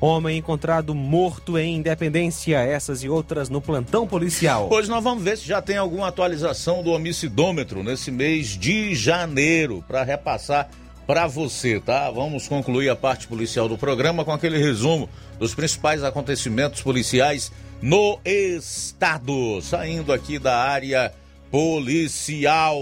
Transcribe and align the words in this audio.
homem 0.00 0.38
encontrado 0.38 0.94
morto 0.94 1.56
em 1.58 1.76
Independência. 1.76 2.58
Essas 2.58 3.02
e 3.02 3.08
outras 3.08 3.48
no 3.48 3.60
plantão 3.60 4.06
policial. 4.06 4.68
Hoje 4.70 4.88
nós 4.88 5.04
vamos 5.04 5.22
ver 5.22 5.38
se 5.38 5.46
já 5.46 5.62
tem 5.62 5.76
alguma 5.76 6.08
atualização 6.08 6.82
do 6.82 6.90
homicidômetro 6.90 7.82
nesse 7.82 8.10
mês 8.10 8.48
de 8.48 8.94
janeiro 8.94 9.84
para 9.86 10.02
repassar 10.02 10.68
para 11.06 11.26
você, 11.26 11.80
tá? 11.80 12.08
Vamos 12.10 12.46
concluir 12.46 12.88
a 12.88 12.94
parte 12.94 13.26
policial 13.26 13.68
do 13.68 13.76
programa 13.76 14.24
com 14.24 14.32
aquele 14.32 14.58
resumo 14.58 15.08
dos 15.38 15.54
principais 15.54 16.04
acontecimentos 16.04 16.82
policiais 16.82 17.50
no 17.82 18.18
estado. 18.24 19.60
Saindo 19.60 20.12
aqui 20.12 20.38
da 20.38 20.56
área 20.56 21.12
policial. 21.50 22.78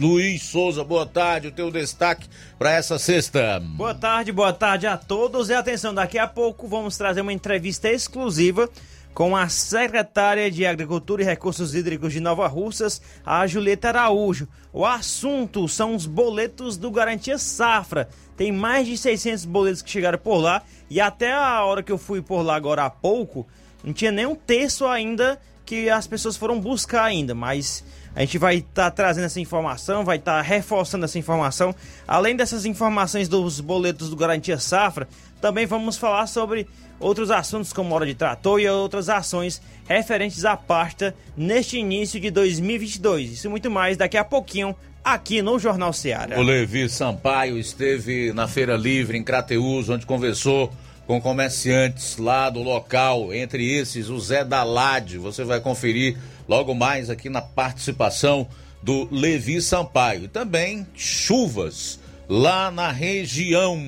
Luiz 0.00 0.42
Souza, 0.42 0.82
boa 0.82 1.06
tarde. 1.06 1.48
O 1.48 1.52
teu 1.52 1.70
destaque 1.70 2.26
para 2.58 2.72
essa 2.72 2.98
sexta. 2.98 3.60
Boa 3.60 3.94
tarde, 3.94 4.32
boa 4.32 4.52
tarde 4.52 4.86
a 4.86 4.96
todos. 4.96 5.50
E 5.50 5.54
atenção, 5.54 5.92
daqui 5.92 6.18
a 6.18 6.26
pouco 6.26 6.66
vamos 6.66 6.96
trazer 6.96 7.20
uma 7.20 7.32
entrevista 7.32 7.90
exclusiva 7.90 8.68
com 9.12 9.34
a 9.34 9.48
secretária 9.48 10.50
de 10.50 10.66
Agricultura 10.66 11.22
e 11.22 11.24
Recursos 11.24 11.74
Hídricos 11.74 12.12
de 12.12 12.20
Nova 12.20 12.46
Russas, 12.46 13.00
a 13.24 13.46
Julieta 13.46 13.88
Araújo. 13.88 14.46
O 14.72 14.84
assunto 14.84 15.66
são 15.68 15.94
os 15.94 16.04
boletos 16.04 16.76
do 16.76 16.90
Garantia 16.90 17.38
Safra. 17.38 18.10
Tem 18.36 18.52
mais 18.52 18.86
de 18.86 18.98
600 18.98 19.46
boletos 19.46 19.80
que 19.80 19.90
chegaram 19.90 20.18
por 20.18 20.36
lá 20.36 20.62
e 20.90 21.00
até 21.00 21.32
a 21.32 21.64
hora 21.64 21.82
que 21.82 21.90
eu 21.90 21.96
fui 21.96 22.20
por 22.20 22.42
lá 22.42 22.56
agora 22.56 22.84
há 22.84 22.90
pouco, 22.90 23.46
não 23.82 23.94
tinha 23.94 24.12
nem 24.12 24.26
um 24.26 24.34
terço 24.34 24.84
ainda 24.84 25.40
que 25.66 25.90
as 25.90 26.06
pessoas 26.06 26.36
foram 26.36 26.60
buscar 26.60 27.02
ainda, 27.02 27.34
mas 27.34 27.84
a 28.14 28.20
gente 28.20 28.38
vai 28.38 28.58
estar 28.58 28.84
tá 28.84 28.90
trazendo 28.90 29.24
essa 29.24 29.40
informação, 29.40 30.04
vai 30.04 30.16
estar 30.16 30.36
tá 30.36 30.40
reforçando 30.40 31.04
essa 31.04 31.18
informação. 31.18 31.74
Além 32.06 32.36
dessas 32.36 32.64
informações 32.64 33.28
dos 33.28 33.60
boletos 33.60 34.08
do 34.08 34.16
Garantia 34.16 34.58
Safra, 34.58 35.08
também 35.40 35.66
vamos 35.66 35.98
falar 35.98 36.26
sobre 36.28 36.66
outros 36.98 37.30
assuntos 37.30 37.72
como 37.72 37.94
hora 37.94 38.06
de 38.06 38.14
trator 38.14 38.60
e 38.60 38.68
outras 38.68 39.08
ações 39.10 39.60
referentes 39.86 40.44
à 40.44 40.56
pasta 40.56 41.14
neste 41.36 41.76
início 41.76 42.18
de 42.18 42.30
2022. 42.30 43.32
Isso 43.32 43.48
e 43.48 43.50
muito 43.50 43.70
mais 43.70 43.96
daqui 43.96 44.16
a 44.16 44.24
pouquinho 44.24 44.74
aqui 45.04 45.42
no 45.42 45.58
Jornal 45.58 45.92
Ceará. 45.92 46.38
O 46.38 46.42
Levi 46.42 46.88
Sampaio 46.88 47.58
esteve 47.58 48.32
na 48.32 48.48
Feira 48.48 48.76
Livre 48.76 49.18
em 49.18 49.22
Crateús, 49.22 49.88
onde 49.88 50.06
conversou 50.06 50.72
com 51.06 51.20
comerciantes 51.20 52.16
lá 52.16 52.50
do 52.50 52.62
local, 52.62 53.32
entre 53.32 53.72
esses 53.72 54.08
o 54.08 54.18
Zé 54.18 54.44
Dalade. 54.44 55.18
Você 55.18 55.44
vai 55.44 55.60
conferir 55.60 56.18
logo 56.48 56.74
mais 56.74 57.08
aqui 57.08 57.28
na 57.28 57.40
participação 57.40 58.48
do 58.82 59.08
Levi 59.10 59.62
Sampaio. 59.62 60.28
Também 60.28 60.86
chuvas 60.94 62.00
lá 62.28 62.70
na 62.70 62.90
região. 62.90 63.80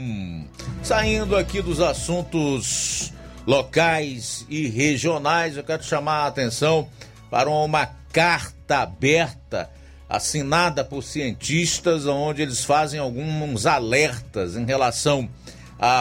Saindo 0.82 1.36
aqui 1.36 1.60
dos 1.60 1.80
assuntos 1.80 3.12
locais 3.46 4.46
e 4.48 4.68
regionais, 4.68 5.56
eu 5.56 5.64
quero 5.64 5.82
chamar 5.82 6.24
a 6.24 6.26
atenção 6.26 6.88
para 7.30 7.50
uma 7.50 7.86
carta 8.12 8.78
aberta 8.78 9.68
assinada 10.08 10.84
por 10.84 11.02
cientistas, 11.02 12.06
onde 12.06 12.42
eles 12.42 12.64
fazem 12.64 12.98
alguns 12.98 13.66
alertas 13.66 14.56
em 14.56 14.64
relação 14.64 15.20
a 15.20 15.47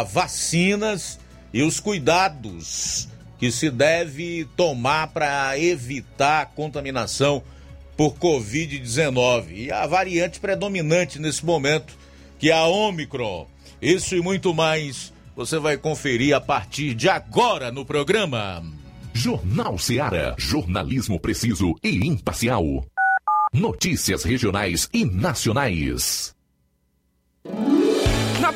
vacinas 0.03 1.19
e 1.53 1.61
os 1.61 1.79
cuidados 1.79 3.07
que 3.39 3.51
se 3.51 3.69
deve 3.69 4.47
tomar 4.55 5.07
para 5.07 5.57
evitar 5.59 6.41
a 6.41 6.45
contaminação 6.45 7.43
por 7.95 8.15
Covid-19 8.15 9.51
e 9.51 9.71
a 9.71 9.85
variante 9.88 10.39
predominante 10.39 11.19
nesse 11.19 11.45
momento, 11.45 11.97
que 12.39 12.49
é 12.49 12.53
a 12.53 12.65
Omicron. 12.65 13.47
Isso 13.81 14.15
e 14.15 14.21
muito 14.21 14.53
mais 14.53 15.13
você 15.35 15.59
vai 15.59 15.77
conferir 15.77 16.35
a 16.35 16.41
partir 16.41 16.95
de 16.95 17.09
agora 17.09 17.71
no 17.71 17.85
programa. 17.85 18.63
Jornal 19.13 19.77
Seara. 19.77 20.35
Jornalismo 20.38 21.19
preciso 21.19 21.75
e 21.83 22.07
imparcial. 22.07 22.85
Notícias 23.53 24.23
regionais 24.23 24.89
e 24.94 25.05
nacionais. 25.05 26.35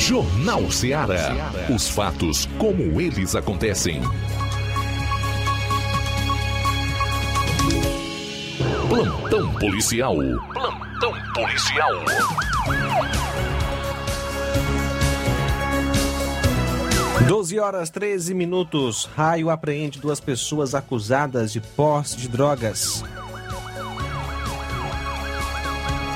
Jornal 0.00 0.70
Ceará. 0.70 1.52
Os 1.68 1.90
fatos 1.90 2.48
como 2.58 2.98
eles 2.98 3.36
acontecem. 3.36 4.00
Plantão 8.88 9.54
policial. 9.56 10.16
Plantão 10.54 11.12
policial. 11.34 11.92
Doze 17.28 17.58
horas 17.58 17.90
13 17.90 18.32
minutos. 18.32 19.04
Raio 19.14 19.50
apreende 19.50 20.00
duas 20.00 20.18
pessoas 20.18 20.74
acusadas 20.74 21.52
de 21.52 21.60
posse 21.60 22.16
de 22.16 22.26
drogas. 22.26 23.04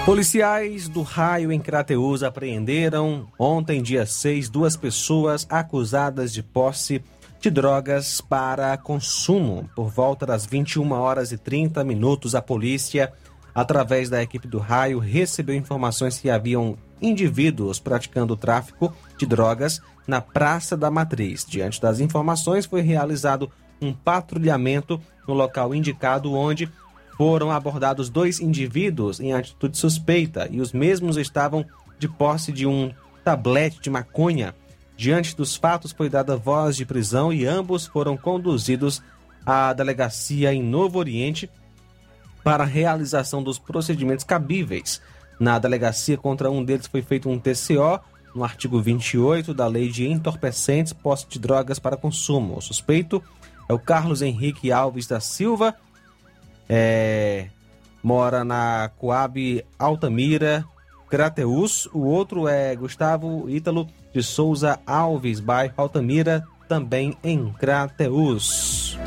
Policiais 0.05 0.87
do 0.87 1.01
Raio 1.01 1.51
em 1.51 1.59
Crateus 1.59 2.23
apreenderam 2.23 3.27
ontem, 3.39 3.83
dia 3.83 4.05
6, 4.05 4.51
duas 4.51 4.77
pessoas 4.77 5.47
acusadas 5.49 6.31
de 6.31 6.43
posse 6.43 7.03
de 7.41 7.51
drogas 7.51 8.21
para 8.21 8.77
consumo. 8.77 9.67
Por 9.75 9.89
volta 9.89 10.27
das 10.27 10.45
21 10.45 10.93
horas 10.93 11.33
e 11.33 11.39
30 11.39 11.83
minutos, 11.85 12.35
a 12.35 12.43
polícia, 12.43 13.15
através 13.55 14.11
da 14.11 14.23
equipe 14.23 14.47
do 14.47 14.59
Raio, 14.59 14.99
recebeu 14.99 15.57
informações 15.57 16.19
que 16.19 16.29
haviam 16.29 16.77
indivíduos 17.01 17.81
praticando 17.81 18.37
tráfico 18.37 18.95
de 19.17 19.25
drogas 19.25 19.81
na 20.07 20.21
Praça 20.21 20.77
da 20.77 20.91
Matriz. 20.91 21.47
Diante 21.49 21.81
das 21.81 21.99
informações, 21.99 22.67
foi 22.67 22.83
realizado 22.83 23.51
um 23.81 23.95
patrulhamento 23.95 25.01
no 25.27 25.33
local 25.33 25.75
indicado, 25.75 26.35
onde 26.35 26.71
foram 27.17 27.51
abordados 27.51 28.09
dois 28.09 28.41
indivíduos 28.41 29.21
em 29.21 29.33
atitude 29.33 29.79
suspeita 29.79 30.49
e 30.51 30.61
os 30.61 30.73
mesmos 30.73 31.17
estavam 31.17 31.65
de 31.99 32.09
posse 32.09 32.53
de 32.53 32.67
um 32.67 32.93
tablete 33.25 33.81
de 33.81 33.91
maconha. 33.91 34.55
Diante 34.97 35.37
dos 35.37 35.57
fatos, 35.57 35.93
foi 35.93 36.09
dada 36.09 36.37
voz 36.37 36.77
de 36.77 36.85
prisão 36.85 37.33
e 37.33 37.47
ambos 37.47 37.87
foram 37.87 38.17
conduzidos 38.17 39.03
à 39.45 39.73
delegacia 39.73 40.53
em 40.53 40.63
Novo 40.63 40.99
Oriente 40.99 41.51
para 42.43 42.65
a 42.65 42.67
realização 42.67 43.43
dos 43.43 43.59
procedimentos 43.59 44.25
cabíveis. 44.25 45.01
Na 45.39 45.59
delegacia 45.59 46.17
contra 46.17 46.51
um 46.51 46.65
deles 46.65 46.87
foi 46.87 47.03
feito 47.03 47.29
um 47.29 47.39
TCO 47.39 48.01
no 48.35 48.45
artigo 48.45 48.81
28 48.81 49.55
da 49.55 49.67
Lei 49.67 49.89
de 49.89 50.07
Entorpecentes, 50.07 50.93
posse 50.93 51.27
de 51.29 51.39
drogas 51.39 51.79
para 51.79 51.97
consumo. 51.97 52.57
O 52.57 52.61
suspeito 52.61 53.23
é 53.69 53.73
o 53.73 53.79
Carlos 53.79 54.21
Henrique 54.21 54.73
Alves 54.73 55.07
da 55.07 55.21
Silva, 55.21 55.75
é, 56.69 57.47
mora 58.03 58.45
na 58.45 58.91
Coab 58.99 59.65
Altamira, 59.79 60.65
Crateus. 61.09 61.87
O 61.93 62.01
outro 62.01 62.49
é 62.49 62.75
Gustavo 62.75 63.49
Ítalo 63.49 63.89
de 64.13 64.23
Souza 64.23 64.79
Alves, 64.87 65.41
bairro 65.41 65.75
Altamira, 65.77 66.45
também 66.69 67.17
em 67.23 67.53
Crateus. 67.53 68.99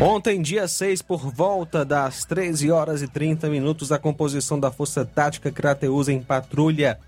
Ontem, 0.00 0.40
dia 0.40 0.68
6, 0.68 1.02
por 1.02 1.28
volta 1.28 1.84
das 1.84 2.24
13 2.24 2.70
horas 2.70 3.02
e 3.02 3.08
30 3.08 3.48
minutos, 3.48 3.90
a 3.90 3.98
composição 3.98 4.58
da 4.58 4.70
Força 4.70 5.04
Tática 5.04 5.50
Crateus 5.50 6.08
em 6.08 6.20
patrulha 6.20 7.00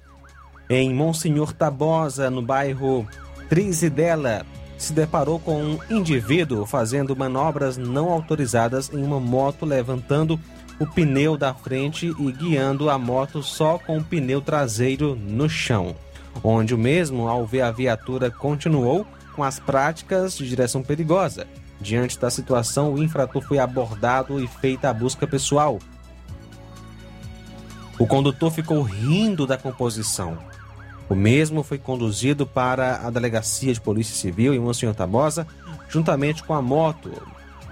em 0.68 0.92
Monsenhor 0.92 1.52
Tabosa, 1.52 2.28
no 2.28 2.42
bairro 2.42 3.06
Trizidela, 3.48 4.44
se 4.76 4.92
deparou 4.92 5.38
com 5.38 5.62
um 5.62 5.78
indivíduo 5.88 6.66
fazendo 6.66 7.14
manobras 7.14 7.76
não 7.76 8.10
autorizadas 8.10 8.90
em 8.92 9.04
uma 9.04 9.20
moto, 9.20 9.64
levantando 9.64 10.38
o 10.80 10.86
pneu 10.86 11.36
da 11.36 11.54
frente 11.54 12.12
e 12.18 12.32
guiando 12.32 12.90
a 12.90 12.98
moto 12.98 13.40
só 13.40 13.78
com 13.78 13.98
o 13.98 14.04
pneu 14.04 14.40
traseiro 14.40 15.14
no 15.14 15.48
chão, 15.48 15.94
onde 16.42 16.74
o 16.74 16.78
mesmo, 16.78 17.28
ao 17.28 17.46
ver 17.46 17.60
a 17.60 17.70
viatura, 17.70 18.32
continuou 18.32 19.06
com 19.36 19.44
as 19.44 19.60
práticas 19.60 20.36
de 20.36 20.48
direção 20.48 20.82
perigosa. 20.82 21.46
Diante 21.80 22.18
da 22.18 22.30
situação, 22.30 22.92
o 22.92 23.02
infrator 23.02 23.42
foi 23.42 23.58
abordado 23.58 24.42
e 24.42 24.46
feita 24.46 24.90
a 24.90 24.92
busca 24.92 25.26
pessoal. 25.26 25.78
O 27.98 28.06
condutor 28.06 28.50
ficou 28.50 28.82
rindo 28.82 29.46
da 29.46 29.56
composição. 29.56 30.38
O 31.08 31.14
mesmo 31.14 31.62
foi 31.62 31.78
conduzido 31.78 32.46
para 32.46 33.06
a 33.06 33.10
delegacia 33.10 33.72
de 33.72 33.80
Polícia 33.80 34.14
Civil 34.14 34.54
em 34.54 34.60
Monsenhor 34.60 34.94
Tabosa, 34.94 35.46
juntamente 35.88 36.42
com 36.44 36.54
a 36.54 36.62
moto, 36.62 37.10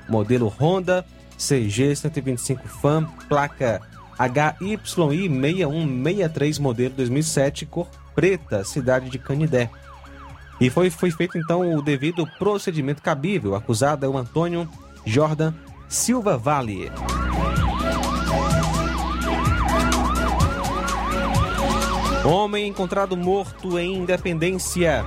modelo 0.08 0.48
Honda 0.48 1.04
CG 1.38 1.94
125 1.94 2.66
FAM, 2.66 3.06
placa 3.28 3.80
HYI 4.18 4.78
6163, 4.84 6.58
modelo 6.58 6.94
2007, 6.96 7.64
cor 7.66 7.88
preta, 8.14 8.64
cidade 8.64 9.08
de 9.08 9.18
Canidé. 9.18 9.70
E 10.60 10.70
foi, 10.70 10.90
foi 10.90 11.10
feito 11.10 11.38
então 11.38 11.76
o 11.76 11.82
devido 11.82 12.26
procedimento 12.38 13.02
cabível. 13.02 13.52
O 13.52 13.54
acusado 13.54 14.04
é 14.04 14.08
o 14.08 14.16
Antônio 14.16 14.68
Jordan 15.04 15.52
Silva 15.88 16.36
Vale. 16.36 16.90
Homem 22.24 22.68
encontrado 22.68 23.16
morto 23.16 23.78
em 23.78 23.96
Independência. 23.96 25.04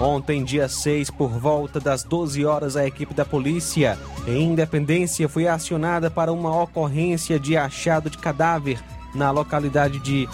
Ontem, 0.00 0.42
dia 0.42 0.68
6, 0.68 1.10
por 1.10 1.30
volta 1.30 1.78
das 1.78 2.02
12 2.02 2.44
horas, 2.44 2.76
a 2.76 2.86
equipe 2.86 3.14
da 3.14 3.24
polícia 3.24 3.98
em 4.26 4.52
Independência 4.52 5.28
foi 5.28 5.46
acionada 5.46 6.10
para 6.10 6.32
uma 6.32 6.62
ocorrência 6.62 7.38
de 7.38 7.56
achado 7.56 8.10
de 8.10 8.18
cadáver 8.18 8.82
na 9.14 9.30
localidade 9.30 9.98
de 10.00 10.28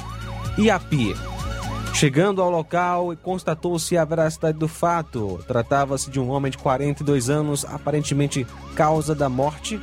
Iapi. 0.58 1.14
Chegando 1.96 2.42
ao 2.42 2.50
local, 2.50 3.16
constatou-se 3.22 3.96
a 3.96 4.04
veracidade 4.04 4.58
do 4.58 4.68
fato. 4.68 5.42
Tratava-se 5.48 6.10
de 6.10 6.20
um 6.20 6.28
homem 6.28 6.50
de 6.50 6.58
42 6.58 7.30
anos, 7.30 7.64
aparentemente 7.64 8.46
causa 8.74 9.14
da 9.14 9.30
morte. 9.30 9.80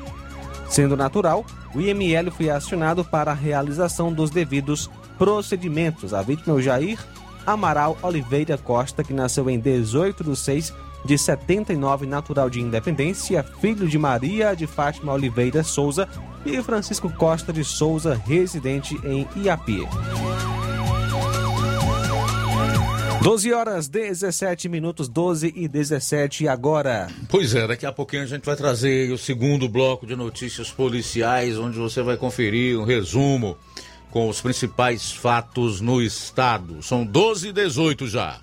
Sendo 0.69 0.95
natural, 0.95 1.43
o 1.73 1.81
IML 1.81 2.29
foi 2.29 2.51
acionado 2.51 3.03
para 3.03 3.31
a 3.31 3.33
realização 3.33 4.13
dos 4.13 4.29
devidos 4.29 4.91
procedimentos. 5.17 6.13
A 6.13 6.21
vítima 6.21 6.53
é 6.53 6.57
o 6.57 6.61
Jair 6.61 6.99
Amaral 7.47 7.97
Oliveira 8.03 8.59
Costa, 8.59 9.03
que 9.03 9.11
nasceu 9.11 9.49
em 9.49 9.59
18 9.59 10.23
de 10.23 10.35
6 10.35 10.73
de 11.03 11.17
79, 11.17 12.05
natural 12.05 12.47
de 12.47 12.61
Independência, 12.61 13.41
filho 13.59 13.87
de 13.87 13.97
Maria 13.97 14.55
de 14.55 14.67
Fátima 14.67 15.13
Oliveira 15.13 15.63
Souza 15.63 16.07
e 16.45 16.61
Francisco 16.61 17.09
Costa 17.09 17.51
de 17.51 17.63
Souza, 17.63 18.13
residente 18.23 19.01
em 19.03 19.27
Iapi. 19.35 19.87
12 23.23 23.53
horas 23.53 23.87
17 23.87 24.67
minutos, 24.67 25.07
12 25.07 25.53
e 25.55 25.65
17 25.69 26.45
agora. 26.45 27.07
Pois 27.29 27.55
é, 27.55 27.65
daqui 27.65 27.85
a 27.85 27.91
pouquinho 27.93 28.23
a 28.23 28.25
gente 28.25 28.43
vai 28.43 28.57
trazer 28.57 29.09
o 29.13 29.17
segundo 29.17 29.69
bloco 29.69 30.05
de 30.05 30.13
notícias 30.13 30.69
policiais, 30.69 31.57
onde 31.57 31.77
você 31.77 32.01
vai 32.01 32.17
conferir 32.17 32.77
um 32.77 32.83
resumo 32.83 33.57
com 34.11 34.27
os 34.27 34.41
principais 34.41 35.13
fatos 35.13 35.79
no 35.79 36.01
estado. 36.01 36.83
São 36.83 37.05
12 37.05 37.47
e 37.47 37.53
18 37.53 38.07
já. 38.09 38.41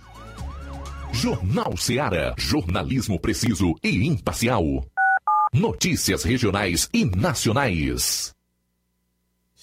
Jornal 1.13 1.77
Seara. 1.77 2.35
Jornalismo 2.39 3.21
preciso 3.21 3.75
e 3.85 4.07
imparcial. 4.07 4.65
Notícias 5.53 6.25
regionais 6.25 6.89
e 6.95 7.05
nacionais. 7.05 8.35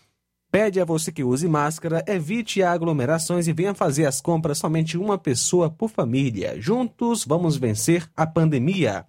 pede 0.50 0.80
a 0.80 0.86
você 0.86 1.12
que 1.12 1.24
use 1.24 1.48
máscara, 1.48 2.04
evite 2.08 2.64
aglomerações 2.64 3.48
e 3.48 3.54
venha 3.54 3.74
fazer 3.74 4.06
as 4.06 4.22
compras 4.22 4.58
somente 4.58 4.98
uma 4.98 5.18
pessoa 5.18 5.70
por 5.70 5.90
família. 5.90 6.60
Juntos 6.60 7.26
vamos 7.26 7.58
vencer 7.58 8.10
a 8.16 8.26
pandemia. 8.26 9.06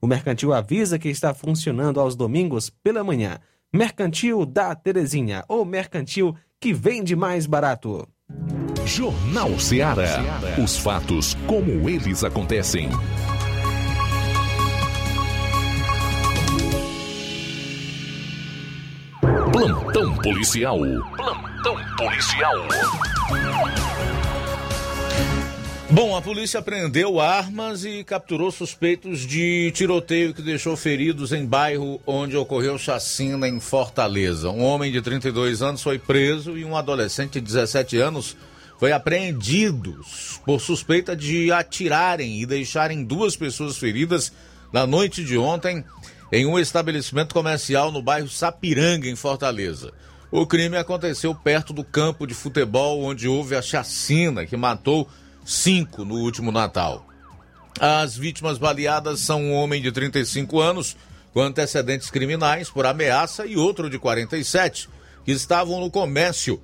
O 0.00 0.06
Mercantil 0.06 0.54
avisa 0.54 0.98
que 0.98 1.08
está 1.08 1.34
funcionando 1.34 2.00
aos 2.00 2.16
domingos 2.16 2.70
pela 2.70 3.04
manhã. 3.04 3.38
Mercantil 3.72 4.44
da 4.44 4.74
Terezinha, 4.74 5.44
ou 5.48 5.64
Mercantil 5.64 6.34
que 6.58 6.72
vende 6.72 7.14
mais 7.14 7.46
barato. 7.46 8.06
Jornal 8.86 9.58
Ceará. 9.58 10.22
Os 10.62 10.76
fatos 10.76 11.36
como 11.46 11.88
eles 11.88 12.24
acontecem. 12.24 12.90
Plantão 19.52 20.16
policial. 20.16 20.78
Plantão 21.16 21.76
policial. 21.96 22.56
Bom, 25.90 26.16
a 26.16 26.22
polícia 26.22 26.62
prendeu 26.62 27.20
armas 27.20 27.84
e 27.84 28.02
capturou 28.02 28.50
suspeitos 28.50 29.20
de 29.20 29.70
tiroteio 29.72 30.32
que 30.32 30.40
deixou 30.40 30.74
feridos 30.74 31.32
em 31.32 31.44
bairro 31.44 32.00
onde 32.06 32.34
ocorreu 32.34 32.78
chacina 32.78 33.46
em 33.46 33.60
Fortaleza. 33.60 34.48
Um 34.48 34.62
homem 34.62 34.90
de 34.90 35.02
32 35.02 35.60
anos 35.60 35.82
foi 35.82 35.98
preso 35.98 36.56
e 36.56 36.64
um 36.64 36.74
adolescente 36.74 37.34
de 37.34 37.42
17 37.42 37.98
anos 37.98 38.36
foi 38.82 38.90
apreendido 38.90 39.96
por 40.44 40.60
suspeita 40.60 41.14
de 41.14 41.52
atirarem 41.52 42.42
e 42.42 42.44
deixarem 42.44 43.04
duas 43.04 43.36
pessoas 43.36 43.78
feridas 43.78 44.32
na 44.72 44.84
noite 44.88 45.24
de 45.24 45.38
ontem 45.38 45.84
em 46.32 46.46
um 46.46 46.58
estabelecimento 46.58 47.32
comercial 47.32 47.92
no 47.92 48.02
bairro 48.02 48.28
Sapiranga, 48.28 49.08
em 49.08 49.14
Fortaleza. 49.14 49.92
O 50.32 50.44
crime 50.48 50.76
aconteceu 50.76 51.32
perto 51.32 51.72
do 51.72 51.84
campo 51.84 52.26
de 52.26 52.34
futebol 52.34 53.04
onde 53.04 53.28
houve 53.28 53.54
a 53.54 53.62
chacina 53.62 54.44
que 54.44 54.56
matou 54.56 55.08
cinco 55.44 56.04
no 56.04 56.16
último 56.16 56.50
Natal. 56.50 57.06
As 57.78 58.16
vítimas 58.16 58.58
baleadas 58.58 59.20
são 59.20 59.44
um 59.44 59.52
homem 59.52 59.80
de 59.80 59.92
35 59.92 60.58
anos 60.58 60.96
com 61.32 61.40
antecedentes 61.40 62.10
criminais 62.10 62.68
por 62.68 62.84
ameaça 62.84 63.46
e 63.46 63.56
outro 63.56 63.88
de 63.88 63.96
47 63.96 64.88
que 65.24 65.30
estavam 65.30 65.78
no 65.78 65.88
comércio 65.88 66.60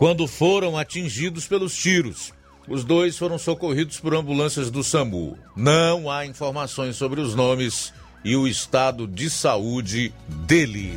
quando 0.00 0.26
foram 0.26 0.78
atingidos 0.78 1.46
pelos 1.46 1.76
tiros. 1.76 2.32
Os 2.66 2.84
dois 2.84 3.18
foram 3.18 3.36
socorridos 3.36 4.00
por 4.00 4.14
ambulâncias 4.14 4.70
do 4.70 4.82
SAMU. 4.82 5.36
Não 5.54 6.10
há 6.10 6.24
informações 6.24 6.96
sobre 6.96 7.20
os 7.20 7.34
nomes 7.34 7.92
e 8.24 8.34
o 8.34 8.48
estado 8.48 9.06
de 9.06 9.28
saúde 9.28 10.14
deles. 10.26 10.96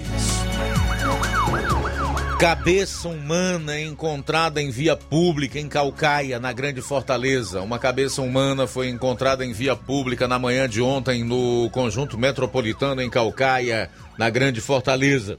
Cabeça 2.39 3.09
humana 3.09 3.77
encontrada 3.77 4.61
em 4.61 4.71
via 4.71 4.95
pública 4.95 5.59
em 5.59 5.67
Calcaia, 5.67 6.39
na 6.39 6.53
Grande 6.53 6.81
Fortaleza. 6.81 7.61
Uma 7.61 7.79
cabeça 7.79 8.21
humana 8.21 8.67
foi 8.67 8.87
encontrada 8.87 9.43
em 9.43 9.51
via 9.51 9.75
pública 9.75 10.29
na 10.29 10.39
manhã 10.39 10.67
de 10.67 10.81
ontem 10.81 11.25
no 11.25 11.69
conjunto 11.71 12.17
metropolitano 12.17 13.01
em 13.01 13.09
Calcaia, 13.09 13.89
na 14.17 14.29
Grande 14.29 14.61
Fortaleza. 14.61 15.37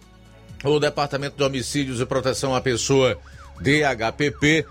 O 0.62 0.79
Departamento 0.79 1.37
de 1.37 1.42
Homicídios 1.42 2.00
e 2.00 2.07
Proteção 2.07 2.55
à 2.55 2.61
Pessoa, 2.61 3.18
DHPP, 3.60 4.66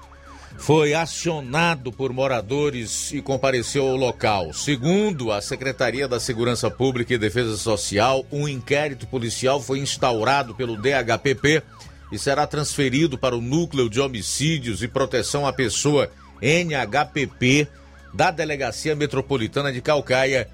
foi 0.57 0.93
acionado 0.93 1.91
por 1.91 2.13
moradores 2.13 3.11
e 3.11 3.21
compareceu 3.21 3.87
ao 3.87 3.95
local. 3.95 4.53
Segundo 4.53 5.31
a 5.31 5.41
Secretaria 5.41 6.07
da 6.07 6.19
Segurança 6.19 6.69
Pública 6.69 7.13
e 7.13 7.17
Defesa 7.17 7.57
Social, 7.57 8.25
um 8.31 8.47
inquérito 8.47 9.07
policial 9.07 9.61
foi 9.61 9.79
instaurado 9.79 10.53
pelo 10.55 10.77
DHPP 10.77 11.63
e 12.11 12.19
será 12.19 12.45
transferido 12.45 13.17
para 13.17 13.35
o 13.35 13.41
Núcleo 13.41 13.89
de 13.89 13.99
Homicídios 13.99 14.83
e 14.83 14.87
Proteção 14.87 15.47
à 15.47 15.51
Pessoa 15.51 16.09
NHPP 16.41 17.67
da 18.13 18.29
Delegacia 18.29 18.95
Metropolitana 18.95 19.73
de 19.73 19.81
Calcaia, 19.81 20.47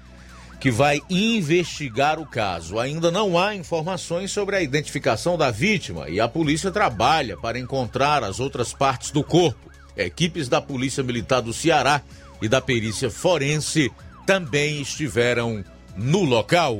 que 0.60 0.70
vai 0.70 1.00
investigar 1.08 2.20
o 2.20 2.26
caso. 2.26 2.78
Ainda 2.78 3.10
não 3.10 3.38
há 3.38 3.54
informações 3.54 4.30
sobre 4.30 4.56
a 4.56 4.60
identificação 4.60 5.38
da 5.38 5.50
vítima 5.50 6.10
e 6.10 6.20
a 6.20 6.28
polícia 6.28 6.70
trabalha 6.70 7.36
para 7.36 7.58
encontrar 7.58 8.22
as 8.22 8.38
outras 8.38 8.74
partes 8.74 9.10
do 9.10 9.24
corpo. 9.24 9.70
Equipes 9.96 10.48
da 10.48 10.60
Polícia 10.60 11.02
Militar 11.02 11.40
do 11.40 11.52
Ceará 11.52 12.02
e 12.42 12.48
da 12.48 12.60
Perícia 12.60 13.10
Forense 13.10 13.90
também 14.26 14.82
estiveram 14.82 15.64
no 15.96 16.24
local. 16.24 16.78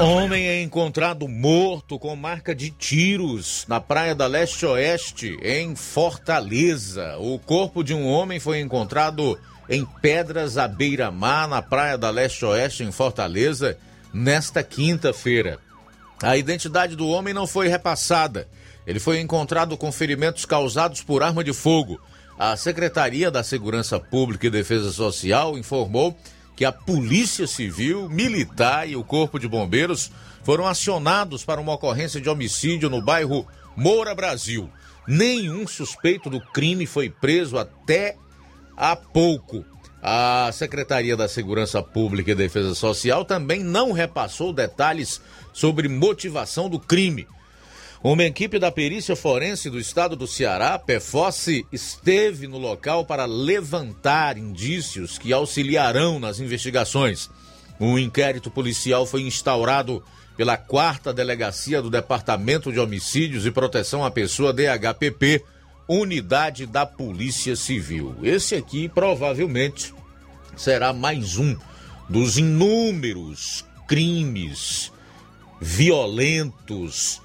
Homem 0.00 0.46
é 0.46 0.62
encontrado 0.62 1.28
morto 1.28 1.98
com 1.98 2.16
marca 2.16 2.54
de 2.54 2.70
tiros 2.70 3.64
na 3.68 3.80
praia 3.80 4.14
da 4.14 4.26
Leste-Oeste, 4.26 5.38
em 5.42 5.76
Fortaleza. 5.76 7.16
O 7.18 7.38
corpo 7.38 7.84
de 7.84 7.94
um 7.94 8.06
homem 8.06 8.40
foi 8.40 8.60
encontrado 8.60 9.38
em 9.72 9.86
Pedras 9.86 10.58
à 10.58 10.68
beira-mar, 10.68 11.48
na 11.48 11.62
praia 11.62 11.96
da 11.96 12.10
Leste-Oeste, 12.10 12.84
em 12.84 12.92
Fortaleza, 12.92 13.78
nesta 14.12 14.62
quinta-feira. 14.62 15.58
A 16.22 16.36
identidade 16.36 16.94
do 16.94 17.08
homem 17.08 17.32
não 17.32 17.46
foi 17.46 17.68
repassada. 17.68 18.46
Ele 18.86 19.00
foi 19.00 19.18
encontrado 19.18 19.74
com 19.78 19.90
ferimentos 19.90 20.44
causados 20.44 21.00
por 21.00 21.22
arma 21.22 21.42
de 21.42 21.54
fogo. 21.54 21.98
A 22.38 22.54
Secretaria 22.54 23.30
da 23.30 23.42
Segurança 23.42 23.98
Pública 23.98 24.46
e 24.46 24.50
Defesa 24.50 24.92
Social 24.92 25.56
informou 25.56 26.14
que 26.54 26.66
a 26.66 26.72
Polícia 26.72 27.46
Civil, 27.46 28.10
Militar 28.10 28.86
e 28.86 28.94
o 28.94 29.02
Corpo 29.02 29.38
de 29.38 29.48
Bombeiros 29.48 30.12
foram 30.44 30.66
acionados 30.66 31.46
para 31.46 31.62
uma 31.62 31.72
ocorrência 31.72 32.20
de 32.20 32.28
homicídio 32.28 32.90
no 32.90 33.00
bairro 33.00 33.46
Moura 33.74 34.14
Brasil. 34.14 34.68
Nenhum 35.08 35.66
suspeito 35.66 36.28
do 36.28 36.42
crime 36.42 36.84
foi 36.84 37.08
preso 37.08 37.56
até 37.56 38.16
há 38.76 38.96
pouco. 38.96 39.64
A 40.02 40.50
Secretaria 40.52 41.16
da 41.16 41.28
Segurança 41.28 41.80
Pública 41.80 42.32
e 42.32 42.34
Defesa 42.34 42.74
Social 42.74 43.24
também 43.24 43.62
não 43.62 43.92
repassou 43.92 44.52
detalhes 44.52 45.20
sobre 45.52 45.88
motivação 45.88 46.68
do 46.68 46.80
crime. 46.80 47.26
Uma 48.02 48.24
equipe 48.24 48.58
da 48.58 48.72
Perícia 48.72 49.14
Forense 49.14 49.70
do 49.70 49.78
Estado 49.78 50.16
do 50.16 50.26
Ceará, 50.26 50.76
PEFOSSE, 50.76 51.64
esteve 51.70 52.48
no 52.48 52.58
local 52.58 53.04
para 53.04 53.26
levantar 53.26 54.36
indícios 54.36 55.18
que 55.18 55.32
auxiliarão 55.32 56.18
nas 56.18 56.40
investigações. 56.40 57.30
Um 57.78 57.96
inquérito 57.96 58.50
policial 58.50 59.06
foi 59.06 59.22
instaurado 59.22 60.02
pela 60.36 60.56
quarta 60.56 61.12
delegacia 61.12 61.80
do 61.80 61.88
Departamento 61.88 62.72
de 62.72 62.80
Homicídios 62.80 63.46
e 63.46 63.52
Proteção 63.52 64.04
à 64.04 64.10
Pessoa 64.10 64.52
DHPP, 64.52 65.44
unidade 66.00 66.66
da 66.66 66.86
Polícia 66.86 67.54
Civil. 67.54 68.16
Esse 68.22 68.54
aqui 68.54 68.88
provavelmente 68.88 69.92
será 70.56 70.92
mais 70.92 71.36
um 71.36 71.56
dos 72.08 72.38
inúmeros 72.38 73.64
crimes 73.86 74.92
violentos 75.60 77.20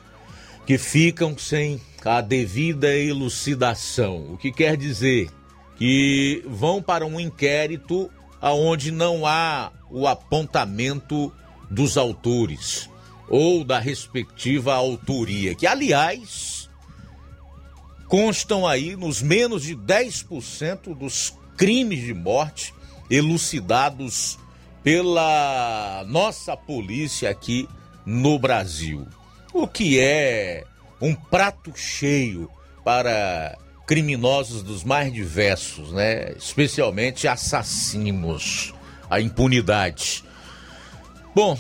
que 0.66 0.78
ficam 0.78 1.38
sem 1.38 1.82
a 2.04 2.22
devida 2.22 2.96
elucidação. 2.96 4.34
O 4.34 4.38
que 4.38 4.52
quer 4.52 4.78
dizer 4.78 5.30
que 5.78 6.44
vão 6.48 6.82
para 6.82 7.06
um 7.06 7.20
inquérito 7.20 8.10
aonde 8.42 8.92
não 8.92 9.26
há 9.26 9.72
o 9.90 10.08
apontamento 10.08 11.32
dos 11.70 11.98
autores 11.98 12.90
ou 13.30 13.64
da 13.64 13.80
respectiva 13.80 14.74
autoria, 14.74 15.54
que 15.54 15.68
aliás 15.68 16.67
constam 18.08 18.66
aí 18.66 18.96
nos 18.96 19.22
menos 19.22 19.64
de 19.64 19.76
10% 19.76 20.96
dos 20.96 21.34
crimes 21.56 22.02
de 22.04 22.14
morte 22.14 22.74
elucidados 23.10 24.38
pela 24.84 26.04
nossa 26.08 26.56
polícia 26.56 27.30
aqui 27.30 27.68
no 28.06 28.38
Brasil 28.40 29.08
o 29.54 29.68
que 29.68 30.00
é 30.00 30.64
um 31.02 31.16
prato 31.16 31.74
cheio 31.76 32.50
para 32.84 33.58
criminosos 33.88 34.62
dos 34.62 34.84
mais 34.84 35.12
diversos, 35.12 35.92
né? 35.92 36.34
Especialmente 36.38 37.28
assassinos, 37.28 38.74
a 39.10 39.20
impunidade. 39.20 40.24
Bom, 41.34 41.58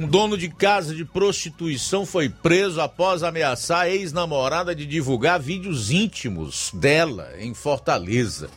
um 0.00 0.06
dono 0.06 0.38
de 0.38 0.48
casa 0.48 0.94
de 0.94 1.04
prostituição 1.04 2.06
foi 2.06 2.26
preso 2.30 2.80
após 2.80 3.22
ameaçar 3.22 3.80
a 3.80 3.90
ex-namorada 3.90 4.74
de 4.74 4.86
divulgar 4.86 5.38
vídeos 5.38 5.90
íntimos 5.90 6.70
dela 6.72 7.34
em 7.38 7.52
Fortaleza. 7.52 8.48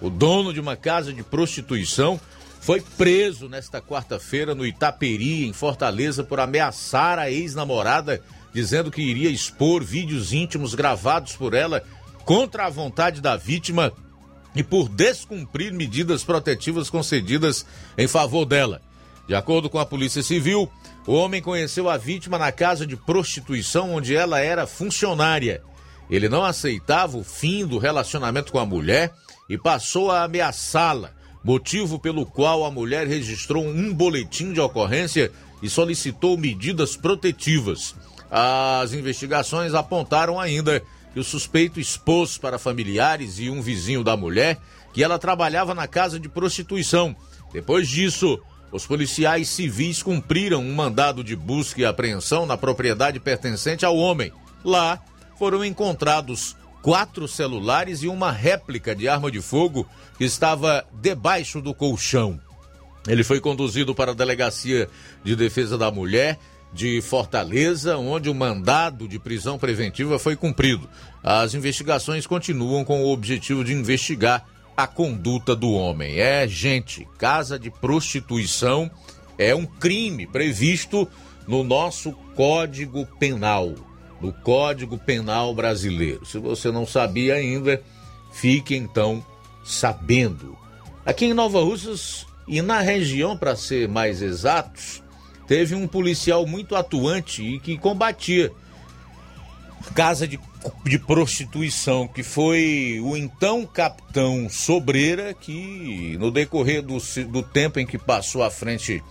O 0.00 0.08
dono 0.08 0.52
de 0.52 0.60
uma 0.60 0.76
casa 0.76 1.12
de 1.12 1.24
prostituição 1.24 2.20
foi 2.60 2.80
preso 2.80 3.48
nesta 3.48 3.82
quarta-feira 3.82 4.54
no 4.54 4.64
Itaperi, 4.64 5.44
em 5.44 5.52
Fortaleza, 5.52 6.22
por 6.22 6.38
ameaçar 6.38 7.18
a 7.18 7.28
ex-namorada, 7.28 8.22
dizendo 8.52 8.88
que 8.88 9.02
iria 9.02 9.30
expor 9.30 9.82
vídeos 9.82 10.32
íntimos 10.32 10.76
gravados 10.76 11.34
por 11.34 11.54
ela 11.54 11.82
contra 12.24 12.66
a 12.66 12.70
vontade 12.70 13.20
da 13.20 13.36
vítima 13.36 13.92
e 14.54 14.62
por 14.62 14.88
descumprir 14.88 15.72
medidas 15.72 16.22
protetivas 16.22 16.88
concedidas 16.88 17.66
em 17.98 18.06
favor 18.06 18.44
dela. 18.44 18.80
De 19.26 19.34
acordo 19.34 19.70
com 19.70 19.78
a 19.78 19.86
Polícia 19.86 20.22
Civil, 20.22 20.70
o 21.06 21.12
homem 21.12 21.42
conheceu 21.42 21.88
a 21.88 21.96
vítima 21.96 22.38
na 22.38 22.50
casa 22.50 22.86
de 22.86 22.96
prostituição 22.96 23.94
onde 23.94 24.16
ela 24.16 24.40
era 24.40 24.66
funcionária. 24.66 25.62
Ele 26.08 26.28
não 26.28 26.44
aceitava 26.44 27.16
o 27.16 27.24
fim 27.24 27.66
do 27.66 27.78
relacionamento 27.78 28.52
com 28.52 28.58
a 28.58 28.66
mulher 28.66 29.12
e 29.48 29.58
passou 29.58 30.10
a 30.10 30.24
ameaçá-la 30.24 31.12
motivo 31.42 31.98
pelo 31.98 32.24
qual 32.24 32.64
a 32.64 32.70
mulher 32.70 33.06
registrou 33.06 33.66
um 33.66 33.92
boletim 33.92 34.52
de 34.52 34.60
ocorrência 34.60 35.30
e 35.62 35.68
solicitou 35.68 36.38
medidas 36.38 36.96
protetivas. 36.96 37.94
As 38.30 38.94
investigações 38.94 39.74
apontaram 39.74 40.40
ainda 40.40 40.82
que 41.12 41.20
o 41.20 41.24
suspeito 41.24 41.78
expôs 41.78 42.38
para 42.38 42.58
familiares 42.58 43.38
e 43.38 43.50
um 43.50 43.60
vizinho 43.60 44.02
da 44.02 44.16
mulher 44.16 44.58
que 44.92 45.04
ela 45.04 45.18
trabalhava 45.18 45.74
na 45.74 45.86
casa 45.86 46.18
de 46.18 46.28
prostituição. 46.28 47.14
Depois 47.52 47.88
disso, 47.88 48.40
os 48.74 48.84
policiais 48.84 49.48
civis 49.50 50.02
cumpriram 50.02 50.60
um 50.60 50.74
mandado 50.74 51.22
de 51.22 51.36
busca 51.36 51.80
e 51.80 51.84
apreensão 51.84 52.44
na 52.44 52.56
propriedade 52.56 53.20
pertencente 53.20 53.86
ao 53.86 53.96
homem. 53.96 54.32
Lá 54.64 55.00
foram 55.38 55.64
encontrados 55.64 56.56
quatro 56.82 57.28
celulares 57.28 58.02
e 58.02 58.08
uma 58.08 58.32
réplica 58.32 58.92
de 58.92 59.08
arma 59.08 59.30
de 59.30 59.40
fogo 59.40 59.88
que 60.18 60.24
estava 60.24 60.84
debaixo 60.92 61.60
do 61.60 61.72
colchão. 61.72 62.40
Ele 63.06 63.22
foi 63.22 63.38
conduzido 63.38 63.94
para 63.94 64.10
a 64.10 64.14
Delegacia 64.14 64.88
de 65.22 65.36
Defesa 65.36 65.78
da 65.78 65.92
Mulher 65.92 66.36
de 66.72 67.00
Fortaleza, 67.00 67.96
onde 67.96 68.28
o 68.28 68.34
mandado 68.34 69.06
de 69.06 69.20
prisão 69.20 69.56
preventiva 69.56 70.18
foi 70.18 70.34
cumprido. 70.34 70.90
As 71.22 71.54
investigações 71.54 72.26
continuam 72.26 72.84
com 72.84 73.04
o 73.04 73.12
objetivo 73.12 73.62
de 73.62 73.72
investigar 73.72 74.44
a 74.76 74.86
conduta 74.86 75.54
do 75.54 75.72
homem. 75.72 76.18
É, 76.18 76.46
gente, 76.48 77.06
casa 77.18 77.58
de 77.58 77.70
prostituição 77.70 78.90
é 79.38 79.54
um 79.54 79.66
crime 79.66 80.26
previsto 80.26 81.08
no 81.46 81.62
nosso 81.62 82.12
Código 82.34 83.06
Penal 83.18 83.74
no 84.24 84.32
Código 84.32 84.96
Penal 84.96 85.54
Brasileiro. 85.54 86.24
Se 86.24 86.38
você 86.38 86.70
não 86.70 86.86
sabia 86.86 87.34
ainda, 87.34 87.82
fique 88.32 88.74
então 88.74 89.24
sabendo. 89.62 90.56
Aqui 91.04 91.26
em 91.26 91.34
Nova 91.34 91.60
Russas 91.60 92.26
e 92.48 92.62
na 92.62 92.80
região, 92.80 93.36
para 93.36 93.54
ser 93.54 93.86
mais 93.86 94.22
exatos, 94.22 95.02
teve 95.46 95.74
um 95.74 95.86
policial 95.86 96.46
muito 96.46 96.74
atuante 96.74 97.42
e 97.42 97.60
que 97.60 97.76
combatia 97.76 98.50
casa 99.94 100.26
de, 100.26 100.38
de 100.84 100.98
prostituição, 100.98 102.08
que 102.08 102.22
foi 102.22 103.00
o 103.02 103.16
então 103.16 103.66
capitão 103.66 104.48
Sobreira, 104.48 105.34
que 105.34 106.16
no 106.18 106.30
decorrer 106.30 106.82
do, 106.82 106.98
do 107.28 107.42
tempo 107.42 107.78
em 107.78 107.86
que 107.86 107.98
passou 107.98 108.42
à 108.42 108.50
frente 108.50 109.02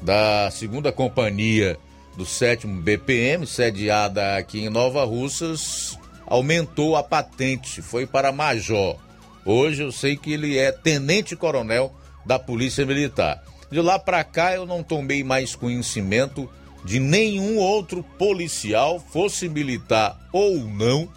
da 0.00 0.50
segunda 0.50 0.90
companhia 0.90 1.78
do 2.16 2.26
7 2.26 2.66
BPM, 2.66 3.46
sediada 3.46 4.36
aqui 4.36 4.60
em 4.60 4.68
Nova 4.68 5.04
Russas, 5.04 5.98
aumentou 6.26 6.96
a 6.96 7.02
patente, 7.02 7.80
foi 7.80 8.06
para 8.06 8.32
major. 8.32 8.96
Hoje 9.44 9.82
eu 9.82 9.92
sei 9.92 10.16
que 10.16 10.32
ele 10.32 10.58
é 10.58 10.70
tenente-coronel 10.70 11.94
da 12.24 12.38
Polícia 12.38 12.86
Militar. 12.86 13.42
De 13.70 13.80
lá 13.80 13.98
para 13.98 14.22
cá 14.22 14.54
eu 14.54 14.66
não 14.66 14.82
tomei 14.82 15.24
mais 15.24 15.56
conhecimento 15.56 16.48
de 16.84 16.98
nenhum 16.98 17.58
outro 17.58 18.02
policial, 18.18 18.98
fosse 19.12 19.48
militar 19.48 20.18
ou 20.32 20.58
não, 20.58 21.08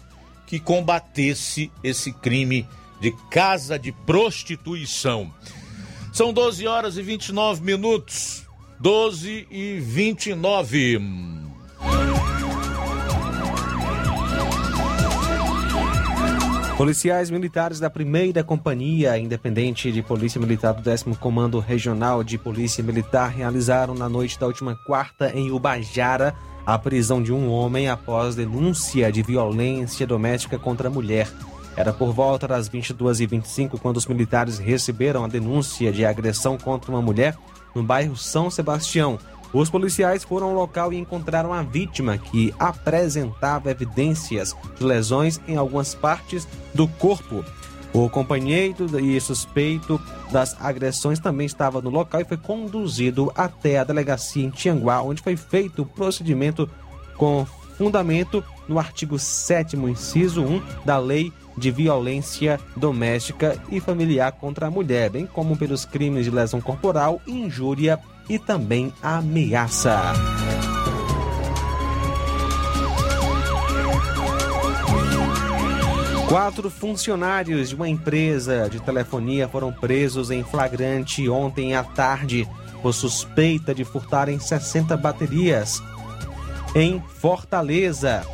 que 0.46 0.60
combatesse 0.60 1.70
esse 1.82 2.12
crime 2.12 2.66
de 3.00 3.12
casa 3.30 3.78
de 3.78 3.92
prostituição. 3.92 5.32
São 6.12 6.32
12 6.32 6.66
horas 6.66 6.96
e 6.96 7.02
29 7.02 7.62
minutos. 7.62 8.46
12 8.80 9.46
e 9.50 9.78
29. 9.80 10.98
Policiais 16.76 17.30
militares 17.30 17.80
da 17.80 17.88
primeira 17.88 18.44
companhia 18.44 19.16
independente 19.16 19.90
de 19.90 20.02
Polícia 20.02 20.38
Militar 20.38 20.74
do 20.74 20.82
10 20.82 21.04
Comando 21.18 21.58
Regional 21.58 22.22
de 22.22 22.36
Polícia 22.36 22.84
Militar 22.84 23.30
realizaram 23.30 23.94
na 23.94 24.10
noite 24.10 24.38
da 24.38 24.46
última 24.46 24.76
quarta 24.86 25.32
em 25.34 25.50
Ubajara 25.50 26.34
a 26.66 26.78
prisão 26.78 27.22
de 27.22 27.32
um 27.32 27.50
homem 27.50 27.88
após 27.88 28.34
denúncia 28.34 29.10
de 29.10 29.22
violência 29.22 30.06
doméstica 30.06 30.58
contra 30.58 30.88
a 30.88 30.90
mulher. 30.90 31.32
Era 31.74 31.94
por 31.94 32.12
volta 32.12 32.46
das 32.46 32.68
22h25 32.68 33.80
quando 33.80 33.96
os 33.96 34.06
militares 34.06 34.58
receberam 34.58 35.24
a 35.24 35.28
denúncia 35.28 35.90
de 35.90 36.04
agressão 36.04 36.58
contra 36.58 36.90
uma 36.90 37.00
mulher 37.00 37.38
no 37.74 37.82
bairro 37.82 38.16
São 38.16 38.50
Sebastião. 38.50 39.18
Os 39.52 39.70
policiais 39.70 40.24
foram 40.24 40.48
ao 40.48 40.54
local 40.54 40.92
e 40.92 40.98
encontraram 40.98 41.52
a 41.52 41.62
vítima, 41.62 42.18
que 42.18 42.54
apresentava 42.58 43.70
evidências 43.70 44.54
de 44.78 44.84
lesões 44.84 45.40
em 45.46 45.56
algumas 45.56 45.94
partes 45.94 46.46
do 46.74 46.86
corpo. 46.86 47.44
O 47.92 48.10
companheiro 48.10 48.86
e 49.00 49.18
suspeito 49.20 50.00
das 50.30 50.60
agressões 50.60 51.18
também 51.18 51.46
estava 51.46 51.80
no 51.80 51.88
local 51.88 52.20
e 52.20 52.24
foi 52.24 52.36
conduzido 52.36 53.32
até 53.34 53.78
a 53.78 53.84
delegacia 53.84 54.44
em 54.44 54.50
Tianguá, 54.50 55.00
onde 55.00 55.22
foi 55.22 55.36
feito 55.36 55.82
o 55.82 55.86
procedimento 55.86 56.68
com 57.16 57.46
fundamento 57.78 58.44
no 58.68 58.78
artigo 58.78 59.18
7 59.18 59.76
inciso 59.76 60.42
1 60.42 60.62
da 60.84 60.98
Lei 60.98 61.32
de 61.56 61.70
Violência 61.70 62.60
Doméstica 62.76 63.58
e 63.70 63.80
Familiar 63.80 64.32
contra 64.32 64.66
a 64.66 64.70
Mulher, 64.70 65.10
bem 65.10 65.26
como 65.26 65.56
pelos 65.56 65.84
crimes 65.84 66.24
de 66.24 66.30
lesão 66.30 66.60
corporal, 66.60 67.20
injúria 67.26 67.98
e 68.28 68.38
também 68.38 68.92
ameaça. 69.02 70.14
Quatro 76.28 76.68
funcionários 76.68 77.68
de 77.68 77.76
uma 77.76 77.88
empresa 77.88 78.68
de 78.68 78.80
telefonia 78.80 79.48
foram 79.48 79.72
presos 79.72 80.30
em 80.30 80.42
flagrante 80.42 81.28
ontem 81.28 81.76
à 81.76 81.84
tarde 81.84 82.48
por 82.82 82.92
suspeita 82.92 83.74
de 83.74 83.84
furtarem 83.84 84.38
60 84.38 84.96
baterias 84.96 85.80
em 86.74 87.00
Fortaleza. 87.00 88.26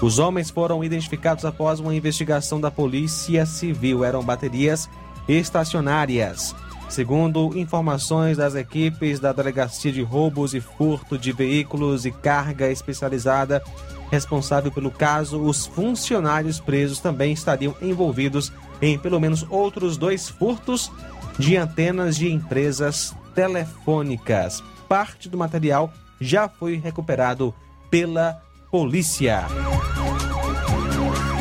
Os 0.00 0.18
homens 0.18 0.48
foram 0.48 0.82
identificados 0.82 1.44
após 1.44 1.80
uma 1.80 1.94
investigação 1.94 2.60
da 2.60 2.70
Polícia 2.70 3.44
Civil. 3.44 4.04
Eram 4.04 4.22
baterias 4.22 4.88
estacionárias. 5.28 6.54
Segundo 6.90 7.56
informações 7.56 8.36
das 8.36 8.56
equipes 8.56 9.20
da 9.20 9.32
Delegacia 9.32 9.92
de 9.92 10.02
Roubos 10.02 10.54
e 10.54 10.60
Furto 10.60 11.16
de 11.16 11.30
Veículos 11.30 12.04
e 12.04 12.10
Carga 12.10 12.68
Especializada, 12.68 13.62
responsável 14.10 14.72
pelo 14.72 14.90
caso, 14.90 15.40
os 15.40 15.66
funcionários 15.66 16.58
presos 16.58 16.98
também 16.98 17.32
estariam 17.32 17.76
envolvidos 17.80 18.52
em 18.82 18.98
pelo 18.98 19.20
menos 19.20 19.46
outros 19.48 19.96
dois 19.96 20.28
furtos 20.28 20.90
de 21.38 21.56
antenas 21.56 22.16
de 22.16 22.28
empresas 22.28 23.14
telefônicas. 23.36 24.60
Parte 24.88 25.28
do 25.28 25.38
material 25.38 25.92
já 26.20 26.48
foi 26.48 26.74
recuperado 26.74 27.54
pela 27.88 28.42
polícia. 28.68 29.46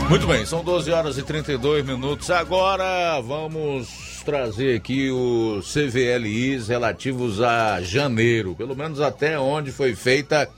Muito 0.08 0.28
bem, 0.28 0.46
são 0.46 0.64
12 0.64 0.92
horas 0.92 1.18
e 1.18 1.24
32 1.24 1.84
minutos. 1.84 2.30
Agora 2.30 3.20
vamos 3.22 4.09
trazer 4.24 4.78
aqui 4.78 5.10
os 5.10 5.74
CVLIs 5.74 6.68
relativos 6.68 7.42
a 7.42 7.82
janeiro, 7.82 8.56
pelo 8.56 8.76
menos 8.76 9.02
até 9.02 9.40
onde 9.40 9.72
foi 9.72 9.96
feita 9.96 10.50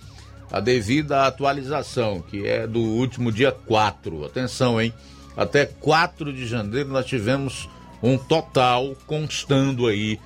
a 0.52 0.60
devida 0.60 1.26
atualização, 1.26 2.22
que 2.22 2.46
é 2.46 2.68
do 2.68 2.80
último 2.80 3.32
dia 3.32 3.52
4. 3.52 4.26
Atenção, 4.26 4.82
hein? 4.82 4.94
Até 5.36 5.66
4 5.66 6.34
de 6.34 6.46
janeiro 6.46 6.90
nós 6.90 7.06
tivemos 7.06 7.70
um 8.04 8.18
total 8.18 8.96
constando 9.08 9.88
aí 9.88 10.20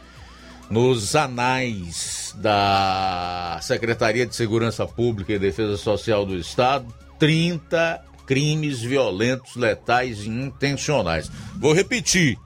nos 0.70 1.16
anais 1.16 2.34
da 2.38 3.60
Secretaria 3.62 4.26
de 4.26 4.36
Segurança 4.36 4.86
Pública 4.88 5.34
e 5.34 5.40
Defesa 5.40 5.78
Social 5.78 6.26
do 6.26 6.36
Estado 6.36 6.88
30 7.20 8.04
crimes 8.26 8.82
violentos, 8.82 9.56
letais 9.56 10.26
e 10.26 10.30
intencionais. 10.30 11.32
Vou 11.56 11.74
repetir. 11.74 12.38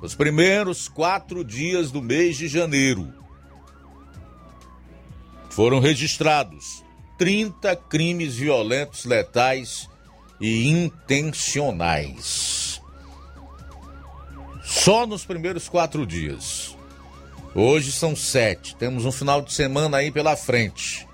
Os 0.00 0.14
primeiros 0.14 0.86
quatro 0.86 1.44
dias 1.44 1.90
do 1.90 2.00
mês 2.00 2.36
de 2.36 2.46
janeiro 2.46 3.12
foram 5.50 5.80
registrados 5.80 6.84
30 7.18 7.74
crimes 7.74 8.36
violentos, 8.36 9.04
letais 9.04 9.90
e 10.40 10.68
intencionais. 10.68 12.80
Só 14.62 15.04
nos 15.04 15.24
primeiros 15.24 15.68
quatro 15.68 16.06
dias. 16.06 16.76
Hoje 17.54 17.90
são 17.90 18.14
sete. 18.14 18.76
Temos 18.76 19.04
um 19.04 19.10
final 19.10 19.42
de 19.42 19.52
semana 19.52 19.96
aí 19.96 20.12
pela 20.12 20.36
frente. 20.36 21.08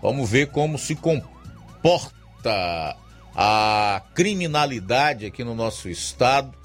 Vamos 0.00 0.30
ver 0.30 0.52
como 0.52 0.78
se 0.78 0.94
comporta 0.94 2.96
a 3.34 4.00
criminalidade 4.14 5.26
aqui 5.26 5.42
no 5.42 5.56
nosso 5.56 5.88
estado 5.88 6.56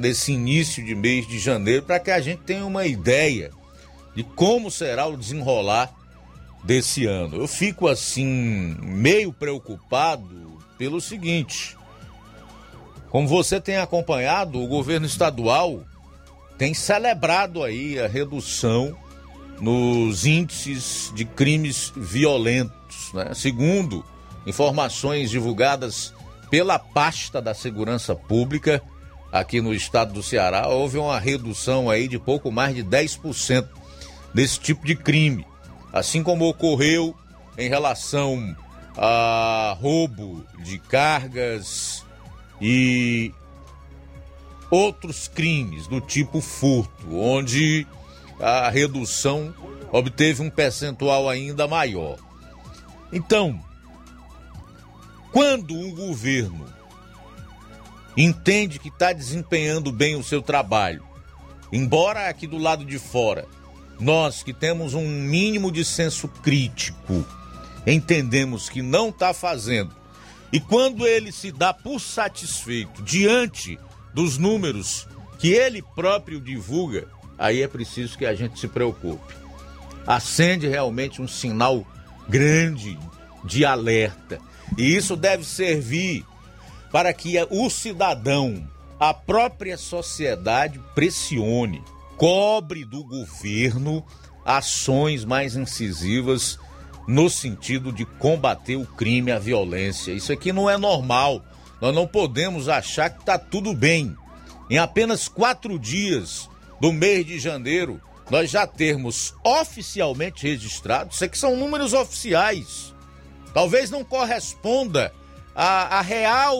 nesse 0.00 0.32
início 0.32 0.84
de 0.84 0.94
mês 0.94 1.26
de 1.26 1.38
janeiro, 1.38 1.82
para 1.82 1.98
que 1.98 2.10
a 2.10 2.20
gente 2.20 2.42
tenha 2.42 2.64
uma 2.66 2.86
ideia 2.86 3.50
de 4.14 4.22
como 4.22 4.70
será 4.70 5.06
o 5.06 5.16
desenrolar 5.16 5.92
desse 6.64 7.06
ano. 7.06 7.36
Eu 7.36 7.48
fico 7.48 7.88
assim 7.88 8.76
meio 8.82 9.32
preocupado 9.32 10.58
pelo 10.76 11.00
seguinte: 11.00 11.76
como 13.10 13.26
você 13.26 13.60
tem 13.60 13.76
acompanhado, 13.78 14.62
o 14.62 14.66
governo 14.66 15.06
estadual 15.06 15.82
tem 16.58 16.74
celebrado 16.74 17.62
aí 17.62 17.98
a 17.98 18.06
redução 18.06 18.96
nos 19.60 20.26
índices 20.26 21.12
de 21.14 21.24
crimes 21.24 21.92
violentos, 21.96 23.12
né? 23.12 23.32
Segundo 23.34 24.04
informações 24.46 25.30
divulgadas 25.30 26.14
pela 26.50 26.78
pasta 26.78 27.40
da 27.40 27.54
Segurança 27.54 28.14
Pública 28.14 28.82
aqui 29.32 29.60
no 29.60 29.72
estado 29.72 30.12
do 30.12 30.22
Ceará, 30.22 30.68
houve 30.68 30.98
uma 30.98 31.18
redução 31.18 31.88
aí 31.88 32.08
de 32.08 32.18
pouco 32.18 32.50
mais 32.50 32.74
de 32.74 32.84
10% 32.84 33.68
desse 34.34 34.58
tipo 34.58 34.86
de 34.86 34.94
crime 34.96 35.44
assim 35.92 36.22
como 36.22 36.48
ocorreu 36.48 37.14
em 37.58 37.68
relação 37.68 38.56
a 38.96 39.76
roubo 39.80 40.44
de 40.62 40.78
cargas 40.78 42.04
e 42.60 43.32
outros 44.70 45.26
crimes 45.28 45.86
do 45.86 46.00
tipo 46.00 46.40
furto, 46.40 47.16
onde 47.16 47.86
a 48.38 48.68
redução 48.70 49.54
obteve 49.90 50.42
um 50.42 50.50
percentual 50.50 51.28
ainda 51.28 51.66
maior. 51.66 52.18
Então, 53.12 53.60
quando 55.32 55.74
um 55.74 55.94
governo 55.94 56.66
entende 58.20 58.78
que 58.78 58.88
está 58.88 59.12
desempenhando 59.12 59.90
bem 59.90 60.16
o 60.16 60.24
seu 60.24 60.42
trabalho, 60.42 61.04
embora 61.72 62.28
aqui 62.28 62.46
do 62.46 62.58
lado 62.58 62.84
de 62.84 62.98
fora 62.98 63.46
nós 64.00 64.42
que 64.42 64.52
temos 64.52 64.94
um 64.94 65.06
mínimo 65.06 65.70
de 65.70 65.84
senso 65.84 66.26
crítico, 66.26 67.24
entendemos 67.86 68.68
que 68.68 68.80
não 68.80 69.10
está 69.10 69.34
fazendo. 69.34 69.94
E 70.50 70.58
quando 70.58 71.06
ele 71.06 71.30
se 71.30 71.52
dá 71.52 71.72
por 71.72 72.00
satisfeito 72.00 73.02
diante 73.02 73.78
dos 74.14 74.38
números 74.38 75.06
que 75.38 75.52
ele 75.52 75.82
próprio 75.94 76.40
divulga, 76.40 77.06
aí 77.38 77.62
é 77.62 77.68
preciso 77.68 78.16
que 78.16 78.26
a 78.26 78.34
gente 78.34 78.58
se 78.58 78.66
preocupe. 78.66 79.34
Acende 80.06 80.66
realmente 80.66 81.22
um 81.22 81.28
sinal 81.28 81.86
grande 82.28 82.98
de 83.44 83.64
alerta. 83.64 84.40
E 84.76 84.96
isso 84.96 85.14
deve 85.14 85.44
servir 85.44 86.24
para 86.90 87.12
que 87.12 87.34
o 87.50 87.70
cidadão, 87.70 88.66
a 88.98 89.14
própria 89.14 89.78
sociedade 89.78 90.80
pressione 90.94 91.82
cobre 92.16 92.84
do 92.84 93.04
governo 93.04 94.04
ações 94.44 95.24
mais 95.24 95.56
incisivas 95.56 96.58
no 97.06 97.30
sentido 97.30 97.92
de 97.92 98.04
combater 98.04 98.76
o 98.76 98.86
crime, 98.86 99.32
a 99.32 99.38
violência. 99.38 100.12
Isso 100.12 100.32
aqui 100.32 100.52
não 100.52 100.68
é 100.68 100.76
normal. 100.76 101.44
Nós 101.80 101.94
não 101.94 102.06
podemos 102.06 102.68
achar 102.68 103.10
que 103.10 103.20
está 103.20 103.38
tudo 103.38 103.72
bem. 103.74 104.14
Em 104.68 104.78
apenas 104.78 105.28
quatro 105.28 105.78
dias 105.78 106.48
do 106.80 106.92
mês 106.92 107.26
de 107.26 107.38
janeiro, 107.38 108.00
nós 108.30 108.50
já 108.50 108.66
termos 108.66 109.34
oficialmente 109.44 110.46
registrados, 110.46 111.16
isso 111.16 111.24
aqui 111.24 111.36
são 111.36 111.56
números 111.56 111.92
oficiais. 111.92 112.94
Talvez 113.52 113.90
não 113.90 114.04
corresponda 114.04 115.12
a, 115.54 115.98
a 115.98 116.00
real 116.00 116.56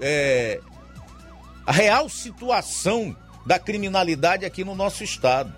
é, 0.00 0.60
a 1.66 1.72
real 1.72 2.08
situação 2.08 3.16
da 3.44 3.58
criminalidade 3.58 4.44
aqui 4.44 4.64
no 4.64 4.74
nosso 4.74 5.02
estado. 5.02 5.52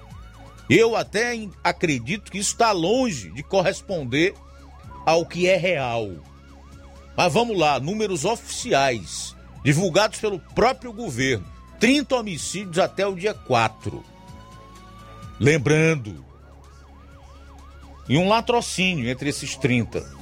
Eu 0.68 0.94
até 0.94 1.34
acredito 1.64 2.30
que 2.30 2.38
isso 2.38 2.52
está 2.52 2.72
longe 2.72 3.30
de 3.30 3.42
corresponder 3.42 4.34
ao 5.06 5.24
que 5.24 5.48
é 5.48 5.56
real. 5.56 6.10
Mas 7.16 7.32
vamos 7.32 7.58
lá, 7.58 7.80
números 7.80 8.24
oficiais, 8.24 9.34
divulgados 9.64 10.20
pelo 10.20 10.38
próprio 10.38 10.92
governo: 10.92 11.46
30 11.80 12.16
homicídios 12.16 12.78
até 12.78 13.06
o 13.06 13.14
dia 13.14 13.34
4. 13.34 14.04
Lembrando, 15.40 16.24
e 18.08 18.16
um 18.16 18.28
latrocínio 18.28 19.08
entre 19.08 19.28
esses 19.28 19.56
30. 19.56 20.17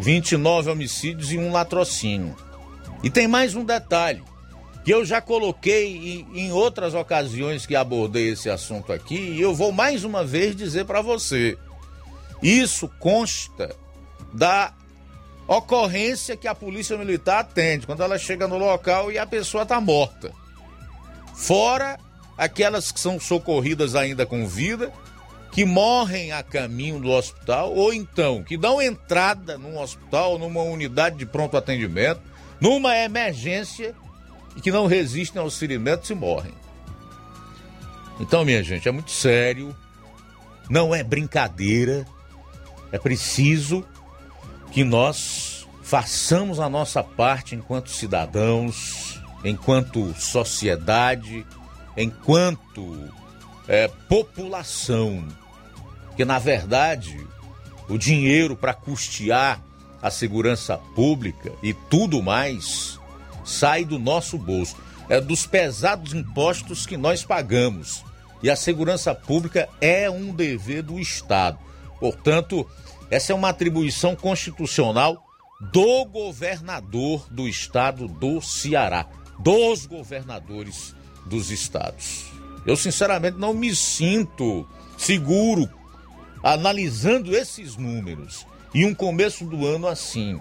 29 0.00 0.70
homicídios 0.70 1.30
e 1.32 1.38
um 1.38 1.52
latrocínio. 1.52 2.34
E 3.02 3.10
tem 3.10 3.28
mais 3.28 3.54
um 3.54 3.64
detalhe 3.64 4.22
que 4.84 4.92
eu 4.92 5.04
já 5.04 5.20
coloquei 5.20 6.24
em, 6.34 6.46
em 6.46 6.52
outras 6.52 6.94
ocasiões 6.94 7.66
que 7.66 7.76
abordei 7.76 8.30
esse 8.30 8.48
assunto 8.48 8.92
aqui 8.92 9.18
e 9.18 9.40
eu 9.40 9.54
vou 9.54 9.72
mais 9.72 10.04
uma 10.04 10.24
vez 10.24 10.56
dizer 10.56 10.86
para 10.86 11.02
você. 11.02 11.58
Isso 12.42 12.88
consta 12.98 13.76
da 14.32 14.72
ocorrência 15.46 16.36
que 16.36 16.48
a 16.48 16.54
polícia 16.54 16.96
militar 16.96 17.40
atende 17.40 17.86
quando 17.86 18.02
ela 18.02 18.18
chega 18.18 18.48
no 18.48 18.56
local 18.56 19.12
e 19.12 19.18
a 19.18 19.26
pessoa 19.26 19.64
está 19.64 19.80
morta. 19.80 20.32
Fora 21.34 21.98
aquelas 22.38 22.90
que 22.90 23.00
são 23.00 23.20
socorridas 23.20 23.94
ainda 23.94 24.24
com 24.24 24.46
vida 24.46 24.90
que 25.50 25.64
morrem 25.64 26.32
a 26.32 26.42
caminho 26.42 27.00
do 27.00 27.10
hospital 27.10 27.72
ou 27.72 27.92
então 27.92 28.42
que 28.42 28.56
dão 28.56 28.80
entrada 28.80 29.58
num 29.58 29.78
hospital, 29.78 30.38
numa 30.38 30.62
unidade 30.62 31.16
de 31.16 31.26
pronto 31.26 31.56
atendimento, 31.56 32.20
numa 32.60 32.96
emergência 32.96 33.94
e 34.56 34.60
que 34.60 34.70
não 34.70 34.86
resistem 34.86 35.40
aos 35.40 35.58
ferimentos 35.58 36.08
e 36.10 36.14
morrem. 36.14 36.52
Então, 38.20 38.44
minha 38.44 38.62
gente, 38.62 38.88
é 38.88 38.92
muito 38.92 39.10
sério, 39.10 39.74
não 40.68 40.94
é 40.94 41.02
brincadeira, 41.02 42.06
é 42.92 42.98
preciso 42.98 43.84
que 44.70 44.84
nós 44.84 45.66
façamos 45.82 46.60
a 46.60 46.68
nossa 46.68 47.02
parte 47.02 47.54
enquanto 47.54 47.90
cidadãos, 47.90 49.20
enquanto 49.42 50.14
sociedade, 50.14 51.46
enquanto 51.96 53.10
é, 53.66 53.88
população 54.08 55.26
que 56.20 56.24
na 56.26 56.38
verdade 56.38 57.26
o 57.88 57.96
dinheiro 57.96 58.54
para 58.54 58.74
custear 58.74 59.58
a 60.02 60.10
segurança 60.10 60.76
pública 60.94 61.50
e 61.62 61.72
tudo 61.72 62.22
mais 62.22 63.00
sai 63.42 63.86
do 63.86 63.98
nosso 63.98 64.36
bolso, 64.36 64.76
é 65.08 65.18
dos 65.18 65.46
pesados 65.46 66.12
impostos 66.12 66.84
que 66.84 66.98
nós 66.98 67.24
pagamos. 67.24 68.04
E 68.42 68.50
a 68.50 68.54
segurança 68.54 69.14
pública 69.14 69.66
é 69.80 70.10
um 70.10 70.34
dever 70.34 70.82
do 70.82 71.00
Estado. 71.00 71.58
Portanto, 71.98 72.68
essa 73.10 73.32
é 73.32 73.34
uma 73.34 73.48
atribuição 73.48 74.14
constitucional 74.14 75.24
do 75.72 76.04
governador 76.04 77.26
do 77.30 77.48
estado 77.48 78.06
do 78.06 78.42
Ceará, 78.42 79.06
dos 79.38 79.86
governadores 79.86 80.94
dos 81.24 81.50
estados. 81.50 82.26
Eu 82.66 82.76
sinceramente 82.76 83.38
não 83.38 83.54
me 83.54 83.74
sinto 83.74 84.68
seguro 84.98 85.79
analisando 86.42 87.34
esses 87.34 87.76
números 87.76 88.46
e 88.74 88.84
um 88.84 88.94
começo 88.94 89.44
do 89.44 89.66
ano 89.66 89.86
assim. 89.86 90.40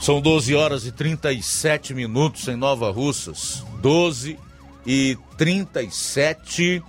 São 0.00 0.20
12 0.20 0.54
horas 0.54 0.86
e 0.86 0.92
37 0.92 1.92
minutos 1.92 2.46
em 2.46 2.56
Nova 2.56 2.90
Russas. 2.90 3.64
12 3.80 4.38
e 4.86 5.18
37. 5.36 6.82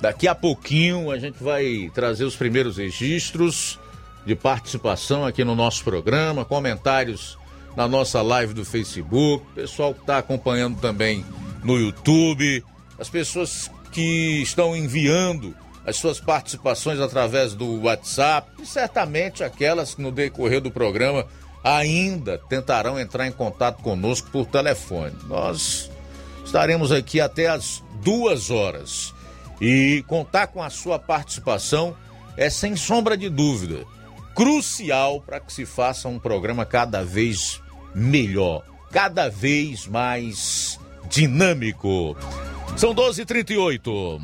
Daqui 0.00 0.28
a 0.28 0.34
pouquinho 0.34 1.10
a 1.10 1.18
gente 1.18 1.42
vai 1.42 1.90
trazer 1.92 2.24
os 2.24 2.36
primeiros 2.36 2.76
registros 2.76 3.78
de 4.24 4.36
participação 4.36 5.24
aqui 5.24 5.42
no 5.42 5.56
nosso 5.56 5.82
programa, 5.82 6.44
comentários 6.44 7.36
na 7.76 7.88
nossa 7.88 8.22
live 8.22 8.54
do 8.54 8.64
Facebook, 8.64 9.44
pessoal 9.54 9.92
que 9.92 10.00
está 10.00 10.18
acompanhando 10.18 10.80
também 10.80 11.24
no 11.64 11.76
YouTube, 11.76 12.64
as 12.98 13.08
pessoas 13.08 13.70
que 13.98 14.40
estão 14.42 14.76
enviando 14.76 15.56
as 15.84 15.96
suas 15.96 16.20
participações 16.20 17.00
através 17.00 17.52
do 17.52 17.82
WhatsApp 17.82 18.48
e 18.62 18.64
certamente 18.64 19.42
aquelas 19.42 19.96
que 19.96 20.00
no 20.00 20.12
decorrer 20.12 20.60
do 20.60 20.70
programa 20.70 21.26
ainda 21.64 22.38
tentarão 22.48 22.96
entrar 22.96 23.26
em 23.26 23.32
contato 23.32 23.82
conosco 23.82 24.30
por 24.30 24.46
telefone. 24.46 25.16
Nós 25.24 25.90
estaremos 26.44 26.92
aqui 26.92 27.20
até 27.20 27.48
as 27.48 27.82
duas 28.00 28.52
horas 28.52 29.12
e 29.60 30.04
contar 30.06 30.46
com 30.46 30.62
a 30.62 30.70
sua 30.70 30.96
participação 30.96 31.96
é 32.36 32.48
sem 32.48 32.76
sombra 32.76 33.16
de 33.16 33.28
dúvida 33.28 33.84
crucial 34.32 35.20
para 35.22 35.40
que 35.40 35.52
se 35.52 35.66
faça 35.66 36.06
um 36.06 36.20
programa 36.20 36.64
cada 36.64 37.04
vez 37.04 37.60
melhor, 37.92 38.62
cada 38.92 39.28
vez 39.28 39.88
mais 39.88 40.78
dinâmico. 41.10 42.16
São 42.78 42.94
12h38. 42.94 44.20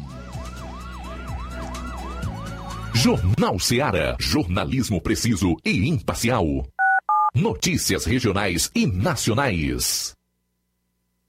Jornal 2.95 3.59
Seara. 3.59 4.17
Jornalismo 4.21 5.01
preciso 5.01 5.57
e 5.65 5.89
imparcial. 5.89 6.47
Notícias 7.35 8.05
regionais 8.05 8.71
e 8.73 8.87
nacionais. 8.87 10.15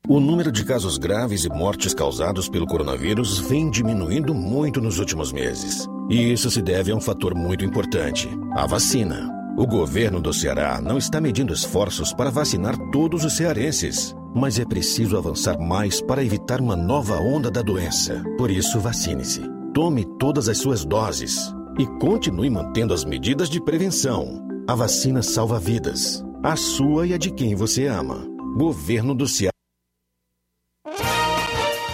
O 0.08 0.20
número 0.20 0.52
de 0.52 0.64
casos 0.64 1.00
graves 1.00 1.46
e 1.46 1.50
mortes 1.50 1.96
causados 1.96 2.48
pelo 2.48 2.68
coronavírus 2.68 3.40
vem 3.40 3.72
diminuindo 3.72 4.32
muito 4.36 4.80
nos 4.80 5.00
últimos 5.00 5.34
meses. 5.34 5.88
E 6.08 6.32
isso 6.32 6.52
se 6.52 6.62
deve 6.62 6.92
a 6.92 6.96
um 6.96 7.02
fator 7.02 7.34
muito 7.34 7.66
importante: 7.66 8.30
a 8.56 8.68
vacina. 8.68 9.45
O 9.58 9.66
governo 9.66 10.20
do 10.20 10.34
Ceará 10.34 10.82
não 10.82 10.98
está 10.98 11.22
medindo 11.22 11.54
esforços 11.54 12.12
para 12.12 12.30
vacinar 12.30 12.78
todos 12.92 13.24
os 13.24 13.38
cearenses, 13.38 14.14
mas 14.36 14.60
é 14.60 14.66
preciso 14.66 15.18
avançar 15.18 15.58
mais 15.58 16.02
para 16.02 16.22
evitar 16.22 16.60
uma 16.60 16.76
nova 16.76 17.16
onda 17.16 17.50
da 17.50 17.62
doença. 17.62 18.22
Por 18.38 18.52
isso, 18.52 18.82
vacine-se. 18.82 19.42
Tome 19.74 20.04
todas 20.20 20.50
as 20.50 20.58
suas 20.58 20.84
doses 20.84 21.54
e 21.80 21.86
continue 22.00 22.50
mantendo 22.50 22.94
as 22.94 23.06
medidas 23.06 23.50
de 23.50 23.62
prevenção. 23.62 24.46
A 24.68 24.76
vacina 24.76 25.22
salva 25.22 25.58
vidas, 25.58 26.22
a 26.44 26.58
sua 26.58 27.08
e 27.08 27.14
a 27.14 27.18
de 27.18 27.32
quem 27.32 27.56
você 27.56 27.86
ama. 27.88 28.28
Governo 28.58 29.16
do 29.16 29.26
Ceará. 29.26 29.55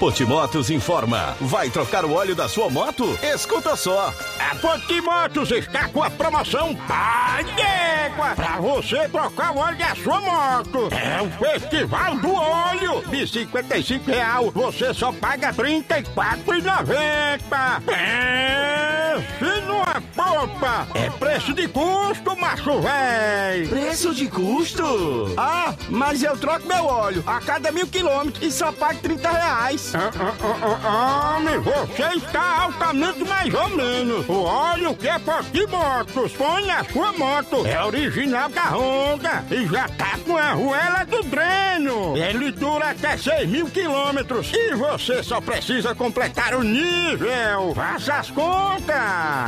Potimotos 0.01 0.71
informa. 0.71 1.37
Vai 1.39 1.69
trocar 1.69 2.03
o 2.05 2.13
óleo 2.13 2.33
da 2.33 2.49
sua 2.49 2.71
moto? 2.71 3.15
Escuta 3.21 3.75
só. 3.75 4.11
A 4.39 4.55
Potimotos 4.55 5.51
está 5.51 5.87
com 5.89 6.01
a 6.01 6.09
promoção 6.09 6.75
Pai 6.87 7.43
d'Égua 7.43 8.33
para 8.35 8.59
você 8.59 9.07
trocar 9.07 9.55
o 9.55 9.59
óleo 9.59 9.77
da 9.77 9.93
sua 9.93 10.19
moto. 10.19 10.89
É 10.91 11.21
o 11.21 11.29
Festival 11.37 12.17
do 12.17 12.33
Óleo. 12.33 13.03
De 13.11 13.27
55 13.27 14.09
real, 14.09 14.49
você 14.49 14.91
só 14.91 15.11
paga 15.11 15.51
R$ 15.51 15.83
34,90. 15.83 17.93
É, 17.93 19.17
se 19.37 19.61
não 19.67 19.83
é 19.83 20.01
popa, 20.15 20.87
é 20.95 21.11
preço 21.11 21.53
de 21.53 21.67
custo, 21.67 22.35
macho 22.39 22.81
véi. 22.81 23.67
Preço 23.67 24.15
de 24.15 24.27
custo? 24.27 25.31
Ah, 25.37 25.75
mas 25.89 26.23
eu 26.23 26.35
troco 26.37 26.67
meu 26.67 26.85
óleo 26.85 27.23
a 27.27 27.39
cada 27.39 27.71
mil 27.71 27.85
quilômetros 27.85 28.43
e 28.43 28.51
só 28.51 28.71
pago 28.71 28.99
30 28.99 29.29
reais. 29.29 29.90
Ah, 29.93 30.09
ah, 30.17 30.33
ah, 30.41 30.79
ah, 30.85 31.35
Homem, 31.35 31.59
você 31.59 32.17
está 32.17 32.61
altamente 32.63 33.25
mais 33.25 33.53
ou 33.53 33.69
menos. 33.69 34.29
O 34.29 34.43
óleo 34.43 34.95
que 34.95 35.09
é 35.09 35.19
Potimotos 35.19 36.31
põe 36.33 36.65
na 36.65 36.83
sua 36.85 37.11
moto. 37.11 37.65
É 37.65 37.83
original 37.83 38.47
da 38.49 38.69
Honda 38.69 39.43
e 39.51 39.65
já 39.67 39.89
tá 39.89 40.17
com 40.25 40.37
a 40.37 40.51
arruela 40.51 41.03
do 41.03 41.23
dreno. 41.23 42.15
Ele 42.15 42.51
dura 42.51 42.91
até 42.91 43.17
6 43.17 43.49
mil 43.49 43.65
quilômetros 43.69 44.51
e 44.53 44.75
você 44.75 45.21
só 45.23 45.41
precisa 45.41 45.93
completar 45.93 46.55
o 46.55 46.63
nível. 46.63 47.73
Faça 47.75 48.13
as 48.13 48.29
contas. 48.29 48.95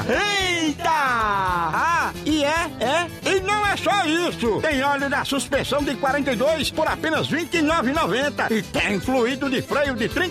Eita! 0.10 0.90
Ah, 0.90 2.12
e 2.26 2.44
é, 2.44 2.70
é? 2.82 3.30
E 3.30 3.40
não 3.42 3.66
é 3.66 3.78
só 3.78 4.06
isso. 4.06 4.60
Tem 4.62 4.84
óleo 4.84 5.10
da 5.10 5.24
suspensão 5.24 5.82
de 5.84 5.96
42 5.96 6.72
por 6.72 6.88
apenas 6.88 7.28
R$ 7.28 7.46
29,90 7.46 8.52
e 8.52 8.62
tem 8.62 9.00
fluido 9.00 9.50
de 9.50 9.62
freio 9.62 9.96
de 9.96 10.10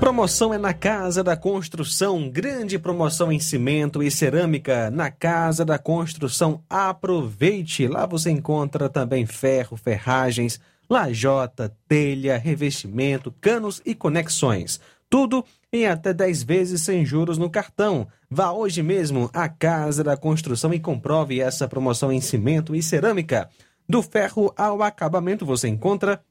Promoção 0.00 0.52
é 0.54 0.56
na 0.56 0.72
Casa 0.72 1.22
da 1.22 1.36
Construção. 1.36 2.30
Grande 2.30 2.78
promoção 2.78 3.30
em 3.30 3.38
cimento 3.38 4.02
e 4.02 4.10
cerâmica 4.10 4.90
na 4.90 5.10
Casa 5.10 5.62
da 5.62 5.78
Construção. 5.78 6.64
Aproveite! 6.70 7.86
Lá 7.86 8.06
você 8.06 8.30
encontra 8.30 8.88
também 8.88 9.26
ferro, 9.26 9.76
ferragens, 9.76 10.58
lajota, 10.88 11.76
telha, 11.86 12.38
revestimento, 12.38 13.30
canos 13.42 13.82
e 13.84 13.94
conexões. 13.94 14.80
Tudo 15.10 15.44
em 15.70 15.86
até 15.86 16.14
10 16.14 16.44
vezes 16.44 16.80
sem 16.80 17.04
juros 17.04 17.36
no 17.36 17.50
cartão. 17.50 18.08
Vá 18.28 18.52
hoje 18.52 18.82
mesmo 18.82 19.28
à 19.34 19.50
Casa 19.50 20.02
da 20.02 20.16
Construção 20.16 20.72
e 20.72 20.80
comprove 20.80 21.40
essa 21.40 21.68
promoção 21.68 22.10
em 22.10 22.22
cimento 22.22 22.74
e 22.74 22.82
cerâmica. 22.82 23.50
Do 23.86 24.02
ferro 24.02 24.50
ao 24.56 24.82
acabamento 24.82 25.44
você 25.44 25.68
encontra 25.68 26.22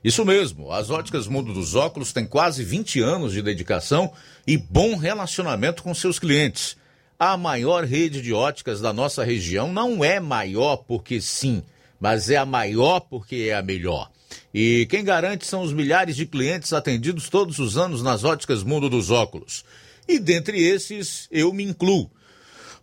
Isso 0.04 0.22
mesmo, 0.22 0.70
as 0.70 0.90
óticas 0.90 1.26
Mundo 1.26 1.54
dos 1.54 1.74
Óculos 1.74 2.12
têm 2.12 2.26
quase 2.26 2.62
20 2.62 3.00
anos 3.00 3.32
de 3.32 3.40
dedicação 3.40 4.12
e 4.46 4.58
bom 4.58 4.96
relacionamento 4.96 5.82
com 5.82 5.94
seus 5.94 6.18
clientes. 6.18 6.76
A 7.18 7.38
maior 7.38 7.84
rede 7.84 8.20
de 8.20 8.30
óticas 8.30 8.82
da 8.82 8.92
nossa 8.92 9.24
região 9.24 9.72
não 9.72 10.04
é 10.04 10.20
maior 10.20 10.76
porque 10.76 11.22
sim, 11.22 11.62
mas 11.98 12.28
é 12.28 12.36
a 12.36 12.44
maior 12.44 13.00
porque 13.00 13.48
é 13.48 13.54
a 13.54 13.62
melhor. 13.62 14.10
E 14.52 14.86
quem 14.90 15.02
garante 15.02 15.46
são 15.46 15.62
os 15.62 15.72
milhares 15.72 16.16
de 16.16 16.26
clientes 16.26 16.74
atendidos 16.74 17.30
todos 17.30 17.58
os 17.58 17.78
anos 17.78 18.02
nas 18.02 18.24
óticas 18.24 18.62
Mundo 18.62 18.90
dos 18.90 19.10
Óculos. 19.10 19.64
E 20.06 20.18
dentre 20.18 20.62
esses, 20.62 21.26
eu 21.30 21.50
me 21.50 21.64
incluo. 21.64 22.10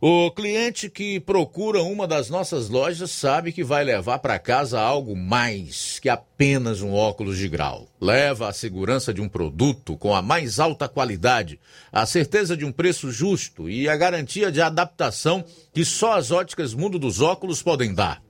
O 0.03 0.31
cliente 0.31 0.89
que 0.89 1.19
procura 1.19 1.83
uma 1.83 2.07
das 2.07 2.27
nossas 2.27 2.69
lojas 2.69 3.11
sabe 3.11 3.51
que 3.51 3.63
vai 3.63 3.83
levar 3.83 4.17
para 4.17 4.39
casa 4.39 4.81
algo 4.81 5.15
mais 5.15 5.99
que 5.99 6.09
apenas 6.09 6.81
um 6.81 6.91
óculos 6.91 7.37
de 7.37 7.47
grau. 7.47 7.87
Leva 8.01 8.49
a 8.49 8.53
segurança 8.53 9.13
de 9.13 9.21
um 9.21 9.29
produto 9.29 9.95
com 9.95 10.15
a 10.15 10.19
mais 10.19 10.59
alta 10.59 10.89
qualidade, 10.89 11.59
a 11.91 12.03
certeza 12.07 12.57
de 12.57 12.65
um 12.65 12.71
preço 12.71 13.11
justo 13.11 13.69
e 13.69 13.87
a 13.87 13.95
garantia 13.95 14.51
de 14.51 14.59
adaptação 14.59 15.45
que 15.71 15.85
só 15.85 16.13
as 16.13 16.31
óticas 16.31 16.73
Mundo 16.73 16.97
dos 16.97 17.21
Óculos 17.21 17.61
podem 17.61 17.93
dar. 17.93 18.23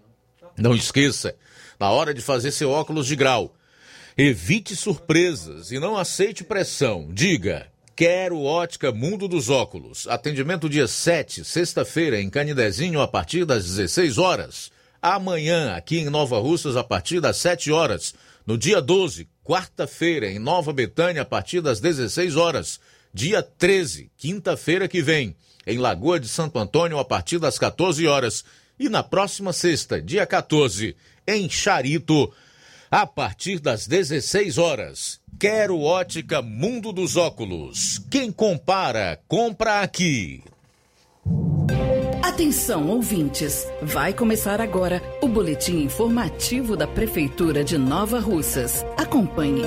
Não 0.57 0.75
esqueça, 0.75 1.33
na 1.79 1.89
hora 1.89 2.13
de 2.13 2.21
fazer 2.21 2.51
seu 2.51 2.69
óculos 2.69 3.07
de 3.07 3.15
grau, 3.15 3.55
Evite 4.17 4.75
surpresas 4.75 5.71
e 5.71 5.79
não 5.79 5.97
aceite 5.97 6.43
pressão. 6.43 7.07
Diga: 7.13 7.70
Quero 8.01 8.41
Ótica 8.41 8.91
Mundo 8.91 9.27
dos 9.27 9.47
Óculos. 9.47 10.07
Atendimento 10.07 10.67
dia 10.67 10.87
7, 10.87 11.45
sexta-feira, 11.45 12.19
em 12.19 12.31
Canidezinho, 12.31 12.99
a 12.99 13.07
partir 13.07 13.45
das 13.45 13.63
16 13.63 14.17
horas. 14.17 14.71
Amanhã, 14.99 15.75
aqui 15.75 15.99
em 15.99 16.09
Nova 16.09 16.39
Russas, 16.39 16.75
a 16.75 16.83
partir 16.83 17.19
das 17.19 17.37
7 17.37 17.71
horas. 17.71 18.15
No 18.43 18.57
dia 18.57 18.81
12, 18.81 19.29
quarta-feira, 19.43 20.31
em 20.31 20.39
Nova 20.39 20.73
Betânia, 20.73 21.21
a 21.21 21.25
partir 21.25 21.61
das 21.61 21.79
16 21.79 22.37
horas. 22.37 22.79
Dia 23.13 23.43
13, 23.43 24.09
quinta-feira 24.17 24.87
que 24.87 25.03
vem, 25.03 25.35
em 25.67 25.77
Lagoa 25.77 26.19
de 26.19 26.27
Santo 26.27 26.57
Antônio, 26.57 26.97
a 26.97 27.05
partir 27.05 27.37
das 27.37 27.59
14 27.59 28.07
horas. 28.07 28.43
E 28.79 28.89
na 28.89 29.03
próxima 29.03 29.53
sexta, 29.53 30.01
dia 30.01 30.25
14, 30.25 30.95
em 31.27 31.47
Charito, 31.47 32.33
a 32.91 33.07
partir 33.07 33.59
das 33.61 33.87
16 33.87 34.57
horas. 34.57 35.21
Quero 35.39 35.79
ótica 35.79 36.41
Mundo 36.41 36.91
dos 36.91 37.15
Óculos. 37.15 37.97
Quem 38.11 38.33
compara, 38.33 39.17
compra 39.29 39.79
aqui. 39.79 40.43
Atenção, 42.21 42.89
ouvintes! 42.89 43.65
Vai 43.81 44.13
começar 44.13 44.59
agora 44.59 45.01
o 45.21 45.27
boletim 45.27 45.83
informativo 45.83 46.75
da 46.75 46.85
Prefeitura 46.85 47.63
de 47.63 47.77
Nova 47.77 48.19
Russas. 48.19 48.85
Acompanhe. 48.97 49.63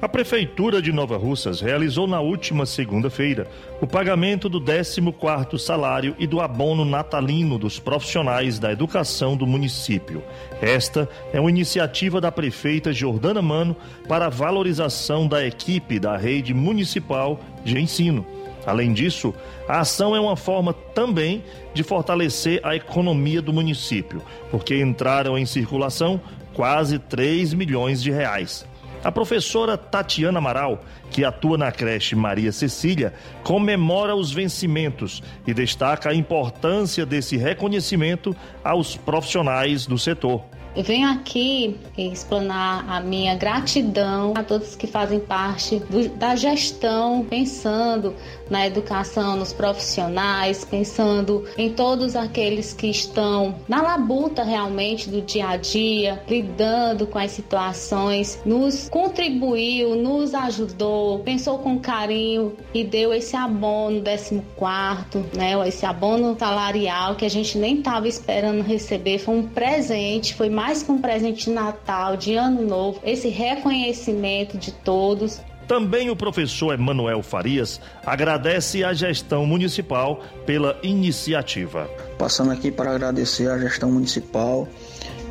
A 0.00 0.08
Prefeitura 0.08 0.80
de 0.80 0.92
Nova 0.92 1.16
Russas 1.16 1.60
realizou 1.60 2.06
na 2.06 2.20
última 2.20 2.64
segunda-feira 2.64 3.48
o 3.80 3.86
pagamento 3.86 4.48
do 4.48 4.60
14º 4.60 5.58
salário 5.58 6.14
e 6.20 6.26
do 6.26 6.40
abono 6.40 6.84
natalino 6.84 7.58
dos 7.58 7.80
profissionais 7.80 8.60
da 8.60 8.70
educação 8.70 9.36
do 9.36 9.44
município. 9.44 10.22
Esta 10.62 11.08
é 11.32 11.40
uma 11.40 11.50
iniciativa 11.50 12.20
da 12.20 12.30
prefeita 12.30 12.92
Jordana 12.92 13.42
Mano 13.42 13.74
para 14.06 14.26
a 14.26 14.30
valorização 14.30 15.26
da 15.26 15.44
equipe 15.44 15.98
da 15.98 16.16
rede 16.16 16.54
municipal 16.54 17.40
de 17.64 17.76
ensino. 17.76 18.24
Além 18.64 18.92
disso, 18.92 19.34
a 19.66 19.80
ação 19.80 20.14
é 20.14 20.20
uma 20.20 20.36
forma 20.36 20.72
também 20.94 21.42
de 21.74 21.82
fortalecer 21.82 22.60
a 22.62 22.76
economia 22.76 23.42
do 23.42 23.52
município, 23.52 24.22
porque 24.48 24.80
entraram 24.80 25.36
em 25.36 25.44
circulação 25.44 26.20
quase 26.54 27.00
3 27.00 27.52
milhões 27.52 28.00
de 28.00 28.12
reais. 28.12 28.67
A 29.02 29.12
professora 29.12 29.78
Tatiana 29.78 30.38
Amaral, 30.38 30.82
que 31.10 31.24
atua 31.24 31.56
na 31.56 31.70
creche 31.70 32.16
Maria 32.16 32.50
Cecília, 32.50 33.14
comemora 33.44 34.14
os 34.14 34.32
vencimentos 34.32 35.22
e 35.46 35.54
destaca 35.54 36.10
a 36.10 36.14
importância 36.14 37.06
desse 37.06 37.36
reconhecimento 37.36 38.34
aos 38.64 38.96
profissionais 38.96 39.86
do 39.86 39.96
setor. 39.96 40.42
Venho 40.82 41.08
aqui 41.10 41.76
explanar 41.96 42.84
a 42.88 43.00
minha 43.00 43.34
gratidão 43.34 44.32
a 44.36 44.44
todos 44.44 44.76
que 44.76 44.86
fazem 44.86 45.18
parte 45.18 45.80
do, 45.80 46.08
da 46.10 46.36
gestão, 46.36 47.24
pensando 47.28 48.14
na 48.48 48.66
educação, 48.66 49.36
nos 49.36 49.52
profissionais, 49.52 50.64
pensando 50.64 51.44
em 51.56 51.72
todos 51.72 52.14
aqueles 52.14 52.72
que 52.72 52.86
estão 52.86 53.56
na 53.68 53.82
labuta 53.82 54.44
realmente 54.44 55.10
do 55.10 55.20
dia 55.20 55.48
a 55.48 55.56
dia, 55.56 56.22
lidando 56.28 57.06
com 57.06 57.18
as 57.18 57.32
situações, 57.32 58.40
nos 58.44 58.88
contribuiu, 58.88 59.96
nos 59.96 60.32
ajudou, 60.32 61.18
pensou 61.20 61.58
com 61.58 61.78
carinho 61.78 62.56
e 62.72 62.84
deu 62.84 63.12
esse 63.12 63.36
abono 63.36 64.00
14, 64.02 65.36
né? 65.36 65.54
Esse 65.66 65.84
abono 65.84 66.36
salarial 66.38 67.16
que 67.16 67.24
a 67.24 67.30
gente 67.30 67.58
nem 67.58 67.78
estava 67.78 68.06
esperando 68.06 68.62
receber, 68.62 69.18
foi 69.18 69.34
um 69.36 69.42
presente, 69.42 70.34
foi 70.34 70.48
mais 70.48 70.67
que 70.76 70.92
um 70.92 71.00
presente 71.00 71.46
de 71.46 71.50
Natal, 71.50 72.16
de 72.16 72.34
Ano 72.34 72.62
Novo, 72.62 73.00
esse 73.02 73.28
reconhecimento 73.28 74.58
de 74.58 74.70
todos. 74.70 75.40
Também 75.66 76.10
o 76.10 76.16
professor 76.16 76.74
Emanuel 76.74 77.22
Farias 77.22 77.80
agradece 78.04 78.84
à 78.84 78.92
gestão 78.92 79.46
municipal 79.46 80.20
pela 80.44 80.78
iniciativa. 80.82 81.88
Passando 82.18 82.52
aqui 82.52 82.70
para 82.70 82.94
agradecer 82.94 83.50
à 83.50 83.58
gestão 83.58 83.90
municipal, 83.90 84.68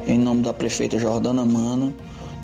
em 0.08 0.18
nome 0.18 0.42
da 0.42 0.54
prefeita 0.54 0.98
Jordana 0.98 1.46
Mano, 1.46 1.94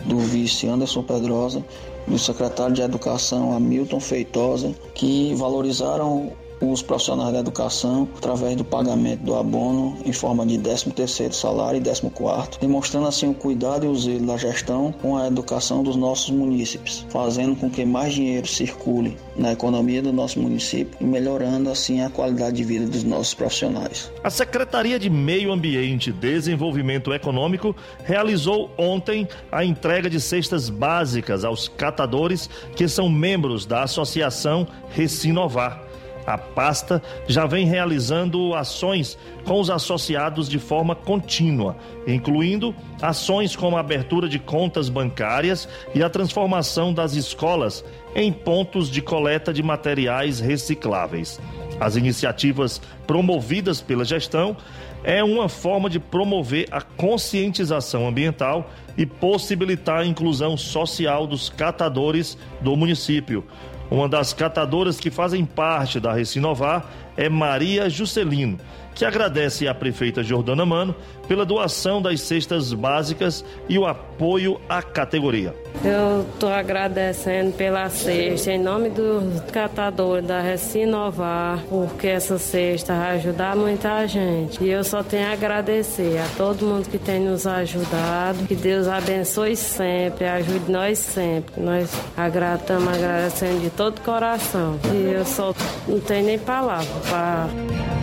do 0.06 0.20
vice 0.20 0.68
Anderson 0.68 1.04
Pedrosa, 1.04 1.66
do 2.08 2.20
secretário 2.20 2.76
de 2.76 2.82
Educação 2.82 3.56
Hamilton 3.56 4.00
Feitosa, 4.00 4.76
que 4.94 5.34
valorizaram 5.36 6.32
os 6.72 6.82
profissionais 6.82 7.34
da 7.34 7.40
educação 7.40 8.08
através 8.18 8.56
do 8.56 8.64
pagamento 8.64 9.22
do 9.22 9.36
abono 9.36 9.98
em 10.06 10.14
forma 10.14 10.46
de 10.46 10.58
13º 10.58 11.34
salário 11.34 11.78
e 11.80 11.82
14º, 11.82 12.60
demonstrando 12.60 13.08
assim 13.08 13.30
o 13.30 13.34
cuidado 13.34 13.86
e 13.86 13.90
o 13.90 13.96
zelo 13.96 14.28
da 14.28 14.38
gestão 14.38 14.92
com 14.92 15.18
a 15.18 15.28
educação 15.28 15.84
dos 15.84 15.96
nossos 15.96 16.30
munícipes, 16.30 17.06
fazendo 17.10 17.56
com 17.56 17.70
que 17.70 17.86
mais 17.86 18.14
dinheiro 18.14 18.48
circule 18.48 19.18
na 19.36 19.52
economia 19.52 20.02
do 20.02 20.14
nosso 20.14 20.40
município 20.40 20.98
e 21.00 21.04
melhorando 21.04 21.70
assim 21.70 22.02
a 22.02 22.10
qualidade 22.10 22.58
de 22.58 22.64
vida 22.64 22.86
dos 22.86 23.04
nossos 23.04 23.34
profissionais. 23.34 24.12
A 24.24 24.30
Secretaria 24.30 25.00
de 25.00 25.10
Meio 25.10 25.52
Ambiente 25.52 26.10
e 26.10 26.14
Desenvolvimento 26.14 27.14
Econômico 27.14 27.76
realizou 28.04 28.70
ontem 28.78 29.28
a 29.52 29.66
entrega 29.66 30.10
de 30.10 30.20
cestas 30.20 30.70
básicas 30.70 31.44
aos 31.44 31.68
catadores 31.68 32.50
que 32.76 32.88
são 32.88 33.10
membros 33.10 33.66
da 33.66 33.84
Associação 33.84 34.68
Recinovar. 34.90 35.83
A 36.26 36.38
pasta 36.38 37.02
já 37.28 37.46
vem 37.46 37.66
realizando 37.66 38.54
ações 38.54 39.18
com 39.44 39.60
os 39.60 39.70
associados 39.70 40.48
de 40.48 40.58
forma 40.58 40.96
contínua, 40.96 41.76
incluindo 42.08 42.74
ações 43.02 43.56
como 43.56 43.76
a 43.76 43.82
abertura 43.82 44.30
de 44.30 44.40
contas 44.40 44.88
bancárias 44.88 45.68
e 45.94 46.02
a 46.02 46.10
transformação 46.10 46.94
das 46.94 47.14
escolas 47.14 47.84
em 48.16 48.32
pontos 48.32 48.90
de 48.90 49.02
coleta 49.02 49.52
de 49.52 49.62
materiais 49.62 50.40
recicláveis. 50.40 51.42
As 51.80 51.96
iniciativas 51.96 52.82
promovidas 53.06 53.82
pela 53.82 54.06
gestão 54.06 54.56
é 55.04 55.22
uma 55.22 55.50
forma 55.50 55.90
de 55.90 56.00
promover 56.00 56.68
a 56.72 56.80
conscientização 56.80 58.08
ambiental 58.08 58.70
e 58.98 59.06
possibilitar 59.06 60.00
a 60.00 60.06
inclusão 60.06 60.56
social 60.56 61.28
dos 61.28 61.50
catadores 61.50 62.38
do 62.62 62.76
município 62.78 63.44
uma 63.90 64.08
das 64.10 64.34
catadoras 64.34 65.00
que 65.00 65.12
fazem 65.12 65.46
parte 65.46 66.00
da 66.00 66.14
Recinovar 66.14 66.86
é 67.16 67.30
Maria 67.30 67.90
Juscelino, 67.90 68.60
que 68.96 69.06
agradece 69.06 69.68
à 69.68 69.74
prefeita 69.74 70.24
Jordana 70.24 70.66
Mano 70.66 70.96
pela 71.28 71.46
doação 71.46 72.02
das 72.02 72.22
cestas 72.22 72.74
básicas 72.74 73.44
e 73.70 73.78
o 73.78 73.86
apoio 73.86 74.60
à 74.68 74.82
categoria. 74.82 75.56
Eu 75.84 76.22
estou 76.22 76.50
agradecendo 76.50 77.52
pela 77.54 77.90
cesta 77.90 78.52
em 78.52 78.60
nome 78.60 78.90
dos 78.90 79.42
catadores 79.52 80.26
da 80.26 80.40
Recinovar, 80.40 81.64
porque 81.70 82.08
essa 82.08 82.38
cesta 82.38 82.94
vai 82.94 83.16
ajudar 83.18 83.56
muita 83.56 84.06
gente. 84.08 84.64
E 84.64 84.70
eu 84.70 84.84
só 84.84 85.04
tenho 85.04 85.28
a 85.28 85.32
agradecer 85.32 86.20
a 86.20 86.28
todo 86.38 86.66
mundo 86.66 86.90
que 86.90 86.98
tem 86.98 87.20
nos 87.20 87.48
ajudado. 87.48 88.46
Que 88.48 88.56
Deus 88.56 88.88
abençoe 88.88 89.56
sempre, 89.56 90.26
ajude 90.26 90.72
nós 90.72 91.00
sempre. 91.00 91.62
Nós 91.62 91.92
agradamos, 92.16 92.94
agradecendo 92.94 93.62
de 93.62 93.70
todo 93.70 94.00
coração. 94.02 94.80
E 94.94 95.14
eu 95.14 95.26
só 95.26 95.54
não 95.88 96.00
tenho 96.00 96.26
nem 96.26 96.40
palavra 96.40 96.94
para. 97.10 98.03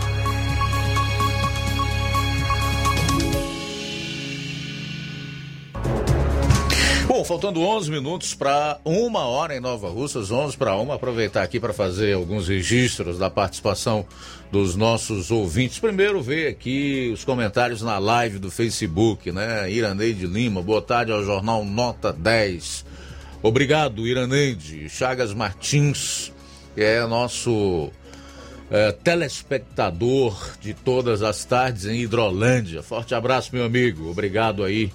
Faltando 7.31 7.61
11 7.61 7.89
minutos 7.89 8.33
para 8.33 8.77
uma 8.83 9.21
hora 9.21 9.55
em 9.55 9.61
Nova 9.61 9.89
Russas, 9.89 10.31
11 10.31 10.57
para 10.57 10.75
uma. 10.75 10.95
Aproveitar 10.95 11.43
aqui 11.43 11.61
para 11.61 11.71
fazer 11.71 12.13
alguns 12.13 12.49
registros 12.49 13.17
da 13.17 13.29
participação 13.29 14.05
dos 14.51 14.75
nossos 14.75 15.31
ouvintes. 15.31 15.79
Primeiro, 15.79 16.21
ver 16.21 16.49
aqui 16.49 17.09
os 17.13 17.23
comentários 17.23 17.81
na 17.81 17.97
live 17.99 18.37
do 18.37 18.51
Facebook, 18.51 19.31
né? 19.31 19.71
Iraneide 19.71 20.27
Lima, 20.27 20.61
boa 20.61 20.81
tarde 20.81 21.13
ao 21.13 21.23
jornal 21.23 21.63
Nota 21.63 22.11
10. 22.11 22.83
Obrigado, 23.41 24.05
Iraneide. 24.05 24.89
Chagas 24.89 25.33
Martins, 25.33 26.33
que 26.75 26.81
é 26.81 27.07
nosso 27.07 27.91
é, 28.69 28.91
telespectador 28.91 30.57
de 30.59 30.73
todas 30.73 31.23
as 31.23 31.45
tardes 31.45 31.85
em 31.85 32.01
Hidrolândia. 32.01 32.83
Forte 32.83 33.15
abraço, 33.15 33.51
meu 33.53 33.63
amigo. 33.63 34.11
Obrigado 34.11 34.65
aí 34.65 34.91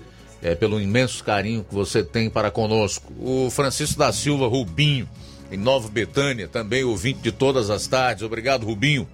é, 0.47 0.55
pelo 0.55 0.81
imenso 0.81 1.25
carinho 1.25 1.65
que 1.65 1.75
você 1.75 2.05
tem 2.05 2.31
para 2.31 2.53
conosco. 2.53 3.13
O 3.19 3.51
Francisco 3.51 3.99
da 3.99 4.13
Silva 4.13 4.47
Rubinho, 4.47 5.09
em 5.51 5.57
Nova 5.57 5.89
Betânia, 5.89 6.47
também 6.47 6.85
ouvinte 6.85 7.19
de 7.19 7.33
todas 7.33 7.69
as 7.69 7.89
tardes. 7.89 8.23
Obrigado, 8.23 8.65
Rubinho. 8.65 9.09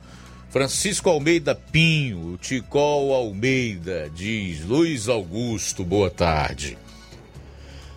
Francisco 0.51 1.09
Almeida 1.09 1.55
Pinho, 1.55 2.37
Ticol 2.37 3.15
Almeida, 3.15 4.11
diz 4.15 4.63
Luiz 4.67 5.09
Augusto, 5.09 5.83
boa 5.83 6.11
tarde. 6.11 6.77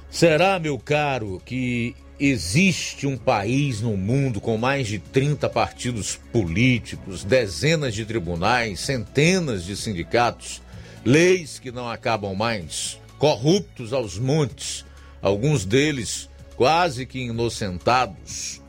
Será, 0.09 0.57
meu 0.57 0.79
caro, 0.79 1.41
que 1.45 1.93
existe 2.17 3.05
um 3.05 3.17
país 3.17 3.81
no 3.81 3.97
mundo 3.97 4.39
com 4.39 4.55
mais 4.55 4.87
de 4.87 4.97
30 4.97 5.49
partidos 5.49 6.17
políticos, 6.31 7.25
dezenas 7.25 7.93
de 7.93 8.05
tribunais, 8.05 8.79
centenas 8.79 9.65
de 9.65 9.75
sindicatos, 9.75 10.61
leis 11.03 11.59
que 11.59 11.69
não 11.69 11.89
acabam 11.89 12.33
mais, 12.33 12.97
corruptos 13.17 13.93
aos 13.93 14.17
montes, 14.17 14.85
alguns 15.21 15.65
deles 15.65 16.29
quase 16.55 17.05
que 17.05 17.19
inocentados? 17.19 18.61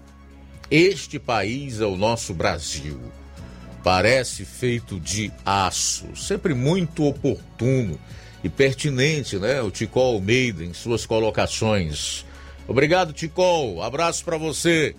Este 0.71 1.19
país 1.19 1.81
é 1.81 1.87
o 1.87 1.97
nosso 1.97 2.35
Brasil. 2.35 3.01
Parece 3.85 4.45
feito 4.45 4.99
de 4.99 5.33
aço, 5.45 6.17
sempre 6.17 6.55
muito 6.55 7.05
oportuno 7.05 7.99
e 8.43 8.49
pertinente, 8.49 9.39
né? 9.39 9.63
O 9.63 9.71
Ticol 9.71 10.15
Almeida 10.15 10.65
em 10.65 10.73
suas 10.73 11.07
colocações. 11.07 12.25
Obrigado, 12.67 13.13
Ticol. 13.13 13.83
Abraço 13.83 14.25
para 14.25 14.37
você. 14.37 14.97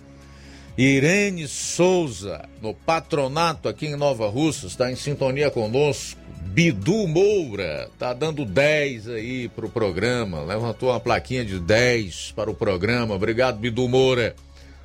Irene 0.76 1.46
Souza, 1.48 2.48
no 2.62 2.72
patronato 2.72 3.68
aqui 3.68 3.86
em 3.86 3.96
Nova 3.96 4.28
Russa, 4.28 4.66
está 4.68 4.90
em 4.90 4.96
sintonia 4.96 5.50
conosco. 5.50 6.20
Bidu 6.42 7.06
Moura, 7.06 7.88
tá 7.98 8.12
dando 8.12 8.44
10 8.44 9.08
aí 9.08 9.48
pro 9.48 9.68
programa. 9.68 10.42
Levantou 10.42 10.90
uma 10.90 11.00
plaquinha 11.00 11.44
de 11.44 11.60
10 11.60 12.32
para 12.34 12.50
o 12.50 12.54
programa. 12.54 13.14
Obrigado, 13.14 13.58
Bidu 13.58 13.88
Moura. 13.88 14.34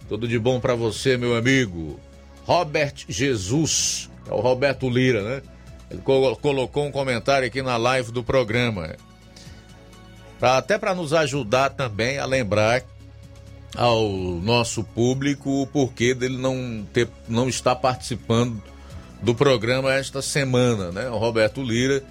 Tudo 0.08 0.28
de 0.28 0.38
bom 0.38 0.60
para 0.60 0.76
você, 0.76 1.18
meu 1.18 1.36
amigo. 1.36 2.00
Robert 2.46 2.94
Jesus, 3.08 4.10
é 4.30 4.34
o 4.34 4.40
Roberto 4.40 4.90
Lira, 4.90 5.24
né? 5.24 5.42
Ele 5.90 6.02
colocou 6.02 6.86
um 6.86 6.92
comentário 6.92 7.48
aqui 7.48 7.62
na 7.62 7.78
live 7.78 8.12
do 8.12 8.24
programa. 8.24 8.96
Pra, 10.40 10.58
até 10.58 10.78
para 10.78 10.94
nos 10.94 11.14
ajudar 11.14 11.70
também 11.70 12.18
a 12.18 12.26
lembrar 12.26 12.84
ao 13.76 14.10
nosso 14.10 14.84
público 14.84 15.62
o 15.62 15.68
porquê 15.68 16.14
dele 16.14 16.38
não, 16.38 16.86
ter, 16.92 17.08
não 17.28 17.48
estar 17.48 17.76
participando 17.76 18.62
do 19.24 19.34
programa 19.34 19.94
esta 19.94 20.22
semana, 20.22 20.92
né? 20.92 21.10
O 21.10 21.18
Roberto 21.18 21.64
Lira 21.64 22.04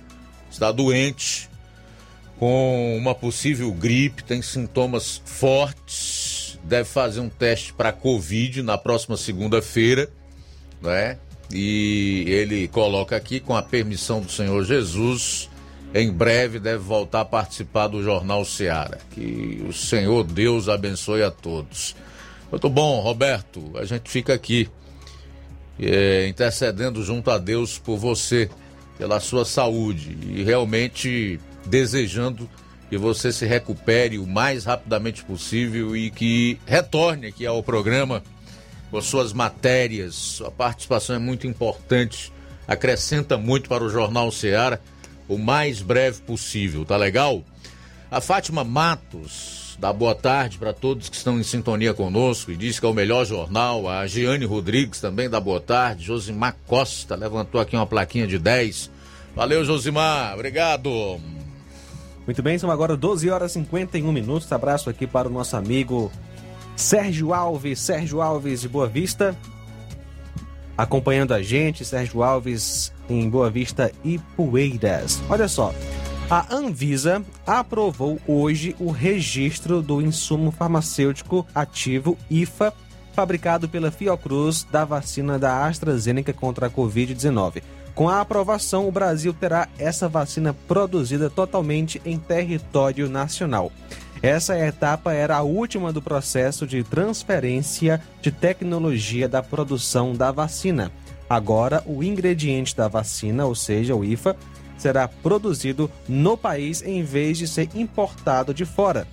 está 0.50 0.72
doente 0.72 1.48
com 2.38 2.96
uma 2.96 3.14
possível 3.14 3.70
gripe, 3.72 4.24
tem 4.24 4.42
sintomas 4.42 5.22
fortes, 5.24 6.58
deve 6.64 6.88
fazer 6.88 7.20
um 7.20 7.28
teste 7.28 7.72
para 7.72 7.92
Covid 7.92 8.62
na 8.62 8.76
próxima 8.76 9.16
segunda-feira 9.16 10.10
né? 10.82 11.16
E 11.50 12.24
ele 12.26 12.66
coloca 12.68 13.14
aqui, 13.14 13.38
com 13.38 13.54
a 13.54 13.62
permissão 13.62 14.20
do 14.20 14.30
Senhor 14.30 14.64
Jesus, 14.64 15.48
em 15.94 16.10
breve 16.10 16.58
deve 16.58 16.78
voltar 16.78 17.20
a 17.20 17.24
participar 17.24 17.88
do 17.88 18.02
Jornal 18.02 18.44
Seara. 18.44 18.98
Que 19.12 19.64
o 19.68 19.72
Senhor 19.72 20.24
Deus 20.24 20.68
abençoe 20.68 21.22
a 21.22 21.30
todos. 21.30 21.94
Muito 22.50 22.68
bom, 22.68 23.00
Roberto. 23.00 23.70
A 23.76 23.84
gente 23.84 24.10
fica 24.10 24.34
aqui 24.34 24.68
é, 25.78 26.26
intercedendo 26.28 27.02
junto 27.02 27.30
a 27.30 27.38
Deus 27.38 27.78
por 27.78 27.96
você, 27.96 28.50
pela 28.98 29.20
sua 29.20 29.44
saúde 29.44 30.16
e 30.28 30.42
realmente 30.42 31.40
desejando 31.66 32.48
que 32.88 32.98
você 32.98 33.32
se 33.32 33.46
recupere 33.46 34.18
o 34.18 34.26
mais 34.26 34.64
rapidamente 34.64 35.24
possível 35.24 35.96
e 35.96 36.10
que 36.10 36.58
retorne 36.66 37.28
aqui 37.28 37.46
ao 37.46 37.62
programa 37.62 38.22
com 38.90 39.00
suas 39.00 39.32
matérias. 39.32 40.14
Sua 40.14 40.50
participação 40.50 41.16
é 41.16 41.18
muito 41.18 41.46
importante, 41.46 42.30
acrescenta 42.68 43.38
muito 43.38 43.68
para 43.68 43.82
o 43.82 43.88
Jornal 43.88 44.30
Ceará 44.30 44.78
o 45.26 45.38
mais 45.38 45.80
breve 45.80 46.20
possível, 46.20 46.84
tá 46.84 46.96
legal? 46.96 47.42
A 48.10 48.20
Fátima 48.20 48.62
Matos 48.62 49.61
dá 49.82 49.92
boa 49.92 50.14
tarde 50.14 50.58
para 50.58 50.72
todos 50.72 51.08
que 51.08 51.16
estão 51.16 51.40
em 51.40 51.42
sintonia 51.42 51.92
conosco 51.92 52.52
e 52.52 52.56
diz 52.56 52.78
que 52.78 52.86
é 52.86 52.88
o 52.88 52.94
melhor 52.94 53.26
jornal. 53.26 53.88
A 53.88 54.06
Giane 54.06 54.44
Rodrigues 54.44 55.00
também 55.00 55.28
dá 55.28 55.40
boa 55.40 55.60
tarde. 55.60 56.04
Josimar 56.04 56.54
Costa 56.68 57.16
levantou 57.16 57.60
aqui 57.60 57.74
uma 57.74 57.84
plaquinha 57.84 58.24
de 58.24 58.38
10. 58.38 58.88
Valeu, 59.34 59.64
Josimar. 59.64 60.34
Obrigado. 60.34 61.18
Muito 62.24 62.40
bem, 62.44 62.56
são 62.58 62.70
agora 62.70 62.96
12 62.96 63.28
horas 63.28 63.50
e 63.50 63.54
51 63.54 64.12
minutos. 64.12 64.52
Abraço 64.52 64.88
aqui 64.88 65.04
para 65.04 65.26
o 65.26 65.32
nosso 65.32 65.56
amigo 65.56 66.12
Sérgio 66.76 67.34
Alves, 67.34 67.80
Sérgio 67.80 68.22
Alves 68.22 68.60
de 68.60 68.68
Boa 68.68 68.86
Vista, 68.86 69.36
acompanhando 70.78 71.34
a 71.34 71.42
gente, 71.42 71.84
Sérgio 71.84 72.22
Alves 72.22 72.92
em 73.10 73.28
Boa 73.28 73.50
Vista 73.50 73.90
e 74.04 74.20
Poeiras. 74.36 75.20
Olha 75.28 75.48
só, 75.48 75.74
a 76.30 76.54
Anvisa 76.54 77.22
aprovou 77.46 78.18
hoje 78.26 78.74
o 78.78 78.90
registro 78.90 79.82
do 79.82 80.00
insumo 80.00 80.50
farmacêutico 80.50 81.46
ativo 81.54 82.16
IFA, 82.30 82.72
fabricado 83.12 83.68
pela 83.68 83.90
Fiocruz 83.90 84.64
da 84.70 84.84
vacina 84.84 85.38
da 85.38 85.66
AstraZeneca 85.66 86.32
contra 86.32 86.66
a 86.66 86.70
Covid-19. 86.70 87.62
Com 87.94 88.08
a 88.08 88.20
aprovação, 88.22 88.88
o 88.88 88.92
Brasil 88.92 89.34
terá 89.34 89.68
essa 89.78 90.08
vacina 90.08 90.54
produzida 90.66 91.28
totalmente 91.28 92.00
em 92.06 92.18
território 92.18 93.08
nacional. 93.08 93.70
Essa 94.22 94.58
etapa 94.58 95.12
era 95.12 95.36
a 95.36 95.42
última 95.42 95.92
do 95.92 96.00
processo 96.00 96.66
de 96.66 96.82
transferência 96.82 98.00
de 98.22 98.30
tecnologia 98.30 99.28
da 99.28 99.42
produção 99.42 100.14
da 100.14 100.30
vacina. 100.30 100.90
Agora, 101.28 101.82
o 101.86 102.02
ingrediente 102.02 102.76
da 102.76 102.88
vacina, 102.88 103.44
ou 103.46 103.54
seja, 103.54 103.94
o 103.94 104.04
IFA, 104.04 104.36
será 104.82 105.06
produzido 105.06 105.88
no 106.08 106.36
país 106.36 106.82
em 106.82 107.04
vez 107.04 107.38
de 107.38 107.46
ser 107.46 107.68
importado 107.74 108.52
de 108.52 108.64
fora. 108.64 109.06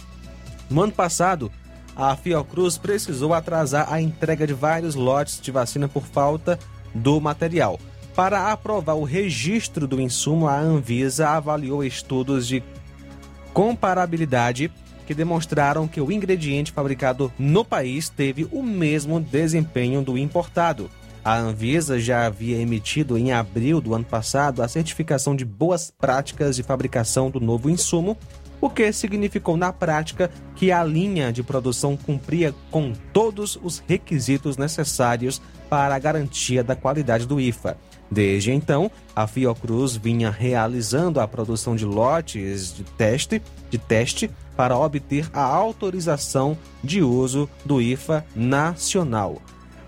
No 0.67 0.81
ano 0.81 0.91
passado, 0.91 1.51
a 1.95 2.15
Fiocruz 2.15 2.77
precisou 2.77 3.33
atrasar 3.33 3.91
a 3.91 4.01
entrega 4.01 4.47
de 4.47 4.53
vários 4.53 4.95
lotes 4.95 5.39
de 5.39 5.51
vacina 5.51 5.87
por 5.87 6.05
falta 6.05 6.57
do 6.93 7.21
material. 7.21 7.79
Para 8.15 8.51
aprovar 8.51 8.95
o 8.95 9.03
registro 9.03 9.87
do 9.87 10.01
insumo, 10.01 10.47
a 10.47 10.59
Anvisa 10.59 11.29
avaliou 11.29 11.83
estudos 11.83 12.47
de 12.47 12.63
comparabilidade 13.53 14.71
que 15.05 15.13
demonstraram 15.13 15.87
que 15.87 16.01
o 16.01 16.11
ingrediente 16.11 16.71
fabricado 16.71 17.31
no 17.37 17.63
país 17.63 18.09
teve 18.09 18.47
o 18.51 18.63
mesmo 18.63 19.19
desempenho 19.19 20.01
do 20.01 20.17
importado. 20.17 20.89
A 21.29 21.37
Anvisa 21.37 21.99
já 21.99 22.25
havia 22.25 22.57
emitido 22.57 23.15
em 23.15 23.31
abril 23.31 23.79
do 23.79 23.93
ano 23.93 24.03
passado 24.03 24.63
a 24.63 24.67
certificação 24.67 25.35
de 25.35 25.45
boas 25.45 25.93
práticas 25.95 26.55
de 26.55 26.63
fabricação 26.63 27.29
do 27.29 27.39
novo 27.39 27.69
insumo, 27.69 28.17
o 28.59 28.67
que 28.67 28.91
significou 28.91 29.55
na 29.55 29.71
prática 29.71 30.31
que 30.55 30.71
a 30.71 30.83
linha 30.83 31.31
de 31.31 31.43
produção 31.43 31.95
cumpria 31.95 32.51
com 32.71 32.93
todos 33.13 33.59
os 33.61 33.77
requisitos 33.77 34.57
necessários 34.57 35.39
para 35.69 35.93
a 35.93 35.99
garantia 35.99 36.63
da 36.63 36.75
qualidade 36.75 37.27
do 37.27 37.39
IFA. 37.39 37.77
Desde 38.09 38.51
então, 38.51 38.89
a 39.15 39.27
Fiocruz 39.27 39.95
vinha 39.95 40.31
realizando 40.31 41.19
a 41.19 41.27
produção 41.27 41.75
de 41.75 41.85
lotes 41.85 42.73
de 42.73 42.83
teste, 42.83 43.39
de 43.69 43.77
teste 43.77 44.31
para 44.57 44.75
obter 44.75 45.29
a 45.31 45.43
autorização 45.43 46.57
de 46.83 47.03
uso 47.03 47.47
do 47.63 47.79
IFA 47.79 48.25
nacional. 48.35 49.39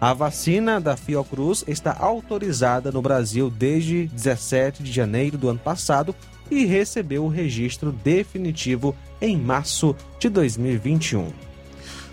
A 0.02 0.14
vacina 0.14 0.82
da 0.82 0.98
Fiocruz 0.98 1.64
está 1.68 1.96
autorizada 2.00 2.92
no 2.92 3.04
Brasil 3.04 3.52
desde 3.52 4.08
17 4.08 4.82
de 4.82 4.92
janeiro 4.92 5.38
do 5.38 5.48
ano 5.48 5.60
passado 5.60 6.16
e 6.50 6.66
recebeu 6.66 7.24
o 7.24 7.28
registro 7.28 7.92
definitivo 7.92 8.96
em 9.22 9.38
março 9.38 9.96
de 10.18 10.28
2021. 10.28 11.32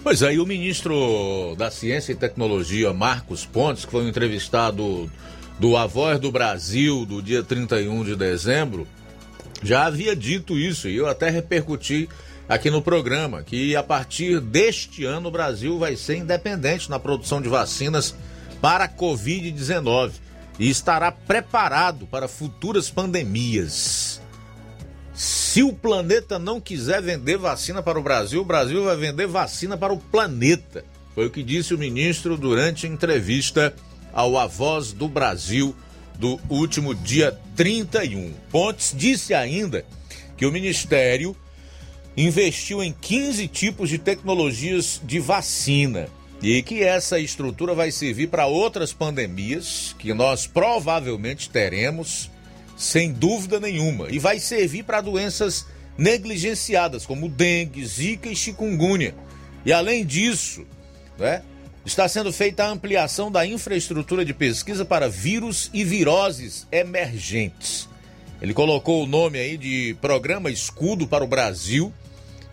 Pois 0.04 0.22
aí, 0.22 0.38
o 0.38 0.44
ministro 0.44 1.56
da 1.56 1.70
Ciência 1.70 2.12
e 2.12 2.14
Tecnologia, 2.14 2.92
Marcos 2.92 3.46
Pontes, 3.46 3.86
que 3.86 3.90
foi 3.90 4.06
entrevistado 4.06 5.10
do 5.58 5.74
A 5.74 5.86
Voz 5.86 6.20
do 6.20 6.30
Brasil 6.30 7.06
do 7.06 7.22
dia 7.22 7.42
31 7.42 8.04
de 8.04 8.14
dezembro, 8.14 8.86
já 9.62 9.86
havia 9.86 10.14
dito 10.14 10.58
isso 10.58 10.90
e 10.90 10.96
eu 10.96 11.06
até 11.08 11.30
repercuti 11.30 12.06
aqui 12.48 12.70
no 12.70 12.80
programa 12.80 13.42
que 13.42 13.76
a 13.76 13.82
partir 13.82 14.40
deste 14.40 15.04
ano 15.04 15.28
o 15.28 15.32
Brasil 15.32 15.78
vai 15.78 15.94
ser 15.96 16.16
independente 16.16 16.88
na 16.88 16.98
produção 16.98 17.42
de 17.42 17.48
vacinas 17.48 18.14
para 18.60 18.84
a 18.84 18.88
Covid-19 18.88 20.12
e 20.58 20.70
estará 20.70 21.12
preparado 21.12 22.06
para 22.06 22.26
futuras 22.26 22.90
pandemias. 22.90 24.20
Se 25.14 25.62
o 25.62 25.72
planeta 25.72 26.38
não 26.38 26.60
quiser 26.60 27.02
vender 27.02 27.36
vacina 27.36 27.82
para 27.82 27.98
o 27.98 28.02
Brasil, 28.02 28.40
o 28.40 28.44
Brasil 28.44 28.84
vai 28.84 28.96
vender 28.96 29.26
vacina 29.26 29.76
para 29.76 29.92
o 29.92 29.98
planeta. 29.98 30.84
Foi 31.14 31.26
o 31.26 31.30
que 31.30 31.42
disse 31.42 31.74
o 31.74 31.78
ministro 31.78 32.36
durante 32.36 32.86
entrevista 32.86 33.74
ao 34.12 34.38
A 34.38 34.46
Voz 34.46 34.92
do 34.92 35.08
Brasil 35.08 35.74
do 36.18 36.40
último 36.48 36.94
dia 36.94 37.36
31. 37.56 38.32
Pontes 38.50 38.94
disse 38.96 39.34
ainda 39.34 39.84
que 40.36 40.46
o 40.46 40.52
Ministério 40.52 41.36
investiu 42.18 42.82
em 42.82 42.92
15 42.92 43.46
tipos 43.46 43.88
de 43.88 43.96
tecnologias 43.96 45.00
de 45.04 45.20
vacina 45.20 46.08
e 46.42 46.60
que 46.64 46.82
essa 46.82 47.20
estrutura 47.20 47.74
vai 47.74 47.92
servir 47.92 48.26
para 48.26 48.46
outras 48.46 48.92
pandemias 48.92 49.94
que 49.96 50.12
nós 50.12 50.44
provavelmente 50.44 51.48
teremos, 51.48 52.28
sem 52.76 53.12
dúvida 53.12 53.60
nenhuma, 53.60 54.08
e 54.10 54.18
vai 54.18 54.40
servir 54.40 54.82
para 54.82 55.00
doenças 55.00 55.64
negligenciadas 55.96 57.06
como 57.06 57.28
dengue, 57.28 57.86
zika 57.86 58.28
e 58.28 58.34
chikungunya. 58.34 59.14
E 59.64 59.72
além 59.72 60.04
disso, 60.04 60.66
né, 61.16 61.42
está 61.86 62.08
sendo 62.08 62.32
feita 62.32 62.64
a 62.64 62.70
ampliação 62.70 63.30
da 63.30 63.46
infraestrutura 63.46 64.24
de 64.24 64.34
pesquisa 64.34 64.84
para 64.84 65.08
vírus 65.08 65.70
e 65.72 65.84
viroses 65.84 66.66
emergentes. 66.72 67.88
Ele 68.42 68.52
colocou 68.52 69.04
o 69.04 69.06
nome 69.06 69.38
aí 69.38 69.56
de 69.56 69.96
Programa 70.00 70.50
Escudo 70.50 71.06
para 71.06 71.22
o 71.22 71.28
Brasil 71.28 71.92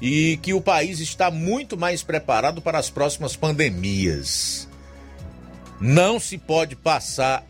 e 0.01 0.37
que 0.41 0.53
o 0.53 0.61
país 0.61 0.99
está 0.99 1.31
muito 1.31 1.77
mais 1.77 2.03
preparado 2.03 2.61
para 2.61 2.77
as 2.77 2.89
próximas 2.89 3.35
pandemias. 3.35 4.67
Não 5.79 6.19
se 6.19 6.37
pode 6.37 6.75
passar 6.75 7.45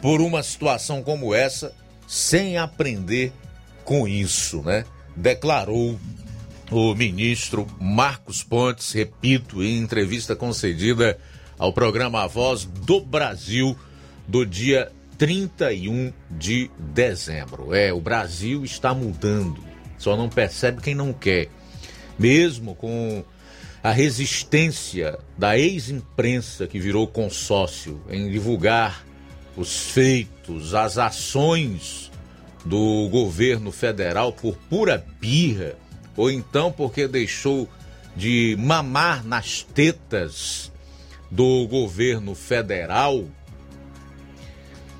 por 0.00 0.20
uma 0.20 0.42
situação 0.42 1.02
como 1.02 1.34
essa 1.34 1.74
sem 2.06 2.56
aprender 2.56 3.32
com 3.84 4.06
isso, 4.06 4.62
né? 4.62 4.84
Declarou 5.16 5.98
o 6.70 6.94
ministro 6.94 7.66
Marcos 7.80 8.42
Pontes, 8.42 8.92
repito, 8.92 9.62
em 9.62 9.78
entrevista 9.78 10.36
concedida 10.36 11.18
ao 11.58 11.72
programa 11.72 12.22
A 12.22 12.26
Voz 12.26 12.64
do 12.64 13.00
Brasil 13.00 13.76
do 14.26 14.44
dia 14.44 14.92
31 15.16 16.12
de 16.30 16.70
dezembro. 16.78 17.74
É, 17.74 17.92
o 17.92 18.00
Brasil 18.00 18.64
está 18.64 18.94
mudando, 18.94 19.58
só 19.98 20.16
não 20.16 20.28
percebe 20.28 20.80
quem 20.80 20.94
não 20.94 21.12
quer. 21.12 21.48
Mesmo 22.18 22.74
com 22.74 23.24
a 23.82 23.92
resistência 23.92 25.18
da 25.36 25.58
ex-imprensa 25.58 26.66
que 26.66 26.78
virou 26.78 27.06
consórcio 27.06 28.00
em 28.08 28.30
divulgar 28.30 29.04
os 29.56 29.90
feitos, 29.90 30.74
as 30.74 30.98
ações 30.98 32.10
do 32.64 33.08
governo 33.10 33.72
federal 33.72 34.32
por 34.32 34.56
pura 34.68 35.04
birra, 35.20 35.74
ou 36.16 36.30
então 36.30 36.70
porque 36.72 37.06
deixou 37.06 37.68
de 38.16 38.56
mamar 38.58 39.24
nas 39.24 39.62
tetas 39.62 40.72
do 41.30 41.66
governo 41.68 42.34
federal, 42.34 43.24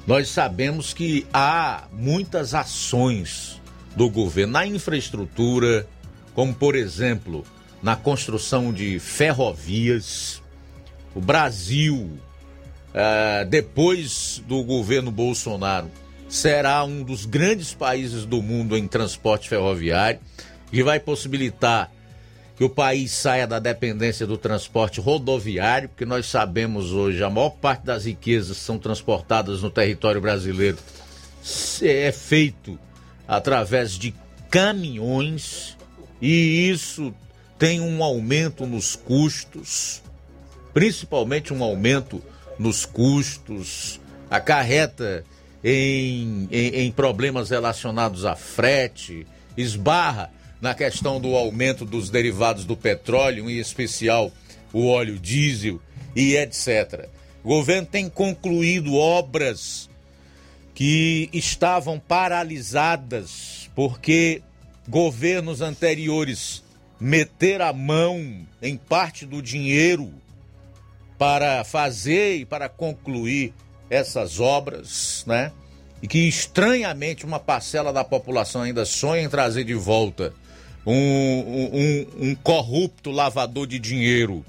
nós 0.06 0.28
sabemos 0.28 0.94
que 0.94 1.26
há 1.32 1.86
muitas 1.92 2.54
ações 2.54 3.60
do 3.94 4.08
governo 4.08 4.54
na 4.54 4.66
infraestrutura, 4.66 5.86
como 6.34 6.54
por 6.54 6.74
exemplo 6.74 7.44
na 7.82 7.96
construção 7.96 8.72
de 8.72 8.98
ferrovias. 8.98 10.42
O 11.14 11.20
Brasil, 11.20 12.18
eh, 12.94 13.46
depois 13.48 14.42
do 14.46 14.62
governo 14.62 15.10
Bolsonaro, 15.10 15.90
será 16.28 16.84
um 16.84 17.02
dos 17.02 17.24
grandes 17.24 17.72
países 17.72 18.24
do 18.24 18.42
mundo 18.42 18.76
em 18.76 18.86
transporte 18.86 19.48
ferroviário, 19.48 20.20
que 20.70 20.82
vai 20.82 21.00
possibilitar 21.00 21.90
que 22.56 22.64
o 22.64 22.68
país 22.68 23.12
saia 23.12 23.46
da 23.46 23.60
dependência 23.60 24.26
do 24.26 24.36
transporte 24.36 25.00
rodoviário, 25.00 25.88
porque 25.88 26.04
nós 26.04 26.26
sabemos 26.26 26.92
hoje 26.92 27.22
a 27.22 27.30
maior 27.30 27.50
parte 27.50 27.86
das 27.86 28.04
riquezas 28.04 28.56
são 28.56 28.78
transportadas 28.78 29.62
no 29.62 29.70
território 29.70 30.20
brasileiro 30.20 30.76
é 31.82 32.12
feito 32.12 32.78
através 33.28 33.92
de 33.92 34.14
caminhões 34.50 35.76
e 36.20 36.70
isso 36.70 37.14
tem 37.58 37.80
um 37.80 38.02
aumento 38.02 38.66
nos 38.66 38.96
custos, 38.96 40.02
principalmente 40.72 41.52
um 41.52 41.62
aumento 41.62 42.22
nos 42.58 42.86
custos, 42.86 44.00
acarreta 44.30 45.24
em, 45.62 46.48
em, 46.50 46.68
em 46.74 46.92
problemas 46.92 47.50
relacionados 47.50 48.24
a 48.24 48.34
frete, 48.34 49.26
esbarra 49.56 50.30
na 50.60 50.74
questão 50.74 51.20
do 51.20 51.34
aumento 51.34 51.84
dos 51.84 52.10
derivados 52.10 52.64
do 52.64 52.76
petróleo, 52.76 53.48
em 53.48 53.58
especial 53.58 54.32
o 54.72 54.86
óleo 54.88 55.18
diesel 55.18 55.80
e 56.16 56.36
etc. 56.36 57.08
O 57.44 57.48
governo 57.48 57.86
tem 57.86 58.08
concluído 58.08 58.94
obras 58.94 59.87
que 60.78 61.28
estavam 61.32 61.98
paralisadas 61.98 63.68
porque 63.74 64.40
governos 64.88 65.60
anteriores 65.60 66.62
meteram 67.00 67.66
a 67.66 67.72
mão 67.72 68.46
em 68.62 68.76
parte 68.76 69.26
do 69.26 69.42
dinheiro 69.42 70.14
para 71.18 71.64
fazer 71.64 72.36
e 72.36 72.44
para 72.44 72.68
concluir 72.68 73.52
essas 73.90 74.38
obras, 74.38 75.24
né? 75.26 75.50
E 76.00 76.06
que 76.06 76.28
estranhamente 76.28 77.26
uma 77.26 77.40
parcela 77.40 77.92
da 77.92 78.04
população 78.04 78.62
ainda 78.62 78.84
sonha 78.84 79.22
em 79.22 79.28
trazer 79.28 79.64
de 79.64 79.74
volta 79.74 80.32
um, 80.86 80.94
um, 80.94 82.06
um 82.20 82.34
corrupto 82.36 83.10
lavador 83.10 83.66
de 83.66 83.80
dinheiro 83.80 84.46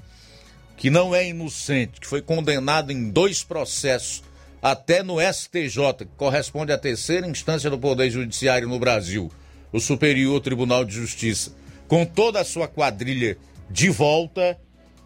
que 0.76 0.90
não 0.90 1.12
é 1.12 1.26
inocente, 1.28 2.00
que 2.00 2.06
foi 2.06 2.22
condenado 2.22 2.92
em 2.92 3.10
dois 3.10 3.42
processos 3.42 4.29
até 4.62 5.02
no 5.02 5.16
STJ, 5.20 5.78
que 5.98 6.16
corresponde 6.16 6.72
à 6.72 6.78
terceira 6.78 7.26
instância 7.26 7.70
do 7.70 7.78
Poder 7.78 8.10
Judiciário 8.10 8.68
no 8.68 8.78
Brasil, 8.78 9.30
o 9.72 9.80
Superior 9.80 10.40
Tribunal 10.40 10.84
de 10.84 10.94
Justiça, 10.94 11.52
com 11.88 12.04
toda 12.04 12.40
a 12.40 12.44
sua 12.44 12.68
quadrilha 12.68 13.38
de 13.70 13.88
volta 13.88 14.58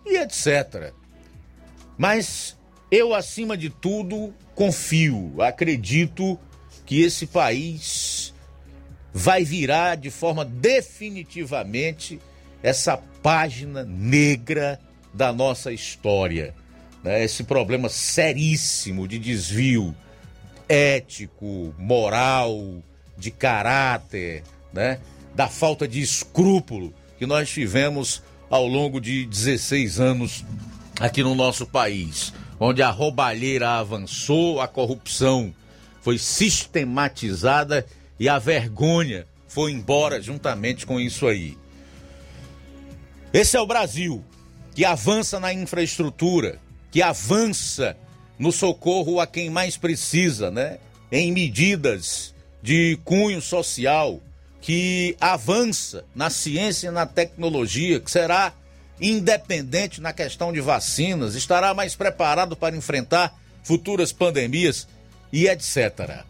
e 0.05 0.17
etc. 0.17 0.93
Mas 1.97 2.57
eu, 2.91 3.15
acima 3.15 3.57
de 3.57 3.71
tudo, 3.71 4.35
confio, 4.55 5.41
acredito 5.41 6.39
que 6.85 7.03
esse 7.03 7.27
país 7.27 8.35
vai 9.13 9.45
virar 9.45 9.97
de 9.97 10.11
forma 10.11 10.45
definitivamente 10.45 12.21
essa 12.63 12.97
página 13.23 13.85
negra 13.85 14.81
da 15.13 15.33
nossa 15.33 15.73
história. 15.73 16.55
Né? 17.05 17.23
Esse 17.23 17.45
problema 17.45 17.91
seríssimo 17.91 19.07
de 19.07 19.19
desvio 19.19 19.95
ético, 20.67 21.75
moral, 21.79 22.83
de 23.19 23.31
caráter, 23.31 24.43
né? 24.73 24.99
da 25.35 25.49
falta 25.49 25.87
de 25.87 26.01
escrúpulo 26.01 26.95
que 27.19 27.27
nós 27.27 27.51
tivemos 27.51 28.23
ao 28.49 28.67
longo 28.67 29.01
de 29.01 29.27
16 29.27 30.01
anos 30.01 30.45
aqui 30.99 31.23
no 31.23 31.35
nosso 31.35 31.67
país, 31.67 32.33
onde 32.59 32.83
a 32.83 32.91
roubalheira 32.91 33.73
avançou, 33.73 34.61
a 34.61 34.67
corrupção 34.67 35.55
foi 36.01 36.19
sistematizada 36.19 37.87
e 38.19 38.29
a 38.29 38.39
vergonha 38.39 39.27
foi 39.49 39.73
embora 39.73 40.21
juntamente 40.21 40.87
com 40.87 41.01
isso 41.01 41.27
aí. 41.27 41.59
Esse 43.33 43.57
é 43.57 43.61
o 43.61 43.67
Brasil 43.67 44.25
que 44.75 44.85
avança 44.85 45.41
na 45.41 45.53
infraestrutura, 45.53 46.61
que 46.95 47.03
avança 47.03 47.97
no 48.39 48.53
socorro 48.53 49.19
a 49.19 49.27
quem 49.27 49.51
mais 49.51 49.77
precisa, 49.77 50.49
né? 50.49 50.79
Em 51.11 51.33
medidas 51.33 52.33
de 52.63 52.97
cunho 53.05 53.43
social, 53.43 54.21
que 54.61 55.17
avança 55.21 56.05
na 56.15 56.31
ciência 56.31 56.87
e 56.87 56.93
na 56.93 57.05
tecnologia, 57.05 57.99
que 57.99 58.09
será 58.09 58.53
independente 59.01 60.01
na 60.01 60.13
questão 60.13 60.53
de 60.53 60.61
vacinas, 60.61 61.35
estará 61.35 61.75
mais 61.75 61.97
preparado 61.97 62.55
para 62.55 62.77
enfrentar 62.77 63.37
futuras 63.65 64.13
pandemias 64.13 64.87
e 65.33 65.49
etc. 65.49 66.23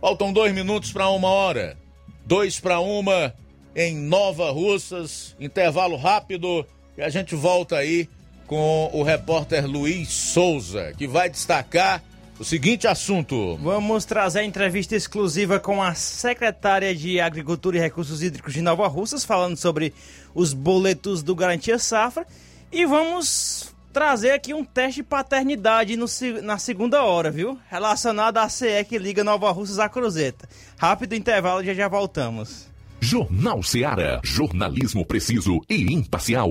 Faltam 0.00 0.32
dois 0.32 0.54
minutos 0.54 0.94
para 0.94 1.10
uma 1.10 1.28
hora. 1.28 1.76
Dois 2.24 2.58
para 2.58 2.80
uma 2.80 3.34
em 3.76 3.96
Nova 3.96 4.50
Russas. 4.50 5.36
Intervalo 5.38 5.98
rápido 5.98 6.66
e 6.96 7.02
a 7.02 7.10
gente 7.10 7.34
volta 7.34 7.76
aí 7.76 8.08
com 8.50 8.90
o 8.92 9.04
repórter 9.04 9.64
Luiz 9.64 10.08
Souza, 10.08 10.92
que 10.98 11.06
vai 11.06 11.30
destacar 11.30 12.02
o 12.36 12.42
seguinte 12.44 12.88
assunto. 12.88 13.56
Vamos 13.62 14.04
trazer 14.04 14.40
a 14.40 14.44
entrevista 14.44 14.96
exclusiva 14.96 15.60
com 15.60 15.80
a 15.80 15.94
secretária 15.94 16.92
de 16.92 17.20
Agricultura 17.20 17.76
e 17.76 17.80
Recursos 17.80 18.24
Hídricos 18.24 18.52
de 18.52 18.60
Nova 18.60 18.88
Russas, 18.88 19.24
falando 19.24 19.56
sobre 19.56 19.94
os 20.34 20.52
boletos 20.52 21.22
do 21.22 21.32
Garantia 21.32 21.78
Safra. 21.78 22.26
E 22.72 22.84
vamos 22.84 23.72
trazer 23.92 24.32
aqui 24.32 24.52
um 24.52 24.64
teste 24.64 24.96
de 24.96 25.04
paternidade 25.04 25.96
no, 25.96 26.06
na 26.42 26.58
segunda 26.58 27.04
hora, 27.04 27.30
viu? 27.30 27.56
Relacionado 27.68 28.38
à 28.38 28.48
CE 28.48 28.84
que 28.88 28.98
liga 28.98 29.22
Nova 29.22 29.52
Russas 29.52 29.78
à 29.78 29.88
Cruzeta. 29.88 30.48
Rápido 30.76 31.14
intervalo, 31.14 31.62
já 31.62 31.72
já 31.72 31.86
voltamos. 31.86 32.68
Jornal 33.00 33.62
Seara. 33.62 34.20
Jornalismo 34.24 35.06
preciso 35.06 35.60
e 35.70 35.92
imparcial. 35.94 36.50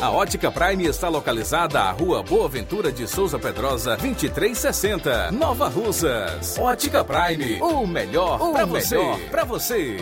A 0.00 0.10
Ótica 0.10 0.50
Prime 0.50 0.86
está 0.86 1.08
localizada 1.08 1.80
à 1.82 1.92
Rua 1.92 2.20
Boa 2.20 2.48
Ventura 2.48 2.90
de 2.90 3.06
Souza 3.06 3.38
Pedrosa, 3.38 3.96
2360, 3.96 5.30
Nova 5.30 5.68
Russas. 5.68 6.58
Ótica 6.58 7.04
Prime, 7.04 7.62
o 7.62 7.86
melhor 7.86 8.40
para 8.50 8.64
você. 8.66 8.98
Para 9.30 9.44
você. 9.44 9.98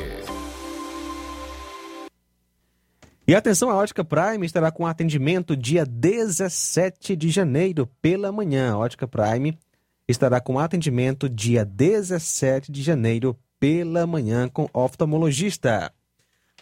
E 3.28 3.34
atenção, 3.34 3.68
a 3.68 3.76
Ótica 3.76 4.02
Prime 4.02 4.46
estará 4.46 4.70
com 4.70 4.86
atendimento 4.86 5.54
dia 5.54 5.84
17 5.84 7.14
de 7.14 7.28
janeiro 7.28 7.86
pela 8.00 8.32
manhã. 8.32 8.72
A 8.72 8.78
Ótica 8.78 9.06
Prime 9.06 9.58
estará 10.08 10.40
com 10.40 10.58
atendimento 10.58 11.28
dia 11.28 11.66
17 11.66 12.72
de 12.72 12.82
janeiro 12.82 13.36
pela 13.58 14.06
manhã 14.06 14.48
com 14.48 14.70
oftalmologista. 14.72 15.92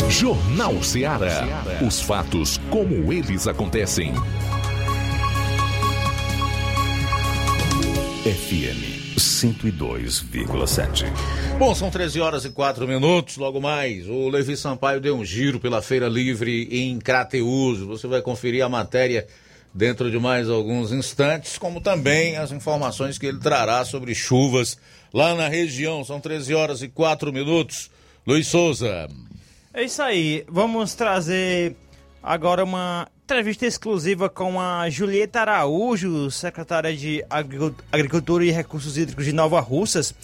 Jornal 0.08 0.80
Ceará. 0.80 1.64
Os 1.84 2.00
fatos 2.00 2.58
como 2.70 3.12
eles 3.12 3.48
acontecem. 3.48 4.12
FM 8.22 8.93
102,7. 9.16 11.04
Bom, 11.58 11.74
são 11.74 11.90
13 11.90 12.20
horas 12.20 12.44
e 12.44 12.50
4 12.50 12.86
minutos. 12.86 13.36
Logo 13.36 13.60
mais, 13.60 14.08
o 14.08 14.28
Levi 14.28 14.56
Sampaio 14.56 15.00
deu 15.00 15.16
um 15.16 15.24
giro 15.24 15.58
pela 15.60 15.80
Feira 15.82 16.08
Livre 16.08 16.68
em 16.70 16.98
Crateus. 16.98 17.80
Você 17.80 18.06
vai 18.06 18.20
conferir 18.22 18.64
a 18.64 18.68
matéria 18.68 19.26
dentro 19.72 20.10
de 20.10 20.18
mais 20.18 20.48
alguns 20.48 20.92
instantes, 20.92 21.58
como 21.58 21.80
também 21.80 22.36
as 22.36 22.52
informações 22.52 23.18
que 23.18 23.26
ele 23.26 23.38
trará 23.38 23.84
sobre 23.84 24.14
chuvas 24.14 24.78
lá 25.12 25.34
na 25.34 25.48
região. 25.48 26.04
São 26.04 26.20
13 26.20 26.54
horas 26.54 26.82
e 26.82 26.88
4 26.88 27.32
minutos. 27.32 27.90
Luiz 28.26 28.46
Souza. 28.46 29.08
É 29.72 29.82
isso 29.82 30.00
aí. 30.00 30.44
Vamos 30.48 30.94
trazer 30.94 31.76
agora 32.24 32.64
uma 32.64 33.06
entrevista 33.22 33.66
exclusiva 33.66 34.30
com 34.30 34.58
a 34.58 34.88
Julieta 34.88 35.40
Araújo, 35.40 36.30
secretária 36.30 36.96
de 36.96 37.22
Agricultura 37.92 38.44
e 38.44 38.50
Recursos 38.50 38.96
Hídricos 38.96 39.26
de 39.26 39.32
Nova 39.32 39.60
Russas. 39.60 40.14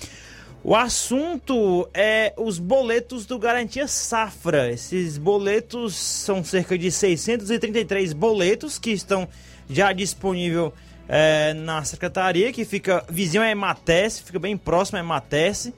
O 0.64 0.74
assunto 0.74 1.88
é 1.92 2.32
os 2.38 2.59
boletos 2.59 3.26
do 3.26 3.38
Garantia 3.38 3.86
Safra. 3.86 4.70
Esses 4.70 5.18
boletos 5.18 5.94
são 5.94 6.42
cerca 6.42 6.76
de 6.76 6.90
633 6.90 8.14
boletos 8.14 8.78
que 8.78 8.90
estão 8.90 9.28
já 9.68 9.92
disponíveis 9.92 10.72
é, 11.07 11.53
na 11.55 11.84
secretaria, 11.84 12.53
que 12.53 12.64
fica 12.64 13.05
vizinho 13.09 13.42
a 13.42 13.51
Ematese, 13.51 14.22
fica 14.22 14.38
bem 14.38 14.57
próximo 14.57 14.98
a 14.98 15.01
Ematese, 15.01 15.74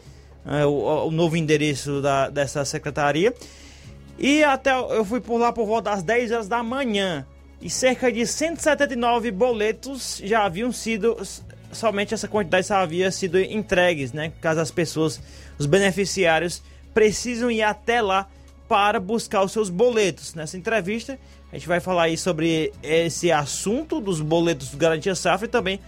é, 0.46 0.66
o, 0.66 1.06
o, 1.06 1.10
novo 1.10 1.36
endereço 1.36 2.00
da, 2.00 2.28
dessa 2.28 2.64
secretaria. 2.64 3.34
E 4.22 4.44
até 4.44 4.72
eu 4.72 5.04
fui 5.04 5.20
por 5.20 5.36
lá 5.36 5.52
por 5.52 5.66
volta 5.66 5.90
das 5.90 6.02
10 6.04 6.30
horas 6.30 6.48
da 6.48 6.62
manhã. 6.62 7.26
E 7.60 7.68
cerca 7.68 8.10
de 8.10 8.24
179 8.24 9.32
boletos 9.32 10.20
já 10.24 10.44
haviam 10.44 10.70
sido 10.70 11.16
somente 11.72 12.14
essa 12.14 12.28
quantidade 12.28 12.66
só 12.66 12.76
havia 12.76 13.10
sido 13.10 13.40
entregues, 13.40 14.12
né? 14.12 14.32
Caso 14.40 14.60
as 14.60 14.70
pessoas, 14.70 15.20
os 15.58 15.66
beneficiários, 15.66 16.62
precisam 16.94 17.50
ir 17.50 17.62
até 17.62 18.00
lá 18.00 18.28
para 18.68 19.00
buscar 19.00 19.42
os 19.42 19.52
seus 19.52 19.68
boletos. 19.68 20.34
Nessa 20.34 20.56
entrevista, 20.56 21.18
a 21.50 21.56
gente 21.56 21.66
vai 21.66 21.80
falar 21.80 22.04
aí 22.04 22.16
sobre 22.16 22.72
esse 22.82 23.32
assunto 23.32 24.00
dos 24.00 24.20
boletos 24.20 24.68
do 24.70 24.76
Garantia 24.76 25.14
Safra 25.14 25.46
e 25.46 25.50
também 25.50 25.80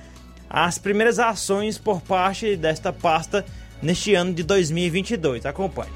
as 0.51 0.79
primeiras 0.79 1.19
ações 1.19 1.79
por 1.79 2.01
parte 2.01 2.57
desta 2.57 2.93
pasta 2.93 3.45
neste 3.85 4.15
ano 4.15 4.33
de 4.33 4.43
2022. 4.43 5.47
Acompanhe. 5.47 5.91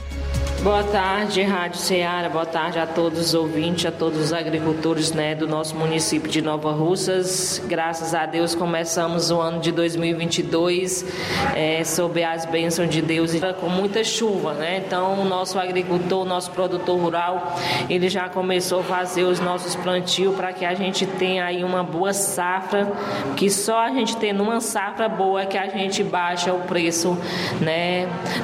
Boa 0.63 0.83
tarde, 0.83 1.41
Rádio 1.41 1.79
Ceará. 1.79 2.29
Boa 2.29 2.45
tarde 2.45 2.81
a 2.81 2.87
todos 2.87 3.29
os 3.29 3.35
ouvintes, 3.35 3.87
a 3.87 3.93
todos 3.93 4.19
os 4.21 4.33
agricultores 4.33 5.13
né, 5.13 5.33
do 5.33 5.47
nosso 5.47 5.77
município 5.77 6.29
de 6.29 6.43
Nova 6.43 6.73
Russas. 6.73 7.63
Graças 7.69 8.13
a 8.13 8.27
Deus 8.27 8.57
começamos 8.57 9.31
o 9.31 9.41
ano 9.41 9.61
de 9.61 9.71
2022 9.71 11.05
é, 11.55 11.85
sob 11.85 12.25
as 12.25 12.45
bênçãos 12.45 12.91
de 12.91 13.01
Deus 13.01 13.35
e 13.35 13.41
com 13.61 13.69
muita 13.69 14.03
chuva. 14.03 14.53
Né? 14.55 14.83
Então, 14.85 15.21
o 15.21 15.25
nosso 15.25 15.61
agricultor, 15.61 16.23
o 16.23 16.29
nosso 16.29 16.51
produtor 16.51 16.99
rural, 16.99 17.57
ele 17.89 18.09
já 18.09 18.29
começou 18.29 18.81
a 18.81 18.83
fazer 18.83 19.23
os 19.23 19.39
nossos 19.39 19.77
plantios 19.77 20.35
para 20.35 20.53
que 20.53 20.65
a 20.65 20.75
gente 20.75 21.07
tenha 21.07 21.45
aí 21.45 21.63
uma 21.63 21.85
boa 21.85 22.13
safra, 22.13 22.93
que 23.37 23.49
só 23.49 23.79
a 23.79 23.91
gente 23.93 24.17
tendo 24.17 24.43
uma 24.43 24.61
safra 24.61 25.09
boa 25.09 25.43
é 25.43 25.47
que 25.47 25.57
a 25.57 25.69
gente 25.69 26.03
baixa 26.03 26.53
o 26.53 26.63
preço 26.63 27.17
né, 27.61 27.78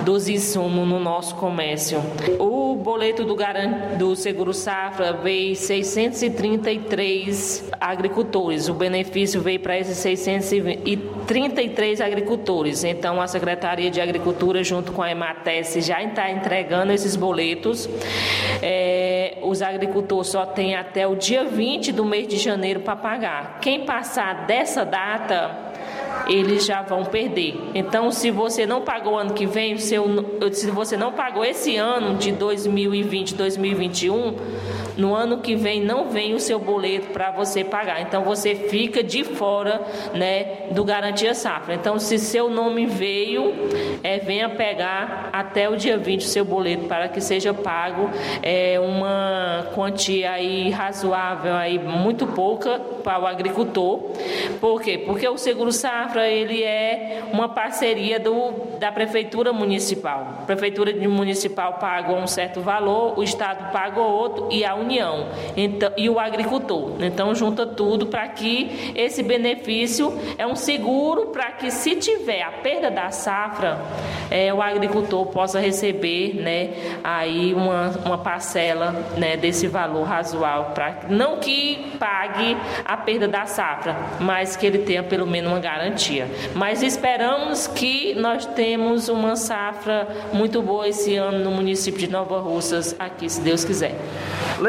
dos 0.05 0.29
insumos 0.29 0.87
no 0.87 1.01
nosso 1.01 1.35
comércio. 1.37 2.03
O 2.39 2.77
boleto 2.77 3.25
do, 3.25 3.35
garan... 3.35 3.97
do 3.97 4.15
Seguro 4.15 4.53
Safra 4.53 5.13
veio 5.13 5.57
633 5.57 7.71
agricultores. 7.81 8.69
O 8.69 8.75
benefício 8.75 9.41
veio 9.41 9.61
para 9.61 9.79
esses 9.79 9.97
633 9.99 12.01
agricultores. 12.01 12.83
Então, 12.85 13.21
a 13.21 13.27
Secretaria 13.27 13.91
de 13.91 14.01
Agricultura, 14.01 14.63
junto 14.63 14.93
com 14.93 15.03
a 15.03 15.11
Emates, 15.11 15.75
já 15.85 16.01
está 16.03 16.31
entregando 16.31 16.93
esses 16.93 17.17
boletos. 17.17 17.89
É... 18.63 19.39
os 19.43 19.63
agricultores 19.63 20.29
só 20.29 20.47
têm 20.47 20.75
até 20.75 21.07
o 21.07 21.17
dia 21.17 21.45
20 21.45 21.93
do 21.93 22.05
mês 22.05 22.29
de 22.29 22.37
janeiro 22.37 22.81
para 22.81 22.97
pagar. 22.97 23.59
Quem 23.61 23.85
passar 23.85 24.47
dessa 24.47 24.85
data 24.85 25.74
eles 26.27 26.65
já 26.65 26.83
vão 26.83 27.05
perder. 27.05 27.59
Então, 27.75 28.11
se 28.11 28.31
você 28.31 28.67
não 28.67 28.83
pagou 28.83 29.19
ano 29.19 29.35
que 29.35 29.47
vem, 29.47 29.77
se 29.79 29.97
você 30.73 30.97
não 30.97 31.13
pagou 31.13 31.45
esse 31.45 31.77
ano 31.77 32.17
de 32.17 32.33
2020, 32.33 33.35
2021, 33.35 34.35
no 34.97 35.15
ano 35.15 35.39
que 35.39 35.55
vem 35.55 35.83
não 35.83 36.09
vem 36.09 36.35
o 36.35 36.41
seu 36.41 36.59
boleto 36.59 37.09
para 37.09 37.31
você 37.31 37.65
pagar. 37.65 38.01
Então 38.01 38.23
você 38.23 38.55
fica 38.55 39.03
de 39.03 39.25
fora, 39.25 39.81
né, 40.15 40.69
do 40.71 40.85
garantia 40.85 41.35
safra. 41.35 41.75
Então 41.75 41.99
se 41.99 42.19
seu 42.19 42.49
nome 42.49 42.87
veio, 42.87 43.53
é, 44.03 44.19
venha 44.19 44.49
pegar 44.49 45.31
até 45.33 45.69
o 45.69 45.77
dia 45.77 45.97
20 45.97 46.21
o 46.21 46.25
seu 46.25 46.45
boleto 46.45 46.87
para 46.87 47.09
que 47.09 47.21
seja 47.21 47.53
pago 47.53 48.11
é, 48.43 48.79
uma 48.79 49.67
quantia 49.75 50.33
aí 50.33 50.71
razoável 50.71 51.55
aí 51.55 51.79
muito 51.79 52.27
pouca 52.27 52.79
para 53.03 53.21
o 53.21 53.27
agricultor. 53.27 54.01
Por 54.61 54.81
quê? 54.81 54.99
Porque 54.99 55.29
o 55.29 55.37
seguro 55.37 55.73
safra 55.73 56.29
ele 56.29 56.63
é 56.63 57.23
uma 57.33 57.49
parceria 57.49 58.19
do, 58.21 58.79
da 58.79 58.93
prefeitura 58.93 59.53
municipal. 59.53 60.39
A 60.43 60.47
prefeitura 60.47 60.93
municipal 61.09 61.75
paga 61.75 62.13
um 62.13 62.27
certo 62.27 62.61
valor, 62.61 63.19
o 63.19 63.23
estado 63.23 63.73
paga 63.73 64.01
outro 64.01 64.49
e 64.51 64.65
a 64.65 64.75
União 64.85 65.29
então, 65.57 65.91
e 65.97 66.09
o 66.09 66.19
agricultor. 66.19 66.93
Então, 67.01 67.35
junta 67.35 67.67
tudo 67.67 68.07
para 68.07 68.29
que 68.29 68.93
esse 68.95 69.23
benefício 69.23 70.13
é 70.39 70.47
um 70.47 70.55
seguro 70.55 71.27
para 71.27 71.53
que, 71.53 71.71
se 71.71 71.97
tiver 71.97 72.43
a 72.43 72.51
perda 72.51 72.91
da 72.91 73.11
safra, 73.11 73.79
é, 74.31 74.53
o 74.53 74.61
agricultor 74.61 75.27
possa 75.27 75.59
receber 75.59 76.35
né, 76.35 76.71
aí 77.03 77.55
uma, 77.55 77.91
uma 78.05 78.19
parcela 78.19 78.93
né, 79.17 79.37
desse 79.37 79.67
valor 79.67 80.05
razoável, 80.05 80.73
pra, 80.73 81.01
não 81.09 81.39
que 81.39 81.93
pague 81.99 82.57
a 82.85 82.97
perda 82.97 83.29
da 83.29 83.47
safra, 83.47 83.97
mas 84.21 84.57
que 84.57 84.67
ele 84.67 84.79
tenha 84.79 85.03
pelo 85.03 85.27
menos 85.27 85.51
uma 85.51 85.61
garantia. 85.61 86.29
Mas 86.55 86.83
esperamos 86.83 87.67
que 87.67 88.15
nós 88.15 88.47
temos 88.47 89.09
uma 89.09 89.37
safra 89.37 90.09
muito 90.33 90.63
boa 90.63 90.89
esse 90.89 91.17
ano 91.17 91.39
no 91.39 91.51
município 91.51 92.01
de 92.01 92.11
Nova 92.11 92.41
Russas, 92.41 92.95
aqui, 92.99 93.29
se 93.29 93.41
Deus 93.41 93.65
quiser. 93.65 93.95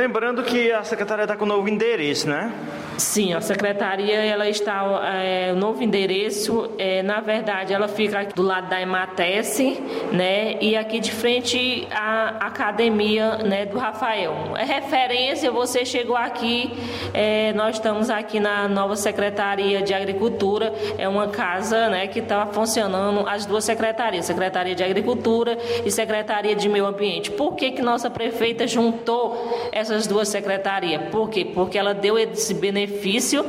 Lembrando 0.06 0.44
que 0.44 0.72
a 0.72 0.84
secretaria 0.84 1.24
está 1.24 1.36
com 1.36 1.48
novo 1.48 1.68
endereço, 1.68 2.30
né? 2.30 2.54
Sim, 2.98 3.34
a 3.34 3.42
secretaria 3.42 4.24
ela 4.24 4.48
está 4.48 5.02
é, 5.22 5.52
novo 5.54 5.84
endereço, 5.84 6.70
é, 6.78 7.04
na 7.04 7.20
verdade, 7.20 7.74
ela 7.74 7.90
fica 7.90 8.26
do 8.34 8.42
lado 8.42 8.70
da 8.70 8.82
Ematese, 8.82 9.82
né? 10.14 10.58
E 10.62 10.78
aqui 10.78 11.00
de 11.02 11.12
frente 11.12 11.88
à 11.92 12.48
academia, 12.48 13.38
né, 13.40 13.66
do 13.66 13.78
Rafael. 13.78 14.54
É 14.58 14.64
referência, 14.64 15.52
você 15.52 15.84
chegou 15.84 16.16
aqui, 16.16 16.72
é, 17.14 17.52
nós 17.54 17.76
estamos 17.76 18.10
aqui 18.10 18.40
na 18.40 18.68
nova 18.70 18.96
secretaria 18.96 19.82
de 19.82 19.94
Agricultura, 19.94 20.74
é 20.98 21.08
uma 21.08 21.28
casa, 21.28 21.90
né, 21.90 22.08
que 22.08 22.20
está 22.20 22.46
funcionando 22.48 23.28
as 23.28 23.46
duas 23.46 23.66
secretarias, 23.66 24.26
secretaria 24.26 24.74
de 24.74 24.84
Agricultura 24.84 25.58
e 25.86 25.92
secretaria 25.92 26.56
de 26.56 26.70
Meio 26.70 26.86
Ambiente. 26.86 27.30
Por 27.30 27.56
que 27.56 27.72
que 27.72 27.82
nossa 27.82 28.10
prefeita 28.10 28.66
juntou 28.66 29.70
essas 29.74 30.08
duas 30.08 30.30
secretarias? 30.30 31.10
Por 31.10 31.30
quê? 31.30 31.44
Porque 31.44 31.78
ela 31.78 31.94
deu 31.94 32.18
esse 32.18 32.54
benefício 32.54 32.85
benefício 32.86 33.46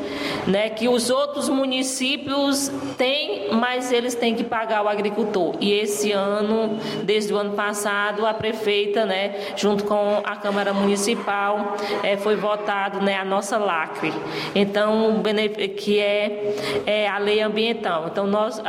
né, 0.47 0.71
que 0.71 0.89
os 0.89 1.11
outros 1.11 1.49
municípios 1.49 2.71
têm, 2.97 3.53
mas 3.53 3.93
eles 3.93 4.15
têm 4.15 4.35
que 4.35 4.45
pagar 4.45 4.83
o 4.85 4.89
agricultor. 4.89 5.57
E 5.61 5.73
esse 5.73 6.13
ano, 6.13 6.79
desde 7.03 7.33
o 7.33 7.37
ano 7.37 7.55
passado, 7.55 8.27
a 8.27 8.33
prefeita, 8.33 9.05
né, 9.05 9.55
junto 9.57 9.85
com 9.85 10.21
a 10.25 10.37
Câmara 10.37 10.73
Municipal, 10.73 11.77
é, 12.03 12.17
foi 12.17 12.37
votado 12.37 13.01
né, 13.01 13.17
a 13.17 13.25
nossa 13.25 13.59
LACRE, 13.59 14.13
então, 14.55 15.23
que 15.77 16.01
é, 16.01 16.55
é 16.87 17.09
a 17.09 17.19
lei 17.19 17.41
ambiental. 17.41 18.09
Então, 18.11 18.27
nós, 18.27 18.63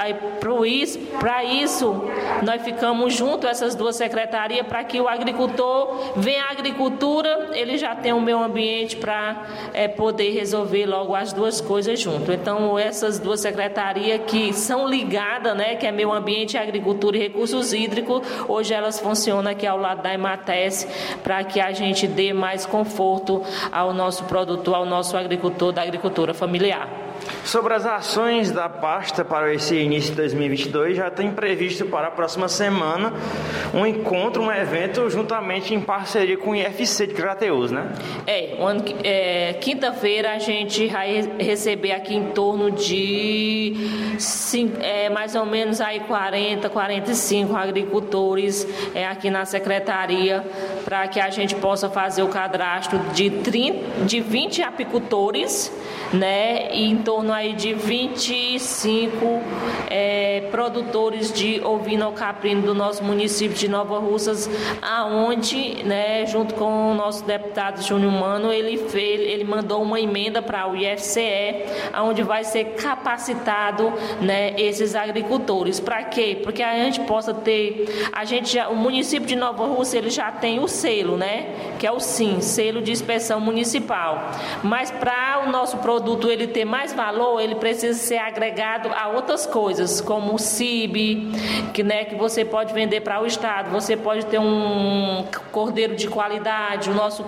para 1.19 1.43
isso, 1.43 2.05
nós 2.43 2.61
ficamos 2.61 3.13
junto 3.13 3.47
essas 3.47 3.75
duas 3.75 3.95
secretarias 3.95 4.65
para 4.67 4.83
que 4.83 4.99
o 4.99 5.07
agricultor 5.07 6.13
venha 6.15 6.45
à 6.45 6.51
agricultura, 6.51 7.49
ele 7.53 7.77
já 7.77 7.95
tem 7.95 8.13
o 8.13 8.21
meio 8.21 8.41
ambiente 8.41 8.97
para 8.97 9.45
é, 9.73 9.87
poder 9.87 10.31
resolver 10.31 10.56
resolver 10.57 10.85
logo 10.85 11.15
as 11.15 11.33
duas 11.33 11.61
coisas 11.61 11.99
junto. 11.99 12.31
Então, 12.31 12.77
essas 12.79 13.19
duas 13.19 13.39
secretarias 13.39 14.21
que 14.25 14.53
são 14.53 14.87
ligadas, 14.87 15.55
né, 15.55 15.75
que 15.75 15.85
é 15.85 15.91
Meio 15.91 16.11
Ambiente, 16.11 16.57
Agricultura 16.57 17.17
e 17.17 17.19
Recursos 17.19 17.73
Hídricos, 17.73 18.21
hoje 18.47 18.73
elas 18.73 18.99
funcionam 18.99 19.51
aqui 19.51 19.67
ao 19.67 19.77
lado 19.77 20.01
da 20.01 20.13
Emates 20.13 20.87
para 21.23 21.43
que 21.43 21.59
a 21.59 21.71
gente 21.71 22.07
dê 22.07 22.33
mais 22.33 22.65
conforto 22.65 23.43
ao 23.71 23.93
nosso 23.93 24.23
produtor, 24.25 24.75
ao 24.75 24.85
nosso 24.85 25.15
agricultor 25.15 25.71
da 25.71 25.83
agricultura 25.83 26.33
familiar. 26.33 27.06
Sobre 27.43 27.73
as 27.73 27.85
ações 27.85 28.51
da 28.51 28.67
pasta 28.69 29.23
para 29.23 29.53
esse 29.53 29.75
início 29.75 30.11
de 30.11 30.17
2022, 30.17 30.97
já 30.97 31.09
tem 31.09 31.31
previsto 31.31 31.85
para 31.85 32.07
a 32.07 32.11
próxima 32.11 32.47
semana 32.47 33.13
um 33.73 33.85
encontro, 33.85 34.41
um 34.41 34.51
evento, 34.51 35.09
juntamente 35.09 35.73
em 35.73 35.81
parceria 35.81 36.37
com 36.37 36.51
o 36.51 36.55
IFC 36.55 37.07
de 37.07 37.13
Crateus, 37.13 37.71
né? 37.71 37.91
É, 38.25 38.55
é, 39.03 39.53
quinta-feira 39.53 40.33
a 40.33 40.39
gente 40.39 40.87
vai 40.87 41.29
receber 41.39 41.91
aqui 41.91 42.15
em 42.15 42.31
torno 42.31 42.71
de 42.71 44.17
é, 44.81 45.09
mais 45.09 45.35
ou 45.35 45.45
menos 45.45 45.81
aí 45.81 45.99
40, 46.01 46.69
45 46.69 47.55
agricultores 47.55 48.67
é, 48.93 49.05
aqui 49.07 49.29
na 49.29 49.45
secretaria 49.45 50.43
para 50.83 51.07
que 51.07 51.19
a 51.19 51.29
gente 51.29 51.55
possa 51.55 51.89
fazer 51.89 52.23
o 52.23 52.27
cadastro 52.27 52.99
de, 53.13 53.29
30, 53.29 54.05
de 54.05 54.19
20 54.21 54.63
apicultores, 54.63 55.71
né? 56.13 56.73
E 56.73 56.89
em 56.89 56.97
torno 56.97 57.16
aí 57.33 57.53
de 57.53 57.73
25 57.73 59.41
é, 59.89 60.47
produtores 60.51 61.31
de 61.31 61.61
ovino 61.63 62.11
caprino 62.11 62.61
do 62.61 62.73
nosso 62.73 63.03
município 63.03 63.57
de 63.57 63.67
Nova 63.67 63.99
Russas, 63.99 64.49
aonde, 64.81 65.83
né, 65.83 66.25
junto 66.25 66.53
com 66.53 66.91
o 66.91 66.93
nosso 66.93 67.23
deputado 67.25 67.81
Júnior 67.81 68.11
Mano, 68.11 68.51
ele 68.51 68.77
fez, 68.89 69.21
ele 69.21 69.43
mandou 69.43 69.81
uma 69.81 69.99
emenda 69.99 70.41
para 70.41 70.69
o 70.69 70.75
IFCE, 70.75 71.65
aonde 71.93 72.23
vai 72.23 72.43
ser 72.43 72.75
capacitado, 72.75 73.91
né, 74.21 74.53
esses 74.59 74.95
agricultores. 74.95 75.79
Para 75.79 76.03
quê? 76.03 76.39
Porque 76.43 76.61
a 76.63 76.75
gente 76.83 77.01
possa 77.01 77.33
ter, 77.33 78.09
a 78.11 78.25
gente 78.25 78.53
já, 78.53 78.69
o 78.69 78.75
município 78.75 79.27
de 79.27 79.35
Nova 79.35 79.65
Rússia, 79.65 79.97
ele 79.97 80.09
já 80.09 80.31
tem 80.31 80.59
o 80.59 80.67
selo, 80.67 81.17
né, 81.17 81.75
que 81.79 81.85
é 81.87 81.91
o 81.91 81.99
SIM, 81.99 82.41
selo 82.41 82.81
de 82.81 82.91
inspeção 82.91 83.39
municipal. 83.39 84.31
Mas 84.63 84.91
para 84.91 85.43
o 85.47 85.51
nosso 85.51 85.77
produto 85.77 86.29
ele 86.29 86.47
ter 86.47 86.65
mais 86.65 86.93
valor, 86.93 87.06
ele 87.39 87.55
precisa 87.55 87.97
ser 87.97 88.17
agregado 88.17 88.89
a 88.93 89.07
outras 89.09 89.45
coisas, 89.45 90.01
como 90.01 90.35
o 90.35 90.39
CIB, 90.39 91.31
que, 91.73 91.83
né, 91.83 92.05
que 92.05 92.15
você 92.15 92.43
pode 92.43 92.73
vender 92.73 93.01
para 93.01 93.21
o 93.21 93.25
estado, 93.25 93.69
você 93.69 93.95
pode 93.95 94.25
ter 94.25 94.39
um 94.39 95.25
cordeiro 95.51 95.95
de 95.95 96.07
qualidade, 96.07 96.89
o 96.89 96.93
nosso 96.93 97.23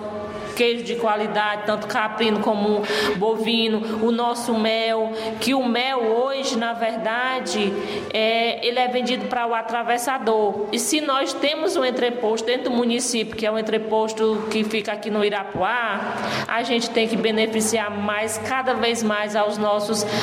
queijo 0.60 0.84
de 0.84 0.96
qualidade, 0.96 1.62
tanto 1.64 1.86
caprino 1.86 2.40
como 2.40 2.82
bovino, 3.16 4.04
o 4.06 4.12
nosso 4.12 4.52
mel, 4.52 5.10
que 5.40 5.54
o 5.54 5.64
mel 5.64 6.00
hoje, 6.00 6.58
na 6.58 6.74
verdade, 6.74 7.72
é, 8.12 8.66
ele 8.66 8.78
é 8.78 8.86
vendido 8.86 9.26
para 9.26 9.46
o 9.46 9.54
atravessador. 9.54 10.66
E 10.70 10.78
se 10.78 11.00
nós 11.00 11.32
temos 11.32 11.76
um 11.76 11.84
entreposto 11.84 12.46
dentro 12.46 12.64
do 12.64 12.76
município, 12.76 13.34
que 13.34 13.46
é 13.46 13.50
um 13.50 13.58
entreposto 13.58 14.48
que 14.50 14.62
fica 14.62 14.92
aqui 14.92 15.08
no 15.08 15.24
Irapuá, 15.24 16.14
a 16.46 16.62
gente 16.62 16.90
tem 16.90 17.08
que 17.08 17.16
beneficiar 17.16 17.90
mais, 17.90 18.36
cada 18.36 18.74
vez 18.74 19.02
mais, 19.02 19.34
aos 19.34 19.56
nossos 19.56 19.69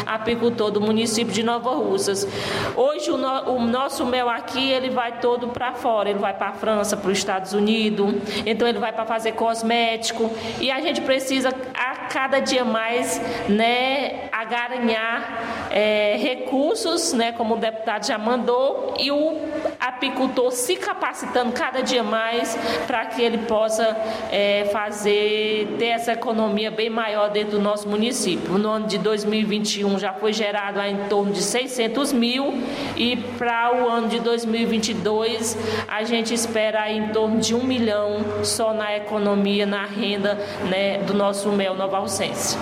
apicultores 0.06 0.74
do 0.74 0.82
município 0.82 1.34
de 1.34 1.44
Nova 1.44 1.72
Russas. 1.72 2.28
Hoje 2.76 3.12
o, 3.12 3.18
no- 3.18 3.52
o 3.52 3.62
nosso 3.62 4.06
mel 4.06 4.30
aqui, 4.30 4.70
ele 4.72 4.90
vai 4.90 5.20
todo 5.20 5.48
para 5.50 5.74
fora, 5.74 6.10
ele 6.10 6.20
vai 6.20 6.34
para 6.34 6.50
a 6.50 6.54
França, 6.54 6.98
para 6.98 7.12
os 7.12 7.18
Estados 7.18 7.54
Unidos, 7.54 8.14
então 8.46 8.68
ele 8.68 8.80
vai 8.80 8.92
para 8.92 9.06
fazer 9.06 9.34
cosmético 9.34 10.30
e 10.60 10.70
a 10.72 10.80
gente 10.82 11.02
precisa 11.02 11.54
a 11.74 12.08
cada 12.08 12.40
dia 12.40 12.64
mais, 12.64 13.22
né, 13.50 14.30
agaranhar 14.32 15.68
é, 15.72 16.16
recursos, 16.18 17.14
né, 17.14 17.32
como 17.32 17.56
o 17.56 17.58
deputado 17.58 18.06
já 18.06 18.18
mandou, 18.18 18.94
e 18.98 19.12
o 19.12 19.38
apicultor 19.80 20.52
se 20.52 20.76
capacitando 20.76 21.52
cada 21.52 21.82
dia 21.82 22.04
mais 22.04 22.58
para 22.88 23.06
que 23.06 23.22
ele 23.22 23.40
possa 23.40 23.96
é, 24.32 24.70
fazer, 24.72 25.76
ter 25.78 25.88
essa 25.88 26.14
economia 26.14 26.72
bem 26.72 26.90
maior 26.90 27.30
dentro 27.30 27.58
do 27.58 27.62
nosso 27.62 27.88
município. 27.88 28.58
No 28.58 28.70
ano 28.70 28.88
de 28.88 28.98
2021 29.28 30.00
já 30.00 30.14
foi 30.14 30.32
gerado 30.32 30.80
em 30.80 30.98
torno 31.10 31.34
de 31.34 31.42
600 31.42 32.14
mil 32.14 32.54
e 32.96 33.18
para 33.38 33.74
o 33.76 33.90
ano 33.90 34.08
de 34.08 34.20
2022 34.20 35.58
a 35.88 36.04
gente 36.04 36.34
espera 36.34 36.90
em 36.92 37.10
torno 37.10 37.40
de 37.40 37.54
um 37.54 37.64
milhão 37.64 38.44
só 38.44 38.74
na 38.74 38.96
economia, 38.96 39.66
na 39.66 39.86
renda 39.86 40.36
né, 40.70 41.00
do 41.00 41.14
nosso 41.14 41.50
mel 41.50 41.76
Nova 41.76 41.98
Alcense. 41.98 42.58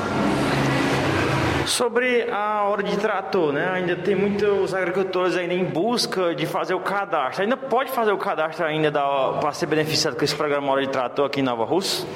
Sobre 1.66 2.30
a 2.32 2.64
hora 2.64 2.84
de 2.84 2.96
trator, 2.98 3.52
né? 3.52 3.68
Ainda 3.74 3.96
tem 3.96 4.16
muitos 4.16 4.74
agricultores 4.74 5.36
ainda 5.36 5.54
em 5.54 5.64
busca 5.64 6.36
de 6.36 6.46
fazer 6.46 6.74
o 6.74 6.80
cadastro. 6.80 7.42
Ainda 7.42 7.58
pode 7.58 7.92
fazer 7.92 8.12
o 8.12 8.18
cadastro 8.18 8.66
ainda 8.66 8.92
para 8.92 9.52
ser 9.52 9.66
beneficiado 9.66 10.16
com 10.16 10.24
esse 10.24 10.36
programa 10.36 10.72
Hora 10.72 10.82
de 10.82 10.90
Trator 10.90 11.26
aqui 11.26 11.40
em 11.40 11.44
Nova 11.44 11.66
Rússia? 11.66 12.08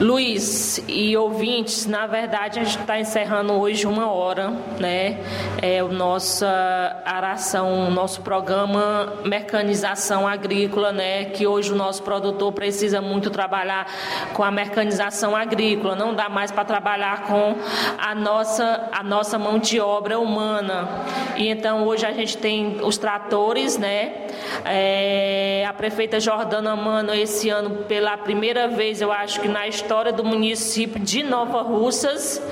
Luiz 0.00 0.82
e 0.88 1.14
ouvintes, 1.14 1.84
na 1.84 2.06
verdade 2.06 2.58
a 2.58 2.64
gente 2.64 2.78
está 2.78 2.98
encerrando 2.98 3.52
hoje 3.52 3.86
uma 3.86 4.10
hora, 4.10 4.48
né? 4.78 5.20
É 5.60 5.82
o 5.82 5.88
nossa 5.88 7.02
aração, 7.04 7.90
nosso 7.90 8.22
programa 8.22 9.12
mecanização 9.26 10.26
agrícola, 10.26 10.90
né? 10.90 11.26
Que 11.26 11.46
hoje 11.46 11.70
o 11.72 11.76
nosso 11.76 12.02
produtor 12.02 12.50
precisa 12.52 13.02
muito 13.02 13.28
trabalhar 13.28 13.86
com 14.32 14.42
a 14.42 14.50
mecanização 14.50 15.36
agrícola, 15.36 15.94
não 15.94 16.14
dá 16.14 16.30
mais 16.30 16.50
para 16.50 16.64
trabalhar 16.64 17.24
com 17.24 17.56
a 17.98 18.14
nossa 18.14 18.69
a 18.92 19.02
nossa 19.02 19.38
mão 19.38 19.58
de 19.58 19.80
obra 19.80 20.18
humana. 20.18 20.88
E 21.36 21.48
então 21.48 21.86
hoje 21.86 22.06
a 22.06 22.12
gente 22.12 22.36
tem 22.36 22.78
os 22.82 22.98
tratores, 22.98 23.78
né? 23.78 24.26
É, 24.64 25.64
a 25.68 25.72
prefeita 25.72 26.18
Jordana 26.20 26.74
Mano 26.76 27.14
esse 27.14 27.48
ano 27.48 27.84
pela 27.84 28.16
primeira 28.16 28.68
vez, 28.68 29.00
eu 29.00 29.12
acho 29.12 29.40
que 29.40 29.48
na 29.48 29.66
história 29.66 30.12
do 30.12 30.24
município 30.24 31.00
de 31.00 31.22
Nova 31.22 31.62
Russas, 31.62 32.42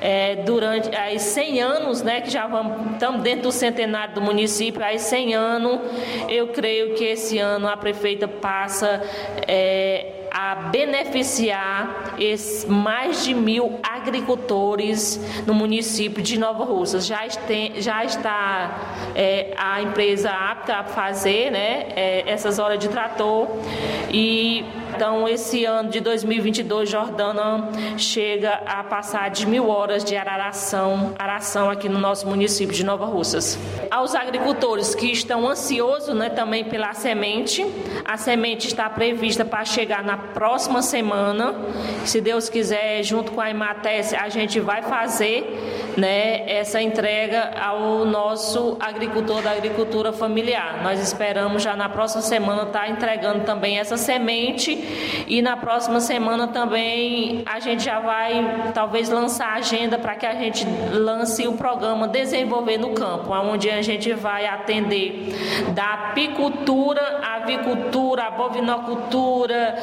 é, 0.00 0.36
durante 0.36 0.94
aí 0.96 1.18
100 1.18 1.62
anos, 1.62 2.02
né, 2.02 2.20
que 2.20 2.30
já 2.30 2.46
vamos 2.46 2.92
estamos 2.92 3.22
dentro 3.22 3.42
do 3.42 3.52
centenário 3.52 4.14
do 4.14 4.20
município, 4.20 4.82
aí 4.82 4.98
100 4.98 5.34
anos, 5.34 5.80
eu 6.28 6.48
creio 6.48 6.94
que 6.94 7.04
esse 7.04 7.38
ano 7.38 7.68
a 7.68 7.76
prefeita 7.76 8.26
passa 8.26 9.02
é, 9.46 10.17
a 10.30 10.54
beneficiar 10.54 12.16
mais 12.66 13.24
de 13.24 13.34
mil 13.34 13.78
agricultores 13.82 15.20
no 15.46 15.54
município 15.54 16.22
de 16.22 16.38
Nova 16.38 16.64
Russas. 16.64 17.06
Já, 17.06 17.26
este, 17.26 17.80
já 17.80 18.04
está 18.04 19.10
é, 19.14 19.54
a 19.56 19.82
empresa 19.82 20.30
apta 20.30 20.76
a 20.76 20.84
fazer 20.84 21.50
né, 21.50 21.86
é, 21.94 22.24
essas 22.26 22.58
horas 22.58 22.78
de 22.78 22.88
trator 22.88 23.48
e 24.10 24.64
então 24.98 25.28
esse 25.28 25.64
ano 25.64 25.90
de 25.90 26.00
2022 26.00 26.90
Jordana 26.90 27.68
chega 27.96 28.54
a 28.66 28.82
passar 28.82 29.30
de 29.30 29.46
mil 29.46 29.68
horas 29.68 30.02
de 30.02 30.16
araração, 30.16 31.14
aração 31.16 31.70
aqui 31.70 31.88
no 31.88 32.00
nosso 32.00 32.26
município 32.26 32.74
de 32.74 32.82
Nova 32.82 33.06
Russas. 33.06 33.56
Aos 33.92 34.16
agricultores 34.16 34.96
que 34.96 35.06
estão 35.06 35.48
ansiosos 35.48 36.12
né, 36.16 36.30
também 36.30 36.64
pela 36.64 36.92
semente, 36.94 37.64
a 38.04 38.16
semente 38.16 38.66
está 38.66 38.90
prevista 38.90 39.44
para 39.44 39.64
chegar 39.64 40.02
na 40.02 40.16
próxima 40.16 40.82
semana. 40.82 41.54
Se 42.04 42.20
Deus 42.20 42.48
quiser, 42.48 43.04
junto 43.04 43.30
com 43.30 43.40
a 43.40 43.48
Imates, 43.48 44.12
a 44.12 44.28
gente 44.28 44.58
vai 44.58 44.82
fazer 44.82 45.94
né, 45.96 46.50
essa 46.50 46.82
entrega 46.82 47.52
ao 47.56 48.04
nosso 48.04 48.76
agricultor 48.80 49.42
da 49.42 49.52
agricultura 49.52 50.12
familiar. 50.12 50.82
Nós 50.82 50.98
esperamos 50.98 51.62
já 51.62 51.76
na 51.76 51.88
próxima 51.88 52.22
semana 52.22 52.64
estar 52.64 52.90
entregando 52.90 53.44
também 53.44 53.78
essa 53.78 53.96
semente 53.96 54.87
e 55.26 55.42
na 55.42 55.56
próxima 55.56 56.00
semana 56.00 56.48
também 56.48 57.42
a 57.46 57.60
gente 57.60 57.84
já 57.84 58.00
vai 58.00 58.72
talvez 58.74 59.08
lançar 59.08 59.48
a 59.48 59.54
agenda 59.54 59.98
para 59.98 60.14
que 60.14 60.26
a 60.26 60.34
gente 60.34 60.66
lance 60.92 61.46
o 61.46 61.52
programa 61.52 62.08
Desenvolver 62.08 62.78
no 62.78 62.90
Campo, 62.90 63.32
onde 63.32 63.70
a 63.70 63.82
gente 63.82 64.12
vai 64.14 64.46
atender 64.46 65.34
da 65.74 65.94
apicultura, 65.94 67.20
avicultura, 67.22 68.24
a 68.24 68.30
bovinocultura, 68.30 69.74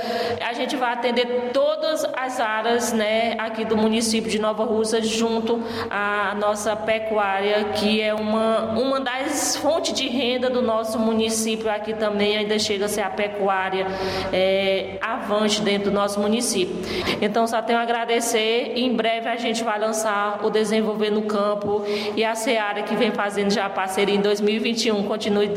a 0.42 0.54
gente 0.54 0.76
vai 0.76 0.94
atender 0.94 1.52
todas 1.54 2.06
as 2.16 2.40
áreas 2.40 2.94
né, 2.94 3.36
aqui 3.38 3.66
do 3.66 3.78
município 3.78 4.30
de 4.30 4.40
Nova 4.40 4.64
Russa 4.64 5.02
junto 5.02 5.62
à 5.90 6.36
nossa 6.40 6.76
pecuária, 6.76 7.66
que 7.76 8.02
é 8.02 8.14
uma, 8.14 8.72
uma 8.72 9.00
das 9.00 9.56
fontes 9.56 9.94
de 9.94 10.08
renda 10.08 10.50
do 10.50 10.62
nosso 10.62 11.00
município. 11.00 11.70
Aqui 11.70 11.94
também 11.94 12.38
ainda 12.38 12.58
chega 12.60 12.86
a 12.86 12.88
ser 12.88 13.02
a 13.02 13.10
pecuária 13.10 13.88
é, 14.32 14.85
avante 15.02 15.62
dentro 15.62 15.90
do 15.90 15.95
nosso 15.95 16.20
município. 16.20 16.76
Então 17.22 17.48
só 17.48 17.62
tenho 17.62 17.80
a 17.80 17.82
agradecer 17.82 18.74
em 18.76 18.94
breve 18.94 19.28
a 19.28 19.36
gente 19.36 19.64
vai 19.64 19.80
lançar 19.80 20.40
o 20.44 20.49
Desenvolver 20.49 21.10
no 21.10 21.24
Campo 21.24 21.84
e 22.16 22.24
a 22.24 22.36
Seara 22.36 22.84
que 22.84 22.95
vem 22.95 23.12
fazendo 23.12 23.52
já 23.52 23.66
a 23.66 23.70
parceria 23.70 24.16
em 24.16 24.22
2021, 24.22 25.03
continue 25.03 25.52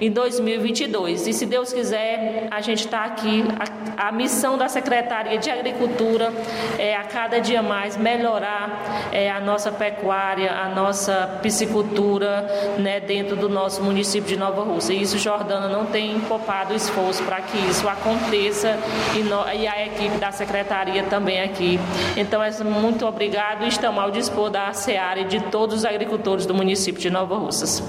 em 0.00 0.10
2022. 0.10 1.26
E 1.26 1.32
se 1.32 1.46
Deus 1.46 1.72
quiser, 1.72 2.48
a 2.50 2.60
gente 2.60 2.84
está 2.84 3.04
aqui. 3.04 3.44
A, 3.96 4.08
a 4.08 4.12
missão 4.12 4.56
da 4.56 4.68
Secretaria 4.68 5.38
de 5.38 5.50
Agricultura 5.50 6.32
é 6.78 6.96
a 6.96 7.04
cada 7.04 7.40
dia 7.40 7.62
mais 7.62 7.96
melhorar 7.96 9.10
é, 9.12 9.30
a 9.30 9.40
nossa 9.40 9.70
pecuária, 9.70 10.52
a 10.52 10.68
nossa 10.68 11.38
piscicultura 11.42 12.46
né, 12.78 13.00
dentro 13.00 13.36
do 13.36 13.48
nosso 13.48 13.82
município 13.82 14.28
de 14.28 14.36
Nova 14.36 14.62
Rússia. 14.62 14.92
E 14.92 15.02
isso 15.02 15.18
Jordana 15.18 15.68
não 15.68 15.86
tem 15.86 16.20
poupado 16.20 16.74
esforço 16.74 17.22
para 17.24 17.40
que 17.40 17.58
isso 17.68 17.88
aconteça 17.88 18.71
e, 19.16 19.22
no, 19.22 19.48
e, 19.52 19.66
a 19.66 19.86
equipe 19.86 20.18
da 20.18 20.32
secretaria 20.32 21.04
também 21.04 21.40
aqui. 21.40 21.78
Então, 22.16 22.42
é 22.42 22.50
muito 22.62 23.06
obrigado 23.06 23.64
e 23.64 23.68
estamos 23.68 24.02
ao 24.02 24.10
dispor 24.10 24.50
da 24.50 24.72
SEAR 24.72 25.18
e 25.18 25.24
de 25.24 25.40
todos 25.40 25.76
os 25.78 25.84
agricultores 25.84 26.46
do 26.46 26.54
município 26.54 27.00
de 27.00 27.10
Nova 27.10 27.36
Russas. 27.36 27.82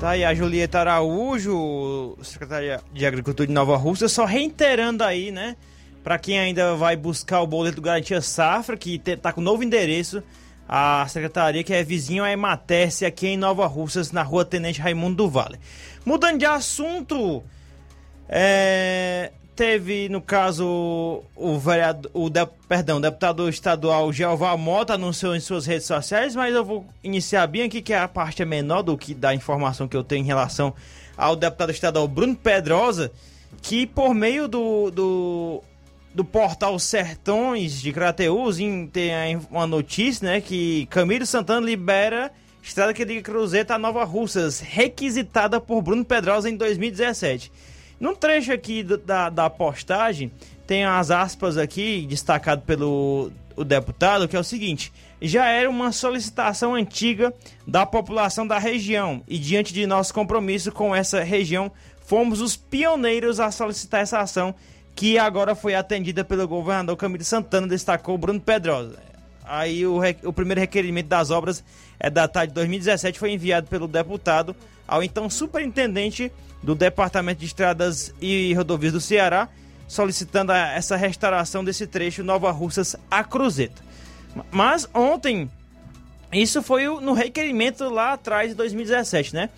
Tá 0.00 0.10
aí 0.10 0.24
a 0.24 0.34
Julieta 0.34 0.80
Araújo, 0.80 2.18
secretária 2.22 2.80
de 2.92 3.06
Agricultura 3.06 3.46
de 3.46 3.52
Nova 3.52 3.76
Rússia, 3.76 4.08
só 4.08 4.24
reiterando 4.24 5.04
aí, 5.04 5.30
né? 5.30 5.56
Para 6.02 6.18
quem 6.18 6.40
ainda 6.40 6.74
vai 6.74 6.96
buscar 6.96 7.40
o 7.40 7.46
boleto 7.46 7.76
do 7.76 7.82
Garantia 7.82 8.20
Safra, 8.20 8.76
que 8.76 9.00
está 9.06 9.32
com 9.32 9.40
novo 9.40 9.62
endereço, 9.62 10.20
a 10.68 11.06
secretaria 11.08 11.62
que 11.62 11.72
é 11.72 11.84
vizinho 11.84 12.24
a 12.24 12.32
Ematerce 12.32 13.04
aqui 13.04 13.28
em 13.28 13.36
Nova 13.36 13.66
Russas, 13.66 14.10
na 14.10 14.22
rua 14.22 14.44
Tenente 14.44 14.80
Raimundo 14.80 15.16
do 15.16 15.28
Vale. 15.28 15.60
Mudando 16.04 16.38
de 16.38 16.46
assunto, 16.46 17.44
é, 18.28 19.30
teve, 19.54 20.08
no 20.08 20.20
caso, 20.20 21.22
o 21.36 21.58
vereador, 21.58 22.10
o 22.14 22.30
de, 22.30 22.46
perdão, 22.68 22.98
o 22.98 23.00
deputado 23.00 23.48
estadual 23.48 24.12
Jeová 24.12 24.56
Mota 24.56 24.94
anunciou 24.94 25.36
em 25.36 25.40
suas 25.40 25.66
redes 25.66 25.86
sociais, 25.86 26.34
mas 26.34 26.54
eu 26.54 26.64
vou 26.64 26.86
iniciar 27.02 27.46
bem 27.46 27.62
aqui, 27.62 27.82
que 27.82 27.92
é 27.92 27.98
a 27.98 28.08
parte 28.08 28.42
é 28.42 28.44
menor 28.44 28.82
do 28.82 28.96
que 28.96 29.14
da 29.14 29.34
informação 29.34 29.86
que 29.86 29.96
eu 29.96 30.04
tenho 30.04 30.22
em 30.22 30.26
relação 30.26 30.74
ao 31.16 31.36
deputado 31.36 31.70
estadual 31.70 32.08
Bruno 32.08 32.34
Pedrosa, 32.34 33.12
que 33.60 33.86
por 33.86 34.14
meio 34.14 34.48
do, 34.48 34.90
do, 34.90 35.62
do 36.14 36.24
portal 36.24 36.78
Sertões 36.78 37.80
de 37.80 37.92
Crateus 37.92 38.56
tem 38.92 39.36
uma 39.50 39.66
notícia, 39.66 40.26
né, 40.26 40.40
que 40.40 40.86
Camilo 40.86 41.26
Santana 41.26 41.64
libera 41.64 42.30
estrada 42.62 42.94
que 42.94 43.04
liga 43.04 43.22
Cruzeta 43.22 43.74
a 43.74 43.78
Nova 43.78 44.04
Russas, 44.04 44.60
requisitada 44.60 45.60
por 45.60 45.82
Bruno 45.82 46.04
Pedrosa 46.04 46.48
em 46.48 46.56
2017. 46.56 47.50
Num 48.02 48.16
trecho 48.16 48.52
aqui 48.52 48.82
da, 48.82 49.30
da 49.30 49.48
postagem, 49.48 50.32
tem 50.66 50.84
as 50.84 51.12
aspas 51.12 51.56
aqui, 51.56 52.04
destacado 52.04 52.62
pelo 52.62 53.30
o 53.54 53.62
deputado, 53.62 54.26
que 54.26 54.34
é 54.34 54.40
o 54.40 54.42
seguinte: 54.42 54.92
já 55.20 55.46
era 55.46 55.70
uma 55.70 55.92
solicitação 55.92 56.74
antiga 56.74 57.32
da 57.64 57.86
população 57.86 58.44
da 58.44 58.58
região 58.58 59.22
e 59.28 59.38
diante 59.38 59.72
de 59.72 59.86
nosso 59.86 60.12
compromisso 60.12 60.72
com 60.72 60.92
essa 60.92 61.22
região, 61.22 61.70
fomos 62.04 62.40
os 62.40 62.56
pioneiros 62.56 63.38
a 63.38 63.52
solicitar 63.52 64.00
essa 64.00 64.18
ação 64.18 64.52
que 64.96 65.16
agora 65.16 65.54
foi 65.54 65.76
atendida 65.76 66.24
pelo 66.24 66.48
governador 66.48 66.96
Camilo 66.96 67.22
Santana, 67.22 67.68
destacou 67.68 68.18
Bruno 68.18 68.40
Pedrosa. 68.40 68.98
Aí 69.44 69.86
o, 69.86 70.00
o 70.24 70.32
primeiro 70.32 70.60
requerimento 70.60 71.06
das 71.06 71.30
obras 71.30 71.62
é 72.00 72.10
datado 72.10 72.48
de 72.48 72.54
2017, 72.54 73.16
foi 73.16 73.30
enviado 73.30 73.68
pelo 73.68 73.86
deputado 73.86 74.56
ao 74.92 75.02
então 75.02 75.30
superintendente 75.30 76.30
do 76.62 76.74
Departamento 76.74 77.40
de 77.40 77.46
Estradas 77.46 78.14
e 78.20 78.52
Rodovias 78.52 78.92
do 78.92 79.00
Ceará, 79.00 79.48
solicitando 79.88 80.52
essa 80.52 80.96
restauração 80.96 81.64
desse 81.64 81.86
trecho 81.86 82.22
Nova 82.22 82.50
Russas 82.50 82.94
a 83.10 83.24
Cruzeta. 83.24 83.82
Mas 84.50 84.86
ontem, 84.92 85.50
isso 86.30 86.62
foi 86.62 86.84
no 87.00 87.14
requerimento 87.14 87.88
lá 87.88 88.12
atrás 88.12 88.50
de 88.50 88.54
2017, 88.54 89.34
né? 89.34 89.48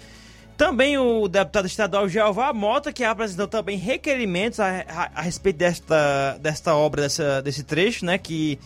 Também 0.56 0.97
o 0.97 1.27
deputado 1.27 1.66
estadual 1.66 2.09
Jeová 2.09 2.52
Mota, 2.52 2.93
que 2.93 3.02
apresentou 3.02 3.48
também 3.48 3.77
requerimentos 3.77 4.61
a, 4.61 4.85
a, 4.89 5.11
a 5.16 5.23
respeito 5.23 5.56
desta, 5.56 6.39
desta 6.40 6.77
obra, 6.77 7.02
dessa, 7.02 7.43
desse 7.43 7.65
trecho, 7.65 8.05
né? 8.06 8.19
Que 8.19 8.56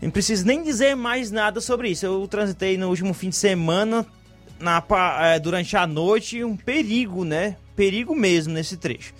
não 0.00 0.10
preciso 0.10 0.46
nem 0.46 0.62
dizer 0.62 0.94
mais 0.94 1.32
nada 1.32 1.60
sobre 1.60 1.90
isso. 1.90 2.06
Eu 2.06 2.28
transitei 2.28 2.78
no 2.78 2.88
último 2.88 3.12
fim 3.12 3.30
de 3.30 3.36
semana, 3.36 4.06
na, 4.58 4.82
é, 5.20 5.38
durante 5.38 5.76
a 5.76 5.86
noite 5.86 6.42
um 6.44 6.56
perigo, 6.56 7.24
né? 7.24 7.56
Perigo 7.76 8.14
mesmo 8.14 8.52
nesse 8.52 8.76
trecho. 8.76 9.14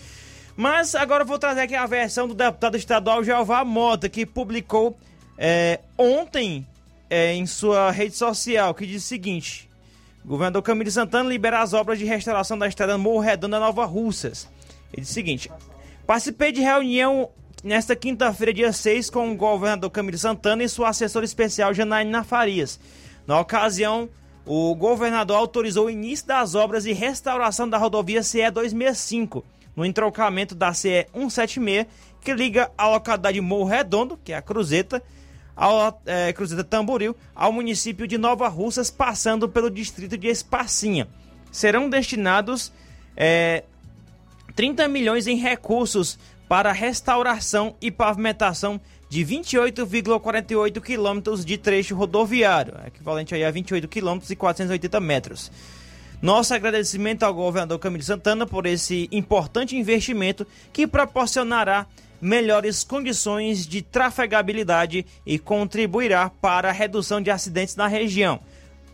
Mas 0.57 0.95
agora 0.95 1.23
eu 1.23 1.27
vou 1.27 1.39
trazer 1.39 1.61
aqui 1.61 1.75
a 1.75 1.87
versão 1.87 2.27
do 2.27 2.35
deputado 2.35 2.77
estadual 2.77 3.23
Jeová 3.23 3.65
Mota, 3.65 4.09
que 4.09 4.27
publicou 4.27 4.99
é, 5.39 5.81
ontem 5.97 6.67
é, 7.09 7.33
em 7.35 7.47
sua 7.47 7.91
rede 7.91 8.17
social, 8.17 8.75
que 8.75 8.85
diz 8.85 9.05
o 9.05 9.07
seguinte: 9.07 9.69
Governador 10.25 10.63
Camilo 10.63 10.91
Santana 10.91 11.29
libera 11.29 11.63
as 11.63 11.73
obras 11.73 11.99
de 11.99 12.05
restauração 12.05 12.59
da 12.59 12.67
estrada 12.67 12.99
Morro 12.99 13.21
Redonda 13.21 13.61
Nova 13.61 13.85
Russas. 13.85 14.49
Ele 14.93 15.03
diz 15.03 15.11
o 15.11 15.15
seguinte: 15.15 15.51
Participei 16.07 16.51
de 16.51 16.61
reunião 16.61 17.31
nesta 17.63 17.95
quinta-feira, 17.95 18.53
dia 18.53 18.73
6, 18.73 19.11
com 19.11 19.31
o 19.31 19.37
governador 19.37 19.91
Camilo 19.91 20.19
Santana 20.19 20.65
e 20.65 20.69
sua 20.69 20.89
assessora 20.89 21.25
especial 21.25 21.73
Janaína 21.73 22.25
Farias. 22.25 22.81
Na 23.27 23.39
ocasião, 23.41 24.09
o 24.49 24.75
governador 24.75 25.37
autorizou 25.37 25.87
o 25.87 25.91
início 25.91 26.27
das 26.27 26.55
obras 26.55 26.85
de 26.85 26.93
restauração 26.95 27.69
da 27.69 27.77
rodovia 27.77 28.23
CE 28.23 28.51
265, 28.51 29.45
no 29.77 29.85
entrocamento 29.85 30.55
da 30.55 30.73
CE 30.73 31.07
176, 31.13 31.87
que 32.23 32.33
liga 32.33 32.71
a 32.77 32.89
localidade 32.89 33.39
Morro 33.43 33.67
Redondo, 33.67 34.19
que 34.25 34.33
é 34.33 34.37
a 34.37 34.43
Cruzeta, 34.43 35.03
ao 35.55 36.01
é, 36.07 36.33
Cruzeta 36.33 36.65
Tamboril, 36.65 37.15
ao 37.35 37.53
município 37.53 38.07
de 38.07 38.17
Nova 38.17 38.49
Russas, 38.49 38.91
passando 38.91 39.51
pelo 39.51 39.71
distrito 39.71 40.17
de 40.17 40.29
Espacinha. 40.29 41.07
Serão 41.53 41.91
destinados 41.91 42.73
é, 43.15 43.65
30 44.57 44.89
milhões 44.89 45.27
em 45.27 45.37
recursos 45.37 46.19
para 46.49 46.73
restauração 46.73 47.77
e 47.83 47.91
pavimentação 47.91 48.81
de 49.09 49.25
28,48 49.25 50.81
quilômetros 50.81 51.45
de 51.45 51.57
trecho 51.57 51.95
rodoviário, 51.95 52.75
equivalente 52.87 53.35
aí 53.35 53.45
a 53.45 53.51
28 53.51 53.89
quilômetros 53.89 54.31
e 54.31 54.37
480 54.37 55.01
metros. 55.01 55.51
Nosso 56.21 56.53
agradecimento 56.53 57.23
ao 57.23 57.33
governador 57.33 57.79
Camilo 57.79 58.03
Santana 58.03 58.47
por 58.47 58.67
esse 58.67 59.09
importante 59.13 59.77
investimento 59.77 60.47
que 60.73 60.87
proporcionará 60.87 61.87
melhores 62.21 62.83
condições 62.83 63.67
de 63.67 63.83
trafegabilidade 63.83 65.07
e 65.25 65.39
contribuirá 65.39 66.29
para 66.29 66.71
a 66.71 66.73
redução 66.73 67.21
de 67.21 67.31
acidentes 67.31 67.77
na 67.77 67.87
região. 67.87 68.41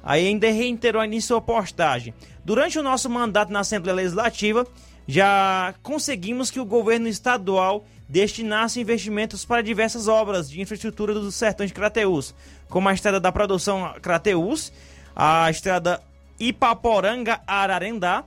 Ainda 0.02 0.50
reiterou 0.50 1.02
em 1.02 1.20
sua 1.20 1.40
postagem. 1.40 2.12
Durante 2.44 2.78
o 2.78 2.82
nosso 2.82 3.08
mandato 3.08 3.50
na 3.50 3.60
Assembleia 3.60 3.96
Legislativa, 3.96 4.66
já 5.08 5.74
conseguimos 5.82 6.50
que 6.50 6.60
o 6.60 6.64
governo 6.64 7.08
estadual 7.08 7.86
destinasse 8.08 8.80
investimentos 8.80 9.44
para 9.44 9.62
diversas 9.62 10.08
obras 10.08 10.48
de 10.50 10.60
infraestrutura 10.60 11.14
dos 11.14 11.34
sertões 11.34 11.70
de 11.70 11.74
Crateús, 11.74 12.34
como 12.68 12.88
a 12.88 12.94
estrada 12.94 13.18
da 13.18 13.32
produção 13.32 13.94
Crateús, 14.00 14.72
a 15.14 15.50
estrada 15.50 16.02
Ipaporanga-Ararendá, 16.38 18.24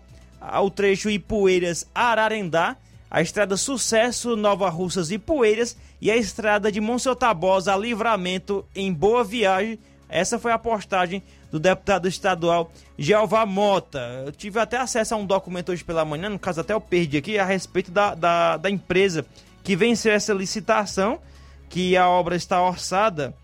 o 0.61 0.69
trecho 0.69 1.09
Ipueiras-Ararendá, 1.09 2.77
a 3.09 3.21
estrada 3.21 3.55
Sucesso 3.55 4.35
Nova 4.35 4.69
Russas 4.69 5.09
Poeiras 5.17 5.77
e 6.01 6.11
a 6.11 6.17
estrada 6.17 6.71
de 6.71 6.81
Monsenhor 6.81 7.15
Tabosa 7.15 7.73
a 7.73 7.77
Livramento 7.77 8.65
em 8.75 8.91
Boa 8.91 9.23
Viagem. 9.23 9.79
Essa 10.09 10.37
foi 10.39 10.51
a 10.51 10.59
postagem 10.59 11.23
do 11.51 11.59
deputado 11.59 12.07
estadual 12.07 12.71
Jeová 12.97 13.45
Mota. 13.45 14.23
Eu 14.25 14.31
tive 14.31 14.59
até 14.59 14.77
acesso 14.77 15.13
a 15.13 15.17
um 15.17 15.25
documento 15.25 15.71
hoje 15.71 15.83
pela 15.83 16.03
manhã, 16.03 16.29
no 16.29 16.39
caso 16.39 16.61
até 16.61 16.73
eu 16.73 16.81
perdi 16.81 17.17
aqui, 17.17 17.39
a 17.39 17.45
respeito 17.45 17.91
da, 17.91 18.13
da, 18.13 18.57
da 18.57 18.69
empresa 18.69 19.25
que 19.67 19.75
venceu 19.75 20.13
essa 20.13 20.31
licitação, 20.31 21.19
que 21.67 21.97
a 21.97 22.07
obra 22.07 22.37
está 22.37 22.63
orçada 22.63 23.35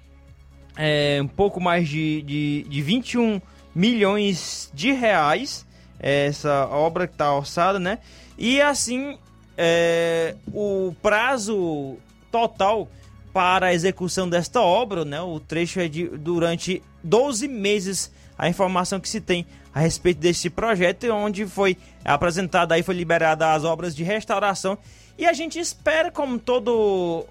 é, 0.77 1.19
um 1.21 1.27
pouco 1.27 1.59
mais 1.59 1.89
de, 1.89 2.21
de, 2.21 2.65
de 2.69 2.81
21 2.81 3.41
milhões 3.75 4.71
de 4.73 4.93
reais, 4.93 5.65
é, 5.99 6.27
essa 6.27 6.65
obra 6.67 7.07
que 7.07 7.15
está 7.15 7.33
orçada, 7.33 7.77
né? 7.77 7.99
E 8.37 8.61
assim, 8.61 9.17
é, 9.57 10.37
o 10.53 10.95
prazo 11.01 11.97
total 12.31 12.87
para 13.33 13.65
a 13.65 13.73
execução 13.73 14.29
desta 14.29 14.61
obra, 14.61 15.03
né? 15.03 15.19
O 15.19 15.41
trecho 15.41 15.81
é 15.81 15.89
de 15.89 16.07
durante 16.07 16.81
12 17.03 17.49
meses 17.49 18.09
a 18.37 18.47
informação 18.47 18.97
que 18.97 19.09
se 19.09 19.19
tem 19.19 19.45
a 19.75 19.81
respeito 19.81 20.21
desse 20.21 20.49
projeto, 20.49 21.05
onde 21.11 21.45
foi 21.45 21.75
apresentada 22.05 22.75
aí 22.75 22.81
foi 22.81 22.95
liberada 22.95 23.51
as 23.53 23.65
obras 23.65 23.93
de 23.93 24.05
restauração 24.05 24.77
e 25.17 25.25
a 25.25 25.33
gente 25.33 25.59
espera, 25.59 26.11
como 26.11 26.39
todo 26.39 27.25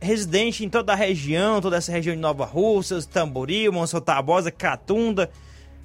residente 0.00 0.64
em 0.64 0.68
toda 0.68 0.92
a 0.92 0.96
região, 0.96 1.60
toda 1.60 1.76
essa 1.76 1.90
região 1.90 2.14
de 2.14 2.20
Nova 2.20 2.44
Russas, 2.44 3.06
Tamboril, 3.06 3.72
Monção 3.72 4.00
Tabosa, 4.00 4.50
Catunda, 4.50 5.30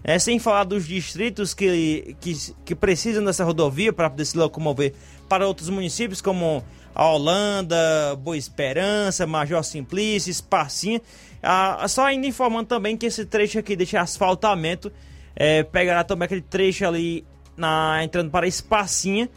é, 0.04 0.20
sem 0.20 0.40
falar 0.40 0.64
dos 0.64 0.88
distritos 0.88 1.54
que, 1.54 2.16
que, 2.20 2.34
que 2.66 2.76
precisam 2.76 3.24
dessa 3.24 3.44
rodovia 3.44 3.94
para 3.94 4.10
poder 4.10 4.26
se 4.26 4.38
locomover 4.38 4.94
para 5.30 5.48
outros 5.48 5.70
municípios, 5.70 6.22
como 6.22 6.64
a 6.94 7.08
Holanda, 7.08 8.16
Boa 8.18 8.38
Esperança, 8.38 9.26
Major 9.26 9.64
Simplício, 9.64 10.30
Espacinha. 10.30 11.02
Ah, 11.42 11.88
só 11.88 12.06
ainda 12.06 12.28
informando 12.28 12.66
também 12.66 12.98
que 12.98 13.06
esse 13.06 13.26
trecho 13.26 13.58
aqui 13.60 13.76
desse 13.76 13.96
asfaltamento 13.96 14.92
é, 15.36 15.64
pegará 15.64 16.04
também 16.04 16.26
aquele 16.26 16.42
trecho 16.42 16.86
ali 16.86 17.26
na, 17.56 18.04
entrando 18.04 18.30
para 18.30 18.46
Espacinha 18.48 19.30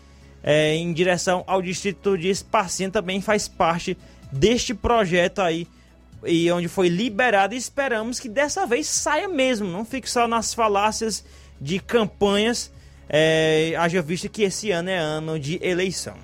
é, 0.45 0.77
em 0.77 0.93
direção 0.93 1.43
ao 1.47 1.63
distrito 1.63 2.19
de 2.19 2.29
Espacinha 2.29 2.91
também 2.91 3.21
faz 3.23 3.49
parte 3.49 3.97
deste 4.31 4.75
projeto 4.75 5.41
aí 5.41 5.67
e 6.27 6.51
onde 6.53 6.69
foi 6.69 6.89
liberado 6.89 7.55
e 7.55 7.59
esperamos 7.59 8.21
que 8.21 8.29
dessa 8.29 8.67
vez 8.67 8.87
saia 8.87 9.29
mesmo, 9.29 9.67
não 9.69 9.85
fique 9.85 10.09
só 10.09 10.29
nas 10.29 10.55
falácias 10.55 11.25
de 11.61 11.79
campanhas, 11.79 12.71
é, 13.09 13.75
haja 13.79 14.03
vista 14.03 14.29
que 14.29 14.43
esse 14.43 14.71
ano 14.71 14.91
é 14.91 14.99
ano 14.99 15.39
de 15.39 15.59
eleição. 15.63 16.15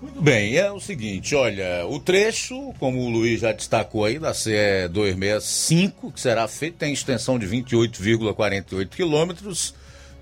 Muito 0.00 0.22
bem, 0.22 0.56
é 0.56 0.72
o 0.72 0.80
seguinte, 0.80 1.34
olha, 1.34 1.86
o 1.86 2.00
trecho, 2.00 2.72
como 2.78 3.00
o 3.00 3.10
Luiz 3.10 3.40
já 3.40 3.52
destacou 3.52 4.06
aí, 4.06 4.18
da 4.18 4.32
CE 4.32 4.88
265, 4.90 6.12
que 6.12 6.20
será 6.20 6.48
feito, 6.48 6.78
tem 6.78 6.92
extensão 6.92 7.38
de 7.38 7.46
28,48 7.46 8.88
quilômetros 8.88 9.74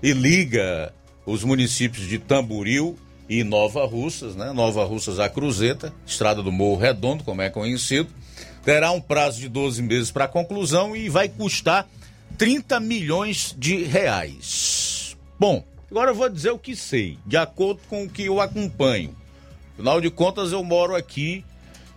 e 0.03 0.11
liga 0.11 0.93
os 1.25 1.45
municípios 1.45 2.05
de 2.07 2.19
Tamboril 2.19 2.97
e 3.29 3.43
Nova 3.43 3.85
Russas, 3.85 4.35
né? 4.35 4.51
Nova 4.51 4.83
Russas 4.83 5.19
a 5.19 5.29
Cruzeta, 5.29 5.93
Estrada 6.05 6.41
do 6.41 6.51
Morro 6.51 6.81
Redondo, 6.81 7.23
como 7.23 7.43
é 7.43 7.49
conhecido. 7.49 8.09
Terá 8.65 8.91
um 8.91 8.99
prazo 8.99 9.39
de 9.39 9.47
12 9.47 9.83
meses 9.83 10.11
para 10.11 10.27
conclusão 10.27 10.95
e 10.95 11.07
vai 11.07 11.29
custar 11.29 11.87
30 12.37 12.79
milhões 12.79 13.55
de 13.57 13.83
reais. 13.83 15.15
Bom, 15.39 15.63
agora 15.89 16.09
eu 16.09 16.15
vou 16.15 16.27
dizer 16.27 16.49
o 16.49 16.57
que 16.57 16.75
sei, 16.75 17.19
de 17.25 17.37
acordo 17.37 17.81
com 17.87 18.03
o 18.03 18.09
que 18.09 18.25
eu 18.25 18.41
acompanho. 18.41 19.15
Afinal 19.73 20.01
de 20.01 20.09
contas, 20.09 20.51
eu 20.51 20.63
moro 20.63 20.95
aqui 20.95 21.45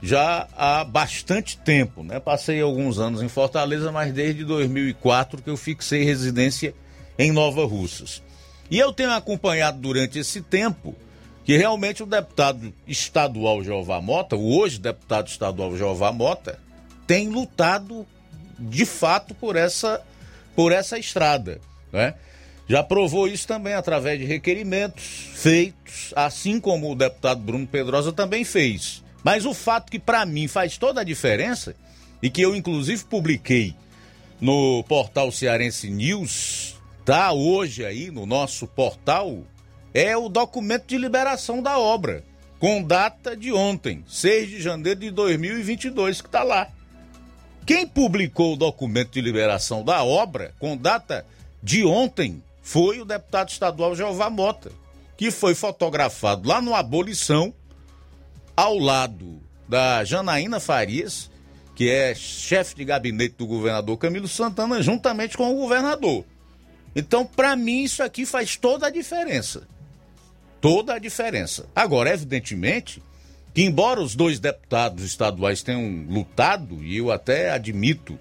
já 0.02 0.46
há 0.56 0.84
bastante 0.84 1.56
tempo, 1.56 2.02
né? 2.02 2.20
Passei 2.20 2.60
alguns 2.60 2.98
anos 2.98 3.22
em 3.22 3.28
Fortaleza, 3.28 3.90
mas 3.90 4.12
desde 4.12 4.44
2004 4.44 5.40
que 5.40 5.48
eu 5.48 5.56
fixei 5.56 6.04
residência 6.04 6.74
em 7.18 7.32
Nova 7.32 7.64
Russas. 7.64 8.22
E 8.70 8.78
eu 8.78 8.92
tenho 8.92 9.12
acompanhado 9.12 9.78
durante 9.78 10.18
esse 10.18 10.40
tempo 10.40 10.94
que 11.44 11.56
realmente 11.56 12.02
o 12.02 12.06
deputado 12.06 12.72
estadual 12.86 13.62
Jeová 13.62 14.00
Mota, 14.00 14.36
o 14.36 14.58
hoje 14.58 14.78
deputado 14.78 15.28
estadual 15.28 15.76
Jeová 15.76 16.12
Mota, 16.12 16.58
tem 17.06 17.28
lutado 17.28 18.06
de 18.58 18.84
fato 18.86 19.34
por 19.34 19.56
essa, 19.56 20.00
por 20.54 20.72
essa 20.72 20.98
estrada. 20.98 21.60
Né? 21.92 22.14
Já 22.68 22.82
provou 22.82 23.26
isso 23.26 23.46
também 23.46 23.74
através 23.74 24.18
de 24.18 24.24
requerimentos 24.24 25.04
feitos, 25.34 26.12
assim 26.14 26.60
como 26.60 26.92
o 26.92 26.94
deputado 26.94 27.40
Bruno 27.40 27.66
Pedrosa 27.66 28.12
também 28.12 28.44
fez. 28.44 29.02
Mas 29.24 29.44
o 29.44 29.52
fato 29.52 29.90
que 29.90 29.98
para 29.98 30.24
mim 30.24 30.48
faz 30.48 30.78
toda 30.78 31.00
a 31.00 31.04
diferença, 31.04 31.74
e 32.22 32.30
que 32.30 32.40
eu 32.40 32.54
inclusive 32.54 33.04
publiquei 33.04 33.74
no 34.40 34.84
portal 34.84 35.32
Cearense 35.32 35.90
News, 35.90 36.76
tá 37.04 37.32
hoje 37.32 37.84
aí 37.84 38.10
no 38.10 38.24
nosso 38.24 38.66
portal, 38.66 39.44
é 39.94 40.16
o 40.16 40.28
documento 40.28 40.86
de 40.86 40.96
liberação 40.96 41.62
da 41.62 41.78
obra, 41.78 42.24
com 42.58 42.82
data 42.82 43.36
de 43.36 43.52
ontem, 43.52 44.04
6 44.08 44.48
de 44.48 44.62
janeiro 44.62 45.00
de 45.00 45.10
2022, 45.10 46.20
que 46.20 46.28
está 46.28 46.42
lá. 46.42 46.68
Quem 47.66 47.86
publicou 47.86 48.54
o 48.54 48.56
documento 48.56 49.10
de 49.10 49.20
liberação 49.20 49.84
da 49.84 50.02
obra, 50.02 50.54
com 50.58 50.76
data 50.76 51.26
de 51.62 51.84
ontem, 51.84 52.42
foi 52.62 53.00
o 53.00 53.04
deputado 53.04 53.50
estadual 53.50 53.94
Jeová 53.94 54.30
Mota, 54.30 54.72
que 55.16 55.30
foi 55.30 55.54
fotografado 55.54 56.48
lá 56.48 56.60
no 56.60 56.74
Abolição, 56.74 57.52
ao 58.56 58.78
lado 58.78 59.40
da 59.68 60.04
Janaína 60.04 60.60
Farias, 60.60 61.30
que 61.74 61.88
é 61.88 62.14
chefe 62.14 62.76
de 62.76 62.84
gabinete 62.84 63.36
do 63.38 63.46
governador 63.46 63.96
Camilo 63.96 64.28
Santana, 64.28 64.82
juntamente 64.82 65.36
com 65.36 65.50
o 65.50 65.56
governador. 65.56 66.24
Então, 66.94 67.24
para 67.24 67.56
mim, 67.56 67.82
isso 67.82 68.02
aqui 68.02 68.26
faz 68.26 68.56
toda 68.56 68.86
a 68.86 68.90
diferença 68.90 69.66
toda 70.62 70.94
a 70.94 70.98
diferença. 70.98 71.66
Agora, 71.74 72.14
evidentemente, 72.14 73.02
que 73.52 73.62
embora 73.62 74.00
os 74.00 74.14
dois 74.14 74.38
deputados 74.38 75.04
estaduais 75.04 75.62
tenham 75.62 76.06
lutado, 76.08 76.82
e 76.82 76.96
eu 76.96 77.10
até 77.10 77.50
admito 77.50 78.18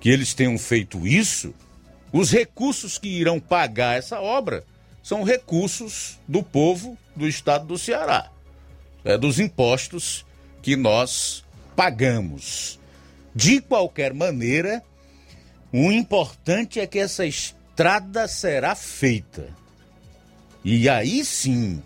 que 0.00 0.08
eles 0.08 0.32
tenham 0.32 0.56
feito 0.56 1.06
isso, 1.06 1.52
os 2.12 2.30
recursos 2.30 2.96
que 2.96 3.08
irão 3.08 3.40
pagar 3.40 3.98
essa 3.98 4.20
obra 4.20 4.64
são 5.02 5.24
recursos 5.24 6.18
do 6.26 6.42
povo 6.42 6.96
do 7.14 7.28
estado 7.28 7.66
do 7.66 7.76
Ceará, 7.76 8.30
é, 9.04 9.18
dos 9.18 9.40
impostos 9.40 10.24
que 10.62 10.76
nós 10.76 11.44
pagamos. 11.74 12.78
De 13.34 13.60
qualquer 13.60 14.14
maneira, 14.14 14.82
o 15.72 15.90
importante 15.90 16.78
é 16.78 16.86
que 16.86 16.98
essa 16.98 17.26
estrada 17.26 18.28
será 18.28 18.74
feita. 18.76 19.65
E 20.68 20.88
aí 20.88 21.24
sim 21.24 21.80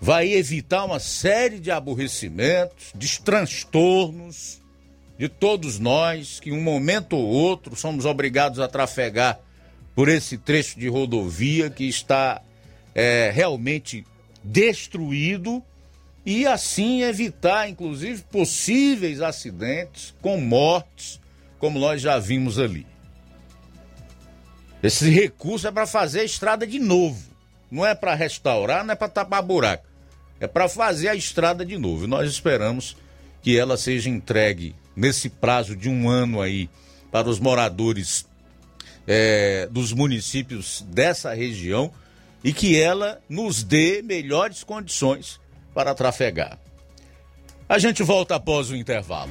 vai 0.00 0.32
evitar 0.32 0.86
uma 0.86 0.98
série 0.98 1.60
de 1.60 1.70
aborrecimentos, 1.70 2.92
de 2.94 3.20
transtornos 3.20 4.58
de 5.18 5.28
todos 5.28 5.78
nós 5.78 6.40
que 6.40 6.50
um 6.50 6.62
momento 6.62 7.18
ou 7.18 7.26
outro 7.26 7.76
somos 7.76 8.06
obrigados 8.06 8.58
a 8.58 8.66
trafegar 8.66 9.38
por 9.94 10.08
esse 10.08 10.38
trecho 10.38 10.80
de 10.80 10.88
rodovia 10.88 11.68
que 11.68 11.84
está 11.84 12.40
é, 12.94 13.30
realmente 13.34 14.06
destruído 14.42 15.62
e 16.24 16.46
assim 16.46 17.02
evitar, 17.02 17.68
inclusive, 17.68 18.22
possíveis 18.32 19.20
acidentes 19.20 20.14
com 20.22 20.40
mortes, 20.40 21.20
como 21.58 21.78
nós 21.78 22.00
já 22.00 22.18
vimos 22.18 22.58
ali. 22.58 22.89
Esse 24.82 25.10
recurso 25.10 25.66
é 25.66 25.70
para 25.70 25.86
fazer 25.86 26.20
a 26.20 26.24
estrada 26.24 26.66
de 26.66 26.78
novo. 26.78 27.22
Não 27.70 27.84
é 27.84 27.94
para 27.94 28.14
restaurar, 28.14 28.84
não 28.84 28.92
é 28.92 28.96
para 28.96 29.08
tapar 29.08 29.42
buraco. 29.42 29.86
É 30.40 30.46
para 30.46 30.68
fazer 30.68 31.08
a 31.08 31.14
estrada 31.14 31.64
de 31.64 31.76
novo. 31.76 32.06
Nós 32.06 32.28
esperamos 32.28 32.96
que 33.42 33.58
ela 33.58 33.76
seja 33.76 34.08
entregue 34.08 34.74
nesse 34.96 35.28
prazo 35.28 35.76
de 35.76 35.88
um 35.88 36.08
ano 36.08 36.40
aí 36.40 36.68
para 37.10 37.28
os 37.28 37.38
moradores 37.38 38.26
é, 39.06 39.68
dos 39.70 39.92
municípios 39.92 40.84
dessa 40.88 41.34
região 41.34 41.92
e 42.42 42.52
que 42.52 42.80
ela 42.80 43.20
nos 43.28 43.62
dê 43.62 44.02
melhores 44.02 44.64
condições 44.64 45.40
para 45.74 45.94
trafegar. 45.94 46.58
A 47.68 47.78
gente 47.78 48.02
volta 48.02 48.34
após 48.34 48.70
o 48.70 48.76
intervalo. 48.76 49.30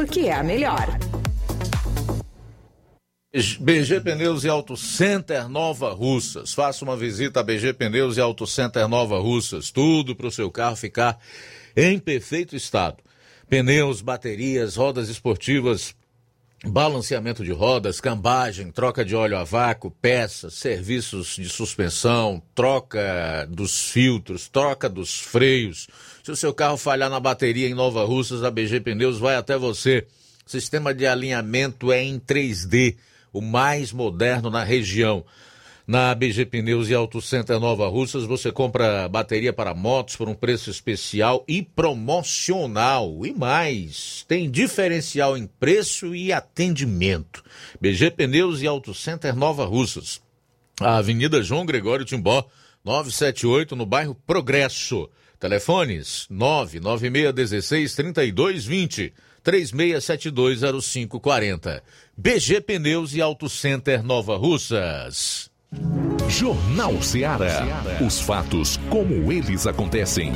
porque 0.01 0.21
é 0.21 0.33
a 0.33 0.41
melhor. 0.41 0.97
BG 3.59 4.01
Pneus 4.01 4.43
e 4.43 4.49
Auto 4.49 4.75
Center 4.75 5.47
Nova 5.47 5.93
Russas. 5.93 6.55
Faça 6.55 6.83
uma 6.83 6.97
visita 6.97 7.39
a 7.39 7.43
BG 7.43 7.73
Pneus 7.73 8.17
e 8.17 8.19
Auto 8.19 8.47
Center 8.47 8.87
Nova 8.87 9.19
Russas. 9.19 9.69
Tudo 9.69 10.15
para 10.15 10.25
o 10.25 10.31
seu 10.31 10.49
carro 10.49 10.75
ficar 10.75 11.19
em 11.75 11.99
perfeito 11.99 12.55
estado. 12.55 12.97
Pneus, 13.47 14.01
baterias, 14.01 14.75
rodas 14.75 15.07
esportivas, 15.07 15.93
balanceamento 16.65 17.43
de 17.43 17.51
rodas, 17.51 18.01
cambagem, 18.01 18.71
troca 18.71 19.05
de 19.05 19.15
óleo 19.15 19.37
a 19.37 19.43
vácuo, 19.43 19.91
peças, 19.91 20.55
serviços 20.55 21.35
de 21.35 21.47
suspensão, 21.47 22.41
troca 22.55 23.47
dos 23.47 23.91
filtros, 23.91 24.49
troca 24.49 24.89
dos 24.89 25.19
freios. 25.19 25.87
Se 26.23 26.31
o 26.31 26.35
seu 26.35 26.53
carro 26.53 26.77
falhar 26.77 27.09
na 27.09 27.19
bateria 27.19 27.67
em 27.67 27.73
Nova 27.73 28.05
Russas, 28.05 28.43
a 28.43 28.51
BG 28.51 28.81
Pneus 28.81 29.17
vai 29.17 29.35
até 29.35 29.57
você. 29.57 30.05
Sistema 30.45 30.93
de 30.93 31.07
alinhamento 31.07 31.91
é 31.91 32.03
em 32.03 32.19
3D 32.19 32.95
o 33.33 33.41
mais 33.41 33.91
moderno 33.91 34.49
na 34.49 34.63
região. 34.63 35.25
Na 35.87 36.13
BG 36.13 36.45
Pneus 36.45 36.89
e 36.89 36.93
Auto 36.93 37.19
Center 37.21 37.59
Nova 37.59 37.87
Russas, 37.87 38.23
você 38.23 38.51
compra 38.51 39.09
bateria 39.09 39.51
para 39.51 39.73
motos 39.73 40.15
por 40.15 40.29
um 40.29 40.35
preço 40.35 40.69
especial 40.69 41.43
e 41.47 41.63
promocional. 41.63 43.25
E 43.25 43.33
mais, 43.33 44.23
tem 44.27 44.49
diferencial 44.49 45.35
em 45.35 45.47
preço 45.47 46.13
e 46.13 46.31
atendimento. 46.31 47.43
BG 47.79 48.11
Pneus 48.11 48.61
e 48.61 48.67
Auto 48.67 48.93
Center 48.93 49.35
Nova 49.35 49.65
Russas. 49.65 50.21
A 50.79 50.97
Avenida 50.97 51.41
João 51.41 51.65
Gregório 51.65 52.05
Timbó, 52.05 52.45
978, 52.85 53.75
no 53.75 53.85
bairro 53.85 54.15
Progresso. 54.27 55.09
Telefones 55.41 56.27
99616 56.29 57.95
3220 57.95 59.13
36720540. 59.43 61.81
BG 62.15 62.61
Pneus 62.61 63.15
e 63.15 63.21
Auto 63.21 63.49
Center 63.49 64.03
Nova 64.03 64.37
Russas. 64.37 65.49
Jornal 66.29 67.01
Ceará. 67.01 67.65
Os 68.05 68.21
fatos 68.21 68.77
como 68.91 69.31
eles 69.31 69.65
acontecem. 69.65 70.31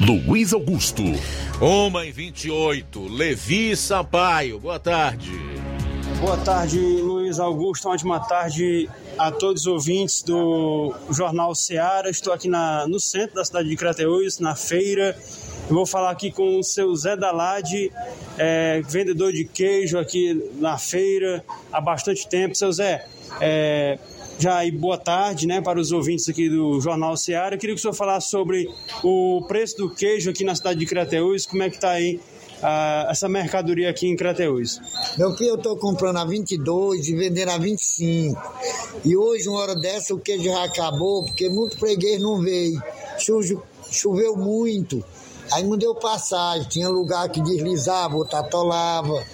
Luiz 0.00 0.52
Augusto. 0.52 1.04
Uma 1.60 2.04
e 2.04 2.10
28. 2.10 3.06
Levi 3.06 3.76
Sampaio. 3.76 4.58
Boa 4.58 4.80
tarde. 4.80 5.30
Boa 6.20 6.36
tarde, 6.38 6.78
Luiz 6.78 7.38
Augusto. 7.38 7.86
Uma 7.86 7.94
ótima 7.94 8.20
tarde 8.20 8.88
a 9.18 9.30
todos 9.30 9.62
os 9.62 9.66
ouvintes 9.66 10.22
do 10.22 10.94
Jornal 11.10 11.54
Ceará. 11.54 12.08
Estou 12.08 12.32
aqui 12.32 12.48
na, 12.48 12.86
no 12.86 12.98
centro 12.98 13.34
da 13.36 13.44
cidade 13.44 13.68
de 13.68 13.76
Crateús, 13.76 14.38
na 14.38 14.54
feira 14.54 15.16
Eu 15.68 15.74
vou 15.74 15.86
falar 15.86 16.10
aqui 16.10 16.30
com 16.30 16.58
o 16.58 16.62
seu 16.62 16.94
Zé 16.94 17.16
Dalade, 17.16 17.90
é, 18.38 18.82
vendedor 18.82 19.32
de 19.32 19.44
queijo 19.44 19.98
aqui 19.98 20.50
na 20.58 20.78
feira 20.78 21.44
há 21.72 21.80
bastante 21.80 22.28
tempo. 22.28 22.54
Seu 22.54 22.72
Zé, 22.72 23.06
é, 23.40 23.98
já 24.38 24.56
aí 24.58 24.70
boa 24.70 24.98
tarde 24.98 25.46
né, 25.46 25.60
para 25.60 25.78
os 25.78 25.92
ouvintes 25.92 26.28
aqui 26.28 26.48
do 26.48 26.80
Jornal 26.80 27.16
Seara. 27.16 27.54
Eu 27.54 27.58
queria 27.58 27.74
que 27.74 27.78
o 27.78 27.82
senhor 27.82 27.94
falasse 27.94 28.30
sobre 28.30 28.68
o 29.02 29.44
preço 29.46 29.76
do 29.76 29.90
queijo 29.90 30.30
aqui 30.30 30.44
na 30.44 30.54
cidade 30.54 30.78
de 30.78 30.86
Crateús, 30.86 31.46
como 31.46 31.62
é 31.62 31.70
que 31.70 31.76
está 31.76 31.90
aí 31.90 32.20
ah, 32.62 33.08
essa 33.10 33.28
mercadoria 33.28 33.90
aqui 33.90 34.06
em 34.06 34.16
Crateús? 34.16 34.80
Meu 35.18 35.36
filho, 35.36 35.50
eu 35.50 35.54
estou 35.56 35.76
comprando 35.76 36.18
a 36.18 36.24
22 36.24 37.08
e 37.08 37.14
vendendo 37.14 37.50
a 37.50 37.58
25. 37.58 38.40
E 39.04 39.16
hoje, 39.16 39.48
uma 39.48 39.60
hora 39.60 39.74
dessa, 39.74 40.14
o 40.14 40.18
queijo 40.18 40.44
já 40.44 40.64
acabou, 40.64 41.24
porque 41.24 41.48
muito 41.48 41.78
freguês 41.78 42.20
não 42.20 42.40
veio. 42.40 42.82
Chuve, 43.18 43.58
choveu 43.90 44.36
muito. 44.36 45.04
Aí 45.52 45.62
não 45.62 45.76
deu 45.76 45.94
passagem. 45.94 46.68
Tinha 46.68 46.88
lugar 46.88 47.28
que 47.28 47.42
deslizava, 47.42 48.16
outro 48.16 48.36
atolava. 48.36 49.24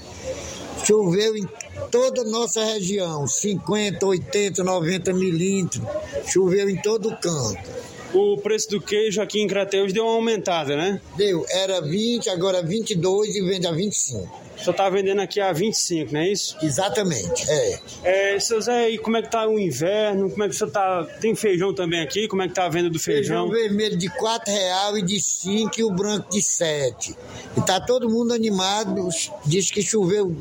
Choveu 0.84 1.36
em 1.36 1.48
toda 1.90 2.22
a 2.22 2.24
nossa 2.24 2.64
região, 2.64 3.26
50, 3.26 4.04
80, 4.06 4.64
90 4.64 5.12
milímetros. 5.12 5.82
Choveu 6.26 6.68
em 6.68 6.76
todo 6.80 7.16
canto 7.16 7.89
o 8.12 8.36
preço 8.38 8.70
do 8.70 8.80
queijo 8.80 9.20
aqui 9.20 9.40
em 9.40 9.46
Crateus 9.46 9.92
deu 9.92 10.04
uma 10.04 10.14
aumentada, 10.14 10.76
né? 10.76 11.00
Deu, 11.16 11.44
era 11.50 11.80
20, 11.80 12.28
agora 12.30 12.62
22 12.62 13.36
e 13.36 13.42
vende 13.42 13.66
a 13.66 13.72
25. 13.72 14.50
Só 14.56 14.72
tá 14.72 14.90
vendendo 14.90 15.20
aqui 15.20 15.40
a 15.40 15.52
25, 15.52 16.12
não 16.12 16.20
é 16.20 16.28
isso? 16.28 16.56
Exatamente, 16.62 17.50
é. 17.50 17.80
É, 18.02 18.40
seu 18.40 18.60
Zé, 18.60 18.90
e 18.90 18.98
como 18.98 19.16
é 19.16 19.22
que 19.22 19.30
tá 19.30 19.46
o 19.48 19.58
inverno? 19.58 20.30
Como 20.30 20.44
é 20.44 20.48
que 20.48 20.54
você 20.54 20.66
tá? 20.66 21.06
Tem 21.20 21.34
feijão 21.34 21.74
também 21.74 22.00
aqui? 22.02 22.28
Como 22.28 22.42
é 22.42 22.48
que 22.48 22.54
tá 22.54 22.66
a 22.66 22.68
venda 22.68 22.90
do 22.90 22.98
feijão? 22.98 23.48
Feijão 23.48 23.62
vermelho 23.68 23.96
de 23.96 24.10
4 24.10 24.52
real 24.52 24.98
e 24.98 25.02
de 25.02 25.20
5 25.20 25.72
e 25.78 25.84
o 25.84 25.90
branco 25.90 26.30
de 26.30 26.42
7. 26.42 27.16
E 27.56 27.60
tá 27.62 27.80
todo 27.80 28.10
mundo 28.10 28.34
animado, 28.34 29.08
diz 29.46 29.70
que 29.70 29.82
choveu 29.82 30.36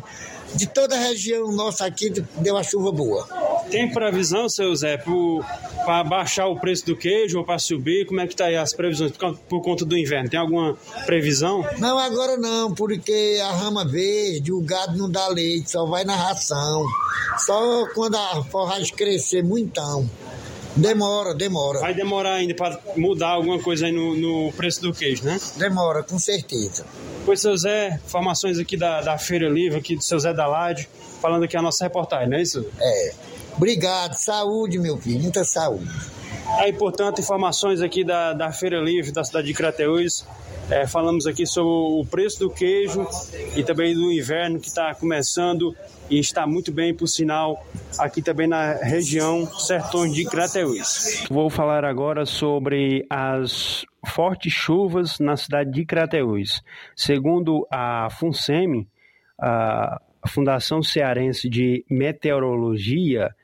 de 0.55 0.67
toda 0.67 0.95
a 0.95 0.99
região 0.99 1.51
nossa 1.51 1.85
aqui 1.85 2.09
deu 2.09 2.55
uma 2.55 2.63
chuva 2.63 2.91
boa. 2.91 3.27
Tem 3.71 3.91
previsão, 3.91 4.49
seu 4.49 4.75
Zé, 4.75 4.97
para 5.85 6.03
baixar 6.03 6.47
o 6.47 6.59
preço 6.59 6.85
do 6.85 6.95
queijo 6.95 7.37
ou 7.37 7.45
para 7.45 7.59
subir? 7.59 8.05
Como 8.05 8.19
é 8.19 8.25
que 8.25 8.33
está 8.33 8.45
aí 8.45 8.57
as 8.57 8.73
previsões 8.73 9.11
por, 9.11 9.37
por, 9.37 9.61
conta 9.61 9.85
do 9.85 9.97
inverno? 9.97 10.29
Tem 10.29 10.39
alguma 10.39 10.75
previsão? 11.05 11.63
Não, 11.77 11.97
agora 11.97 12.37
não, 12.37 12.73
porque 12.73 13.39
a 13.43 13.51
rama 13.51 13.85
verde, 13.85 14.51
o 14.51 14.61
gado 14.61 14.97
não 14.97 15.09
dá 15.09 15.27
leite, 15.27 15.71
só 15.71 15.85
vai 15.85 16.03
na 16.03 16.15
ração. 16.15 16.83
Só 17.37 17.87
quando 17.93 18.15
a 18.15 18.43
forragem 18.45 18.93
crescer 18.95 19.43
muitão. 19.43 20.09
Demora, 20.75 21.33
demora. 21.33 21.79
Vai 21.79 21.93
demorar 21.93 22.35
ainda 22.35 22.53
para 22.53 22.79
mudar 22.95 23.29
alguma 23.29 23.59
coisa 23.59 23.87
aí 23.87 23.91
no, 23.91 24.15
no, 24.15 24.51
preço 24.53 24.81
do 24.81 24.93
queijo, 24.93 25.23
né? 25.25 25.39
Demora, 25.57 26.03
com 26.03 26.17
certeza. 26.17 26.85
Pois, 27.25 27.41
seu 27.41 27.55
Zé, 27.57 27.99
informações 28.05 28.57
aqui 28.59 28.77
da, 28.77 29.01
da 29.01 29.17
Feira 29.17 29.49
Livre, 29.49 29.77
aqui 29.77 29.95
do 29.95 30.03
seu 30.03 30.17
Zé 30.19 30.33
Dalade, 30.33 30.87
falando 31.21 31.43
aqui 31.43 31.57
a 31.57 31.61
nossa 31.61 31.83
reportagem, 31.83 32.29
não 32.29 32.37
é 32.37 32.41
isso? 32.41 32.65
É. 32.79 33.13
Obrigado, 33.59 34.13
saúde, 34.13 34.79
meu 34.79 34.95
filho, 34.95 35.19
muita 35.19 35.43
saúde. 35.43 35.85
Aí, 36.59 36.71
portanto, 36.71 37.19
informações 37.19 37.81
aqui 37.81 38.05
da, 38.05 38.31
da 38.31 38.53
Feira 38.53 38.79
Livre 38.79 39.11
da 39.11 39.21
cidade 39.21 39.47
de 39.47 39.53
Crateús. 39.53 40.25
É, 40.69 40.87
falamos 40.87 41.27
aqui 41.27 41.45
sobre 41.45 41.69
o 41.69 42.05
preço 42.09 42.39
do 42.39 42.49
queijo 42.49 43.05
e 43.57 43.61
também 43.61 43.93
do 43.93 44.13
inverno 44.13 44.61
que 44.61 44.67
está 44.69 44.95
começando 44.95 45.75
e 46.09 46.17
está 46.19 46.47
muito 46.47 46.71
bem, 46.71 46.93
por 46.93 47.07
sinal, 47.07 47.67
aqui 47.97 48.21
também 48.21 48.47
na 48.47 48.75
região 48.75 49.45
Sertões 49.45 50.13
de 50.13 50.23
Crateús. 50.23 51.25
Vou 51.29 51.49
falar 51.49 51.83
agora 51.83 52.25
sobre 52.25 53.05
as 53.09 53.85
fortes 54.07 54.53
chuvas 54.53 55.19
na 55.19 55.35
cidade 55.35 55.69
de 55.69 55.83
Crateús. 55.83 56.63
Segundo 56.95 57.67
a 57.69 58.07
FUNSEMI, 58.09 58.87
a 59.37 59.99
Fundação 60.29 60.81
Cearense 60.81 61.49
de 61.49 61.83
Meteorologia, 61.89 63.35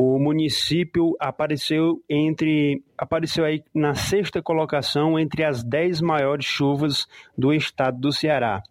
o 0.00 0.18
município 0.18 1.14
apareceu 1.20 2.02
entre 2.08 2.82
apareceu 2.96 3.44
aí 3.44 3.62
na 3.74 3.94
sexta 3.94 4.40
colocação 4.40 5.18
entre 5.18 5.44
as 5.44 5.62
dez 5.62 6.00
maiores 6.00 6.46
chuvas 6.46 7.06
do 7.36 7.52
estado 7.52 8.00
do 8.00 8.10
Ceará. 8.10 8.62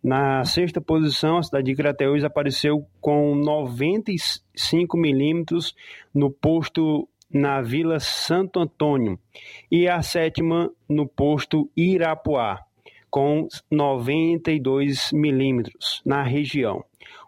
Na 0.00 0.44
sexta 0.44 0.80
posição, 0.80 1.38
a 1.38 1.42
cidade 1.42 1.66
de 1.66 1.74
Crateús 1.74 2.22
apareceu 2.22 2.86
com 3.00 3.34
95 3.34 4.96
milímetros 4.96 5.74
no 6.14 6.30
posto 6.30 7.08
na 7.28 7.60
Vila 7.60 7.98
Santo 7.98 8.60
Antônio 8.60 9.18
e 9.68 9.88
a 9.88 10.00
sétima 10.02 10.70
no 10.88 11.08
posto 11.08 11.68
Irapuá, 11.76 12.60
com 13.10 13.48
92 13.68 15.10
milímetros 15.12 16.00
na 16.06 16.22
região. 16.22 16.84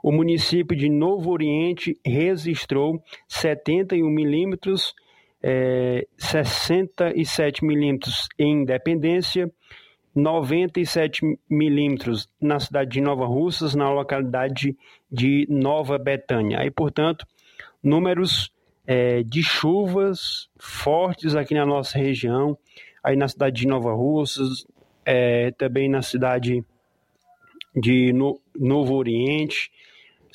O 0.09 0.11
município 0.11 0.75
de 0.75 0.89
Novo 0.89 1.31
Oriente 1.31 2.01
registrou 2.03 3.05
71 3.29 4.09
milímetros, 4.09 4.95
é, 5.43 6.09
67 6.17 7.63
milímetros 7.63 8.27
em 8.39 8.63
Independência, 8.63 9.53
97 10.15 11.21
milímetros 11.47 12.27
na 12.41 12.59
cidade 12.59 12.93
de 12.93 13.03
Nova 13.03 13.27
Russas, 13.27 13.75
na 13.75 13.91
localidade 13.91 14.75
de 15.13 15.47
Nova 15.51 15.99
Betânia. 15.99 16.61
Aí, 16.61 16.71
portanto, 16.71 17.27
números 17.83 18.51
é, 18.87 19.23
de 19.23 19.43
chuvas 19.43 20.49
fortes 20.59 21.37
aqui 21.37 21.53
na 21.53 21.67
nossa 21.67 21.99
região, 21.99 22.57
aí 23.05 23.15
na 23.15 23.29
cidade 23.29 23.61
de 23.61 23.67
Nova 23.67 23.93
Russas, 23.93 24.67
é, 25.05 25.51
também 25.51 25.87
na 25.87 26.01
cidade 26.01 26.65
de 27.77 28.11
no, 28.15 28.41
Novo 28.59 28.95
Oriente, 28.95 29.71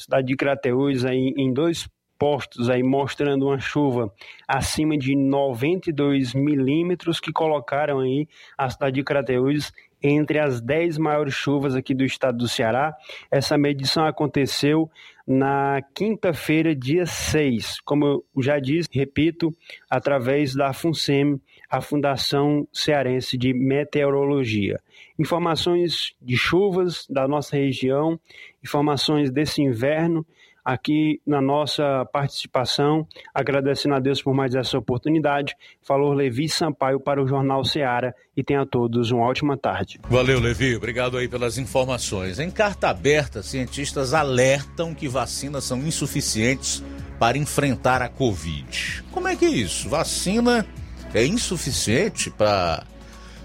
cidade 0.03 0.27
de 0.27 0.35
Crateús, 0.35 1.05
aí 1.05 1.33
em 1.37 1.53
dois 1.53 1.87
postos 2.17 2.69
aí 2.69 2.81
mostrando 2.81 3.47
uma 3.47 3.59
chuva 3.59 4.09
acima 4.47 4.97
de 4.97 5.15
92 5.15 6.33
milímetros 6.33 7.19
que 7.19 7.33
colocaram 7.33 7.99
aí 7.99 8.27
a 8.57 8.69
cidade 8.69 8.95
de 8.95 9.03
Crateús 9.03 9.73
entre 10.01 10.39
as 10.39 10.61
10 10.61 10.97
maiores 10.97 11.33
chuvas 11.33 11.75
aqui 11.75 11.93
do 11.93 12.03
estado 12.03 12.37
do 12.37 12.47
Ceará. 12.47 12.93
Essa 13.31 13.57
medição 13.57 14.05
aconteceu 14.05 14.89
na 15.25 15.81
quinta-feira, 15.93 16.75
dia 16.75 17.05
6. 17.05 17.79
Como 17.81 18.05
eu 18.05 18.25
já 18.41 18.59
disse, 18.59 18.89
repito, 18.91 19.55
através 19.89 20.53
da 20.53 20.73
FUNSEM, 20.73 21.39
a 21.69 21.81
Fundação 21.81 22.67
Cearense 22.71 23.37
de 23.37 23.53
Meteorologia. 23.53 24.79
Informações 25.17 26.13
de 26.21 26.35
chuvas 26.35 27.05
da 27.09 27.27
nossa 27.27 27.55
região, 27.55 28.19
informações 28.63 29.31
desse 29.31 29.61
inverno 29.61 30.25
aqui 30.63 31.19
na 31.27 31.41
nossa 31.41 32.05
participação, 32.05 33.05
agradecendo 33.33 33.95
a 33.95 33.99
Deus 33.99 34.21
por 34.21 34.33
mais 34.33 34.55
essa 34.55 34.77
oportunidade. 34.77 35.55
Falou 35.81 36.13
Levi 36.13 36.47
Sampaio 36.47 36.99
para 36.99 37.21
o 37.21 37.27
Jornal 37.27 37.65
Seara 37.65 38.15
e 38.35 38.43
tenha 38.43 38.61
a 38.61 38.65
todos 38.65 39.11
uma 39.11 39.25
ótima 39.25 39.57
tarde. 39.57 39.99
Valeu, 40.09 40.39
Levi. 40.39 40.75
Obrigado 40.75 41.17
aí 41.17 41.27
pelas 41.27 41.57
informações. 41.57 42.39
Em 42.39 42.49
carta 42.49 42.89
aberta, 42.89 43.43
cientistas 43.43 44.13
alertam 44.13 44.95
que 44.95 45.07
vacinas 45.07 45.65
são 45.65 45.79
insuficientes 45.79 46.83
para 47.19 47.37
enfrentar 47.37 48.01
a 48.01 48.07
Covid. 48.09 49.03
Como 49.11 49.27
é 49.27 49.35
que 49.35 49.45
é 49.45 49.49
isso? 49.49 49.89
Vacina 49.89 50.65
é 51.13 51.25
insuficiente 51.25 52.31
para 52.31 52.85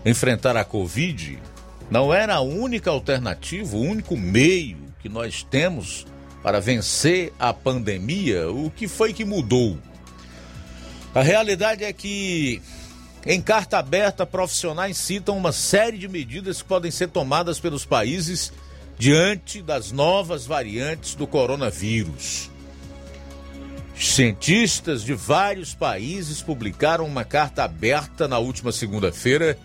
enfrentar 0.05 0.57
a 0.57 0.65
Covid? 0.65 1.39
Não 1.91 2.13
era 2.13 2.35
a 2.35 2.41
única 2.41 2.91
alternativa, 2.91 3.77
o 3.77 3.81
único 3.81 4.17
meio 4.17 4.79
que 5.01 5.09
nós 5.09 5.43
temos 5.43 6.07
para 6.43 6.61
vencer 6.61 7.33
a 7.39 7.53
pandemia, 7.53 8.51
o 8.51 8.71
que 8.71 8.87
foi 8.87 9.13
que 9.13 9.25
mudou? 9.25 9.79
A 11.15 11.23
realidade 11.23 11.85
é 11.85 11.93
que, 11.93 12.61
em 13.25 13.41
carta 13.41 13.79
aberta, 13.79 14.27
profissionais 14.27 14.99
citam 14.99 15.37
uma 15.37 15.51
série 15.51 15.97
de 15.97 16.07
medidas 16.09 16.61
que 16.61 16.69
podem 16.69 16.91
ser 16.91 17.09
tomadas 17.09 17.59
pelos 17.59 17.85
países 17.87 18.53
diante 18.99 19.63
das 19.63 19.91
novas 19.91 20.45
variantes 20.47 21.15
do 21.15 21.27
coronavírus. 21.27 22.51
Cientistas 23.97 25.03
de 25.03 25.15
vários 25.15 25.75
países 25.75 26.43
publicaram 26.43 27.07
uma 27.07 27.25
carta 27.25 27.65
aberta 27.65 28.29
na 28.29 28.39
última 28.39 28.71
segunda-feira 28.71 29.59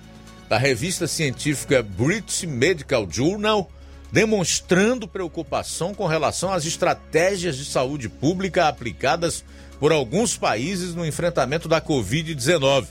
da 0.54 0.60
revista 0.60 1.08
científica 1.08 1.82
British 1.82 2.44
Medical 2.44 3.08
Journal 3.10 3.72
demonstrando 4.12 5.08
preocupação 5.08 5.96
com 5.96 6.06
relação 6.06 6.54
às 6.54 6.64
estratégias 6.64 7.58
de 7.58 7.66
saúde 7.66 8.08
pública 8.08 8.68
aplicadas 8.68 9.44
por 9.80 9.92
alguns 9.92 10.38
países 10.38 10.94
no 10.94 11.08
enfrentamento 11.08 11.68
da 11.68 11.82
Covid-19. 11.82 12.86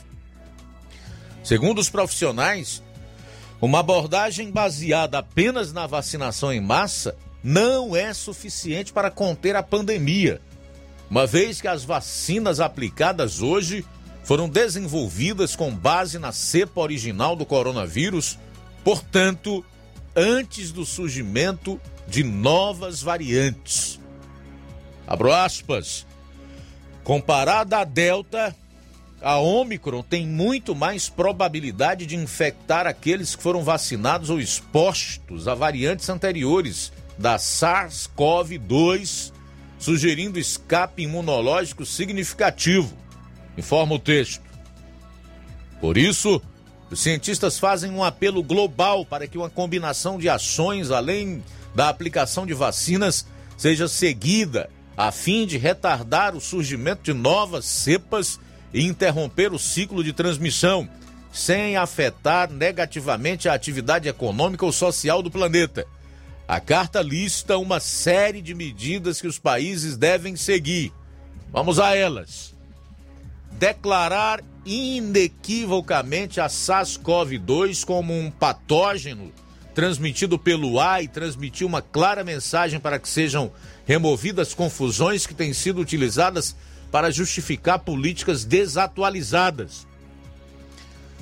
Segundo 1.44 1.78
os 1.78 1.89
profissionais, 1.89 2.82
uma 3.60 3.78
abordagem 3.78 4.51
baseada 4.51 5.18
apenas 5.18 5.72
na 5.72 5.86
vacinação 5.86 6.52
em 6.52 6.60
massa 6.60 7.14
não 7.44 7.94
é 7.94 8.12
suficiente 8.12 8.93
para 8.93 9.09
conter 9.09 9.55
a 9.55 9.62
pandemia, 9.62 10.40
uma 11.09 11.28
vez 11.28 11.60
que 11.60 11.68
as 11.68 11.84
vacinas 11.84 12.59
aplicadas 12.59 13.40
hoje 13.40 13.84
foram 14.24 14.48
desenvolvidas 14.48 15.56
com 15.56 15.74
base 15.74 16.18
na 16.18 16.32
cepa 16.32 16.80
original 16.80 17.34
do 17.34 17.44
coronavírus 17.44 18.38
Portanto, 18.84 19.64
antes 20.14 20.72
do 20.72 20.84
surgimento 20.84 21.80
de 22.06 22.24
novas 22.24 23.00
variantes. 23.00 24.00
Abro 25.06 25.32
aspas. 25.32 26.06
Comparada 27.04 27.78
à 27.78 27.84
Delta, 27.84 28.54
a 29.20 29.38
Omicron 29.38 30.02
tem 30.02 30.26
muito 30.26 30.74
mais 30.74 31.08
probabilidade 31.08 32.06
de 32.06 32.16
infectar 32.16 32.86
aqueles 32.86 33.36
que 33.36 33.42
foram 33.42 33.62
vacinados 33.62 34.30
ou 34.30 34.40
expostos 34.40 35.48
a 35.48 35.54
variantes 35.54 36.08
anteriores 36.08 36.92
da 37.18 37.36
SARS-CoV-2, 37.36 39.32
sugerindo 39.78 40.38
escape 40.38 41.02
imunológico 41.02 41.84
significativo, 41.84 42.96
informa 43.56 43.94
o 43.94 43.98
texto. 43.98 44.42
Por 45.80 45.98
isso, 45.98 46.40
os 46.90 47.00
cientistas 47.00 47.58
fazem 47.58 47.90
um 47.90 48.04
apelo 48.04 48.42
global 48.42 49.04
para 49.04 49.26
que 49.26 49.38
uma 49.38 49.50
combinação 49.50 50.18
de 50.18 50.28
ações, 50.28 50.90
além 50.90 51.42
da 51.74 51.88
aplicação 51.88 52.46
de 52.46 52.54
vacinas, 52.54 53.26
seja 53.56 53.88
seguida 53.88 54.68
a 54.96 55.10
fim 55.10 55.46
de 55.46 55.56
retardar 55.56 56.36
o 56.36 56.40
surgimento 56.40 57.02
de 57.02 57.12
novas 57.12 57.64
cepas 57.64 58.38
e 58.72 58.84
interromper 58.84 59.52
o 59.52 59.58
ciclo 59.58 60.04
de 60.04 60.12
transmissão, 60.12 60.88
sem 61.32 61.76
afetar 61.76 62.50
negativamente 62.50 63.48
a 63.48 63.54
atividade 63.54 64.08
econômica 64.08 64.66
ou 64.66 64.72
social 64.72 65.22
do 65.22 65.30
planeta. 65.30 65.86
A 66.46 66.60
carta 66.60 67.00
lista 67.00 67.56
uma 67.56 67.80
série 67.80 68.42
de 68.42 68.54
medidas 68.54 69.20
que 69.20 69.26
os 69.26 69.38
países 69.38 69.96
devem 69.96 70.36
seguir. 70.36 70.92
Vamos 71.50 71.78
a 71.78 71.96
elas. 71.96 72.51
Declarar 73.62 74.43
inequivocamente 74.66 76.40
a 76.40 76.48
SARS-CoV-2 76.48 77.84
como 77.84 78.12
um 78.12 78.28
patógeno 78.28 79.32
transmitido 79.72 80.36
pelo 80.36 80.80
ar 80.80 81.05
e 81.05 81.06
transmitir 81.06 81.64
uma 81.64 81.80
clara 81.80 82.24
mensagem 82.24 82.80
para 82.80 82.98
que 82.98 83.09
sejam 83.09 83.52
removidas 83.86 84.52
confusões 84.52 85.28
que 85.28 85.32
têm 85.32 85.52
sido 85.52 85.80
utilizadas 85.80 86.56
para 86.90 87.12
justificar 87.12 87.78
políticas 87.78 88.44
desatualizadas. 88.44 89.86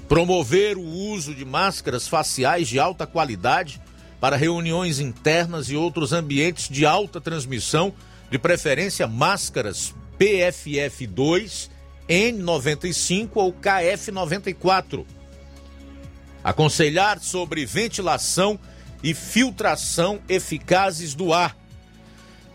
Promover 0.08 0.78
o 0.78 0.82
uso 0.82 1.34
de 1.34 1.44
máscaras 1.44 2.08
faciais 2.08 2.68
de 2.68 2.78
alta 2.78 3.06
qualidade 3.06 3.78
para 4.18 4.38
reuniões 4.38 4.98
internas 4.98 5.68
e 5.68 5.76
outros 5.76 6.14
ambientes 6.14 6.70
de 6.70 6.86
alta 6.86 7.20
transmissão, 7.20 7.92
de 8.30 8.38
preferência 8.38 9.06
máscaras 9.06 9.94
PFF2, 10.18 11.68
N95 12.10 13.30
ou 13.34 13.52
KF94. 13.52 15.06
Aconselhar 16.42 17.20
sobre 17.20 17.64
ventilação 17.64 18.58
e 19.02 19.14
filtração 19.14 20.20
eficazes 20.28 21.14
do 21.14 21.32
ar 21.32 21.56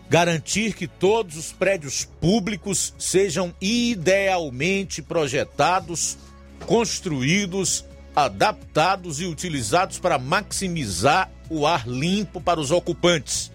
garantir 0.08 0.74
que 0.74 0.86
todos 0.86 1.36
os 1.36 1.52
prédios 1.52 2.04
públicos 2.20 2.94
sejam 2.98 3.52
idealmente 3.60 5.02
projetados, 5.02 6.16
construídos, 6.64 7.84
adaptados 8.14 9.20
e 9.20 9.26
utilizados 9.26 9.98
para 9.98 10.18
maximizar 10.18 11.30
o 11.50 11.66
ar 11.66 11.86
limpo 11.86 12.40
para 12.40 12.60
os 12.60 12.70
ocupantes. 12.70 13.52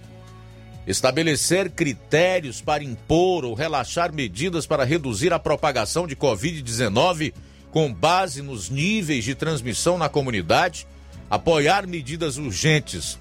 Estabelecer 0.86 1.70
critérios 1.70 2.60
para 2.60 2.84
impor 2.84 3.46
ou 3.46 3.54
relaxar 3.54 4.14
medidas 4.14 4.66
para 4.66 4.84
reduzir 4.84 5.32
a 5.32 5.40
propagação 5.40 6.08
de 6.08 6.16
Covid-19 6.16 7.34
com 7.72 7.94
base 7.94 8.42
nos 8.42 8.70
níveis 8.70 9.24
de 9.24 9.36
transmissão 9.36 9.98
na 9.98 10.10
comunidade. 10.10 10.88
Apoiar 11.30 11.88
medidas 11.88 12.38
urgentes 12.38 13.20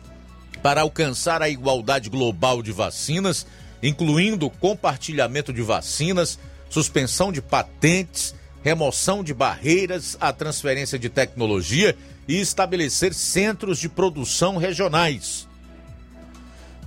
para 0.62 0.80
alcançar 0.80 1.42
a 1.42 1.48
igualdade 1.48 2.10
global 2.10 2.62
de 2.62 2.72
vacinas, 2.72 3.46
incluindo 3.82 4.50
compartilhamento 4.50 5.52
de 5.52 5.62
vacinas, 5.62 6.38
suspensão 6.68 7.30
de 7.30 7.40
patentes, 7.40 8.34
remoção 8.62 9.22
de 9.22 9.32
barreiras 9.32 10.16
à 10.20 10.32
transferência 10.32 10.98
de 10.98 11.08
tecnologia 11.08 11.96
e 12.26 12.40
estabelecer 12.40 13.14
centros 13.14 13.78
de 13.78 13.88
produção 13.88 14.56
regionais. 14.56 15.49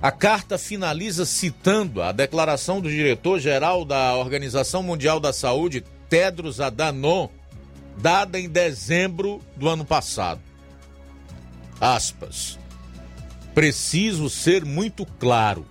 A 0.03 0.11
carta 0.11 0.57
finaliza 0.57 1.25
citando 1.25 2.01
a 2.01 2.11
declaração 2.11 2.81
do 2.81 2.89
diretor-geral 2.89 3.85
da 3.85 4.13
Organização 4.17 4.83
Mundial 4.83 5.17
da 5.17 5.31
Saúde, 5.31 5.81
Tedros 6.09 6.59
Adhanom, 6.59 7.29
dada 7.99 8.37
em 8.37 8.49
dezembro 8.49 9.39
do 9.55 9.69
ano 9.69 9.85
passado. 9.85 10.41
Aspas. 11.79 12.59
Preciso 13.55 14.29
ser 14.29 14.65
muito 14.65 15.05
claro. 15.05 15.65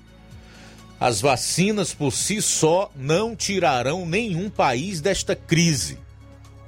As 0.99 1.21
vacinas 1.21 1.93
por 1.93 2.11
si 2.11 2.41
só 2.41 2.91
não 2.97 3.37
tirarão 3.37 4.07
nenhum 4.07 4.49
país 4.49 5.03
desta 5.03 5.37
crise. 5.37 5.99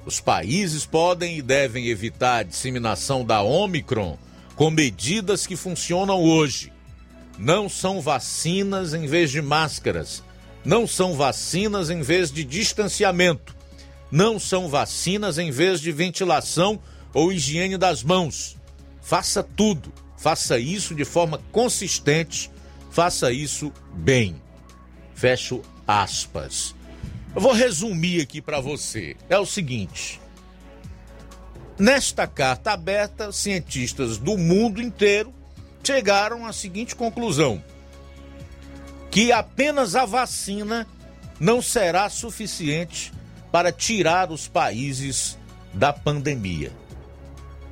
Os 0.05 0.19
países 0.19 0.85
podem 0.85 1.39
e 1.39 1.41
devem 1.41 1.87
evitar 1.87 2.41
a 2.41 2.43
disseminação 2.43 3.25
da 3.25 3.41
Omicron 3.41 4.19
com 4.55 4.69
medidas 4.69 5.47
que 5.47 5.55
funcionam 5.55 6.21
hoje. 6.21 6.74
Não 7.37 7.67
são 7.67 8.01
vacinas 8.01 8.93
em 8.93 9.05
vez 9.05 9.31
de 9.31 9.41
máscaras. 9.41 10.23
Não 10.63 10.87
são 10.87 11.13
vacinas 11.15 11.89
em 11.89 12.01
vez 12.01 12.31
de 12.31 12.43
distanciamento. 12.43 13.55
Não 14.11 14.39
são 14.39 14.69
vacinas 14.69 15.37
em 15.37 15.51
vez 15.51 15.81
de 15.81 15.91
ventilação 15.91 16.79
ou 17.13 17.31
higiene 17.31 17.77
das 17.77 18.03
mãos. 18.03 18.55
Faça 19.01 19.43
tudo 19.43 19.91
Faça 20.25 20.57
isso 20.57 20.95
de 20.95 21.05
forma 21.05 21.39
consistente, 21.51 22.49
faça 22.89 23.31
isso 23.31 23.71
bem. 23.93 24.41
Fecho 25.13 25.61
aspas. 25.87 26.73
Eu 27.35 27.41
vou 27.41 27.53
resumir 27.53 28.21
aqui 28.21 28.41
para 28.41 28.59
você. 28.59 29.15
É 29.29 29.37
o 29.37 29.45
seguinte: 29.45 30.19
nesta 31.77 32.25
carta 32.25 32.71
aberta, 32.71 33.31
cientistas 33.31 34.17
do 34.17 34.35
mundo 34.37 34.81
inteiro 34.81 35.33
chegaram 35.85 36.45
à 36.45 36.53
seguinte 36.53 36.95
conclusão: 36.95 37.63
que 39.11 39.31
apenas 39.31 39.95
a 39.95 40.05
vacina 40.05 40.87
não 41.39 41.61
será 41.61 42.09
suficiente 42.09 43.13
para 43.51 43.71
tirar 43.71 44.31
os 44.31 44.47
países 44.47 45.37
da 45.73 45.91
pandemia 45.91 46.71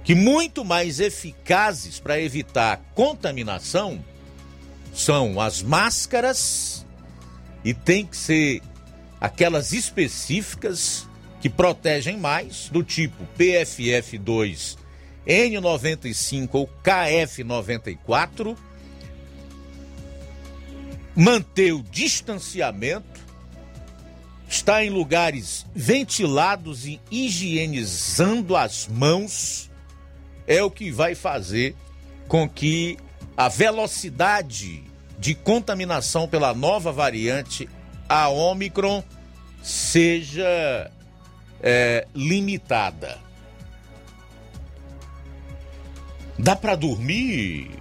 que 0.04 0.14
muito 0.14 0.66
mais 0.66 1.00
eficazes 1.00 2.00
para 2.00 2.20
evitar 2.20 2.82
contaminação 2.94 4.04
são 4.94 5.40
as 5.40 5.64
máscaras 5.64 6.86
e 7.64 7.74
tem 7.74 8.06
que 8.06 8.18
ser 8.18 8.62
aquelas 9.20 9.72
específicas 9.72 11.08
que 11.40 11.50
protegem 11.50 12.18
mais, 12.18 12.70
do 12.70 12.84
tipo 12.84 13.28
PFF2, 13.38 14.78
N95 15.28 16.50
ou 16.54 16.70
KF94, 16.84 18.58
manter 21.16 21.74
o 21.74 21.84
distanciamento, 21.84 23.22
estar 24.48 24.84
em 24.84 24.90
lugares 24.90 25.66
ventilados 25.74 26.86
e 26.86 27.00
higienizando 27.10 28.56
as 28.56 28.88
mãos 28.88 29.72
é 30.46 30.62
o 30.62 30.70
que 30.70 30.92
vai 30.92 31.16
fazer 31.16 31.76
com 32.28 32.48
que 32.48 32.98
a 33.36 33.48
velocidade 33.48 34.84
de 35.18 35.34
contaminação 35.34 36.28
pela 36.28 36.54
nova 36.54 36.92
variante, 36.92 37.70
a 38.10 38.28
Omicron, 38.30 39.04
seja 39.62 40.92
é, 41.62 42.06
limitada. 42.14 43.23
Dá 46.38 46.56
para 46.56 46.76
dormir 46.76 47.72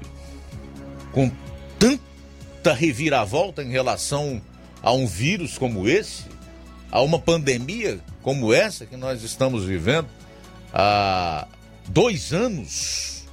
com 1.13 1.31
tanta 1.79 2.73
reviravolta 2.75 3.63
em 3.63 3.71
relação 3.71 4.41
a 4.83 4.93
um 4.93 5.07
vírus 5.07 5.57
como 5.57 5.89
esse, 5.89 6.25
a 6.91 7.01
uma 7.01 7.19
pandemia 7.19 8.01
como 8.23 8.53
essa 8.53 8.87
que 8.87 8.97
nós 8.97 9.23
estamos 9.23 9.65
vivendo? 9.65 10.09
A 10.73 11.47
dois 11.89 12.33
anos. 12.33 13.25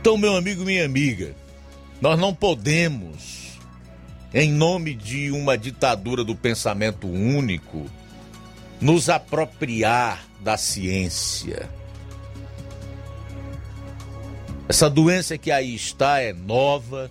Então, 0.00 0.18
meu 0.18 0.36
amigo, 0.36 0.64
minha 0.64 0.84
amiga, 0.84 1.34
nós 2.00 2.18
não 2.18 2.34
podemos, 2.34 3.58
em 4.34 4.50
nome 4.50 4.94
de 4.94 5.30
uma 5.30 5.56
ditadura 5.56 6.22
do 6.24 6.34
pensamento 6.34 7.06
único, 7.06 7.86
nos 8.80 9.08
apropriar 9.08 10.26
da 10.40 10.58
ciência. 10.58 11.70
Essa 14.68 14.88
doença 14.88 15.36
que 15.36 15.50
aí 15.50 15.74
está 15.74 16.20
é 16.20 16.32
nova. 16.32 17.10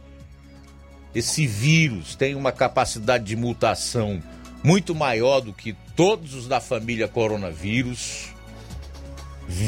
Esse 1.13 1.45
vírus 1.45 2.15
tem 2.15 2.33
uma 2.33 2.51
capacidade 2.51 3.23
de 3.23 3.35
mutação 3.35 4.21
muito 4.63 4.95
maior 4.95 5.41
do 5.41 5.53
que 5.53 5.75
todos 5.95 6.33
os 6.33 6.47
da 6.47 6.59
família 6.59 7.07
coronavírus 7.07 8.29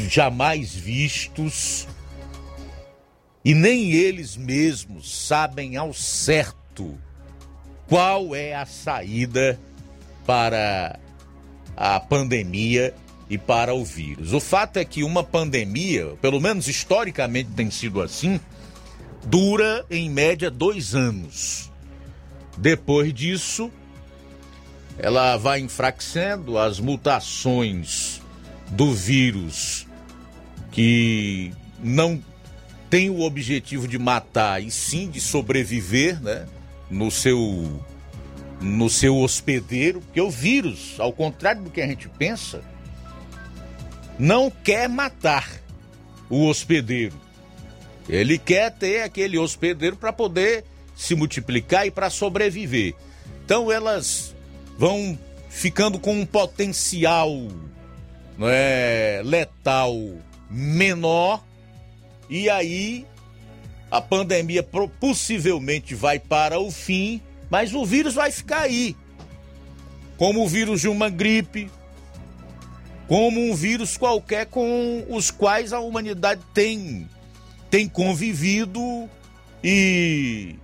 jamais 0.08 0.74
vistos 0.74 1.86
e 3.44 3.54
nem 3.54 3.92
eles 3.92 4.36
mesmos 4.36 5.14
sabem 5.26 5.76
ao 5.76 5.92
certo 5.92 6.98
qual 7.86 8.34
é 8.34 8.54
a 8.54 8.66
saída 8.66 9.60
para 10.26 10.98
a 11.76 12.00
pandemia 12.00 12.92
e 13.28 13.36
para 13.36 13.74
o 13.74 13.84
vírus. 13.84 14.32
O 14.32 14.40
fato 14.40 14.78
é 14.78 14.84
que 14.84 15.02
uma 15.02 15.24
pandemia, 15.24 16.14
pelo 16.20 16.40
menos 16.40 16.68
historicamente 16.68 17.50
tem 17.50 17.70
sido 17.70 18.00
assim, 18.00 18.40
dura 19.24 19.84
em 19.90 20.08
média 20.08 20.50
dois 20.50 20.94
anos. 20.94 21.70
Depois 22.56 23.12
disso, 23.12 23.70
ela 24.98 25.36
vai 25.36 25.60
enfraquecendo 25.60 26.58
as 26.58 26.80
mutações 26.80 28.22
do 28.70 28.92
vírus 28.92 29.86
que 30.70 31.52
não 31.82 32.22
tem 32.88 33.10
o 33.10 33.20
objetivo 33.20 33.88
de 33.88 33.98
matar 33.98 34.62
e 34.62 34.70
sim 34.70 35.10
de 35.10 35.20
sobreviver, 35.20 36.22
né? 36.22 36.46
No 36.90 37.10
seu 37.10 37.82
no 38.58 38.88
seu 38.88 39.18
hospedeiro, 39.18 40.00
porque 40.00 40.20
o 40.20 40.30
vírus, 40.30 40.94
ao 40.98 41.12
contrário 41.12 41.62
do 41.62 41.70
que 41.70 41.80
a 41.80 41.86
gente 41.86 42.08
pensa, 42.08 42.62
não 44.18 44.50
quer 44.50 44.88
matar 44.88 45.48
o 46.28 46.46
hospedeiro. 46.46 47.14
Ele 48.08 48.38
quer 48.38 48.70
ter 48.70 49.02
aquele 49.02 49.38
hospedeiro 49.38 49.96
para 49.96 50.12
poder 50.12 50.64
se 50.94 51.14
multiplicar 51.14 51.86
e 51.86 51.90
para 51.90 52.08
sobreviver. 52.08 52.94
Então 53.44 53.70
elas 53.70 54.34
vão 54.78 55.18
ficando 55.48 55.98
com 55.98 56.20
um 56.20 56.26
potencial 56.26 57.30
não 58.36 58.48
é, 58.48 59.22
letal 59.24 59.94
menor 60.50 61.42
e 62.28 62.50
aí 62.50 63.06
a 63.90 64.00
pandemia 64.00 64.62
possivelmente 64.62 65.94
vai 65.94 66.18
para 66.18 66.58
o 66.58 66.70
fim, 66.70 67.22
mas 67.48 67.72
o 67.72 67.84
vírus 67.84 68.14
vai 68.14 68.30
ficar 68.30 68.62
aí. 68.62 68.96
Como 70.16 70.42
o 70.42 70.48
vírus 70.48 70.80
de 70.80 70.88
uma 70.88 71.08
gripe, 71.08 71.70
como 73.06 73.40
um 73.40 73.54
vírus 73.54 73.96
qualquer 73.96 74.46
com 74.46 75.06
os 75.08 75.30
quais 75.30 75.72
a 75.72 75.80
humanidade 75.80 76.40
tem 76.52 77.08
tem 77.70 77.88
convivido 77.88 79.08
e 79.62 80.56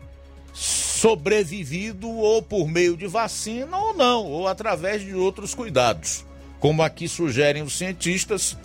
sobrevivido 0.52 2.09
ou 2.09 2.43
por 2.43 2.69
meio 2.69 2.97
de 2.97 3.06
vacina 3.06 3.77
ou 3.77 3.94
não, 3.94 4.24
ou 4.24 4.47
através 4.47 5.02
de 5.02 5.14
outros 5.14 5.55
cuidados. 5.55 6.24
Como 6.60 6.82
aqui 6.82 7.09
sugerem 7.09 7.62
os 7.62 7.77
cientistas, 7.77 8.56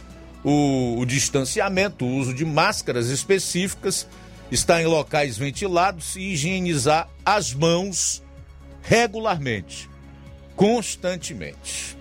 o, 0.44 1.00
o 1.00 1.06
distanciamento, 1.06 2.06
o 2.06 2.16
uso 2.16 2.34
de 2.34 2.46
máscaras 2.46 3.10
específicas, 3.10 4.08
estar 4.52 4.82
em 4.82 4.86
locais 4.86 5.38
ventilados 5.38 6.16
e 6.16 6.34
higienizar 6.34 7.10
as 7.26 7.54
mãos 7.54 8.22
regularmente, 8.84 9.90
constantemente. 10.56 11.97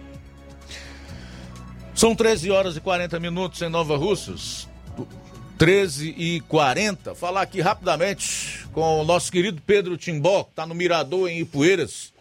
São 1.96 2.14
13 2.14 2.50
horas 2.50 2.76
e 2.76 2.80
40 2.82 3.18
minutos 3.18 3.62
em 3.62 3.70
Nova 3.70 3.96
Russas. 3.96 4.68
13 5.56 6.14
e 6.18 6.42
40. 6.42 7.14
Falar 7.14 7.40
aqui 7.40 7.62
rapidamente 7.62 8.68
com 8.74 9.00
o 9.00 9.04
nosso 9.04 9.32
querido 9.32 9.62
Pedro 9.62 9.96
Timbó, 9.96 10.44
que 10.44 10.50
está 10.50 10.66
no 10.66 10.74
Mirador 10.74 11.30
em 11.30 11.40
Ipueiras. 11.40 12.12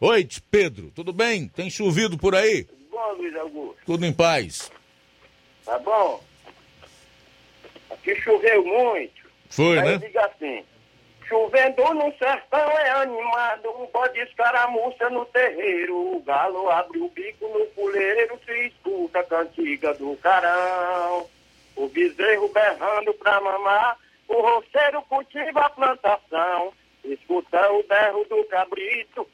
Oi, 0.00 0.26
Pedro, 0.50 0.90
tudo 0.92 1.12
bem? 1.12 1.46
Tem 1.46 1.70
chovido 1.70 2.18
por 2.18 2.34
aí? 2.34 2.64
Tudo 2.64 2.86
bom, 2.90 3.12
Luiz 3.16 3.36
Augusto? 3.36 3.76
Tudo 3.86 4.04
em 4.04 4.12
paz. 4.12 4.68
Tá 5.64 5.78
bom? 5.78 6.20
Aqui 7.90 8.16
choveu 8.16 8.64
muito. 8.64 9.22
Foi, 9.48 9.78
Aí 9.78 9.84
né? 9.84 9.94
eu 9.94 9.98
digo 10.00 10.18
assim, 10.18 10.64
chovendo 11.34 11.94
no 11.94 12.16
sertão 12.16 12.70
é 12.78 12.90
animado, 12.90 13.68
um 13.80 13.86
bode 13.86 14.20
escaramuça 14.20 15.10
no 15.10 15.24
terreiro, 15.26 16.14
o 16.14 16.20
galo 16.20 16.70
abre 16.70 17.00
o 17.00 17.08
bico 17.08 17.48
no 17.48 17.66
puleiro, 17.66 18.38
se 18.46 18.68
escuta 18.68 19.18
a 19.18 19.24
cantiga 19.24 19.92
do 19.94 20.16
carão. 20.18 21.26
O 21.74 21.88
bezerro 21.88 22.48
berrando 22.50 23.12
pra 23.14 23.40
mamar, 23.40 23.98
o 24.28 24.40
roceiro 24.40 25.02
cultiva 25.08 25.62
a 25.62 25.70
plantação, 25.70 26.72
escuta 27.04 27.72
o 27.72 27.82
berro 27.82 28.24
do 28.30 28.44
cabrito. 28.44 29.28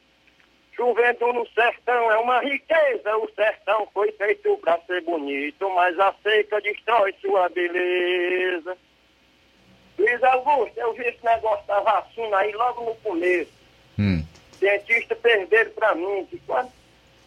Chovendo 0.75 1.35
no 1.35 1.47
sertão 1.49 2.11
é 2.13 2.17
uma 2.17 2.41
riqueza, 2.41 3.15
o 3.19 3.29
sertão 3.35 3.87
foi 3.93 4.11
feito 4.13 4.57
pra 4.57 4.79
ser 4.87 5.03
bonito, 5.03 5.69
mas 5.75 5.99
a 6.01 6.15
seca 6.23 6.63
destrói 6.63 7.15
sua 7.21 7.51
beleza. 7.51 8.75
Luiz 10.01 10.23
Augusto, 10.25 10.73
eu 10.79 10.95
vi 10.95 11.03
esse 11.03 11.23
negócio 11.23 11.67
da 11.67 11.79
vacina 11.81 12.39
aí 12.39 12.53
logo 12.53 12.85
no 12.87 12.95
começo. 12.97 13.53
Hum. 13.99 14.25
Cientistas 14.59 15.19
perderam 15.19 15.71
pra 15.73 15.95
mim 15.95 16.27
que 16.31 16.39
quando 16.47 16.71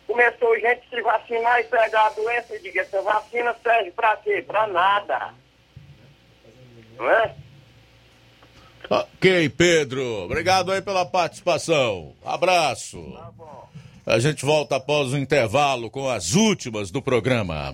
começou 0.07 0.59
gente 0.59 0.81
se 0.89 0.99
vacinar 1.01 1.59
e 1.59 1.65
pegar 1.65 2.07
a 2.07 2.09
doença, 2.09 2.55
eu 2.55 2.61
digo, 2.61 2.79
essa 2.79 2.99
vacina 3.03 3.55
serve 3.61 3.91
pra 3.91 4.17
quê? 4.17 4.43
Pra 4.45 4.65
nada. 4.65 5.33
Não 6.97 7.09
é? 7.09 7.35
Ok, 8.89 9.49
Pedro. 9.49 10.23
Obrigado 10.23 10.71
aí 10.71 10.81
pela 10.81 11.05
participação. 11.05 12.15
Abraço. 12.25 12.99
A 14.05 14.19
gente 14.19 14.43
volta 14.43 14.77
após 14.77 15.13
o 15.13 15.17
intervalo 15.17 15.91
com 15.91 16.09
as 16.09 16.33
últimas 16.33 16.89
do 16.89 17.01
programa. 17.01 17.73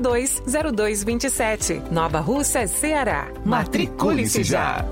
3672 0.00 0.42
0227. 0.44 1.82
Nova 1.90 2.20
Russa, 2.20 2.66
Ceará. 2.66 3.28
Matricule-se 3.44 4.42
já. 4.44 4.84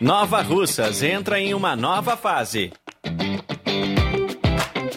Nova 0.00 0.40
Russas 0.42 1.02
entra 1.02 1.40
em 1.40 1.52
uma 1.52 1.74
nova 1.74 2.16
fase. 2.16 2.72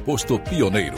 posto 0.00 0.38
Pioneiro. 0.38 0.96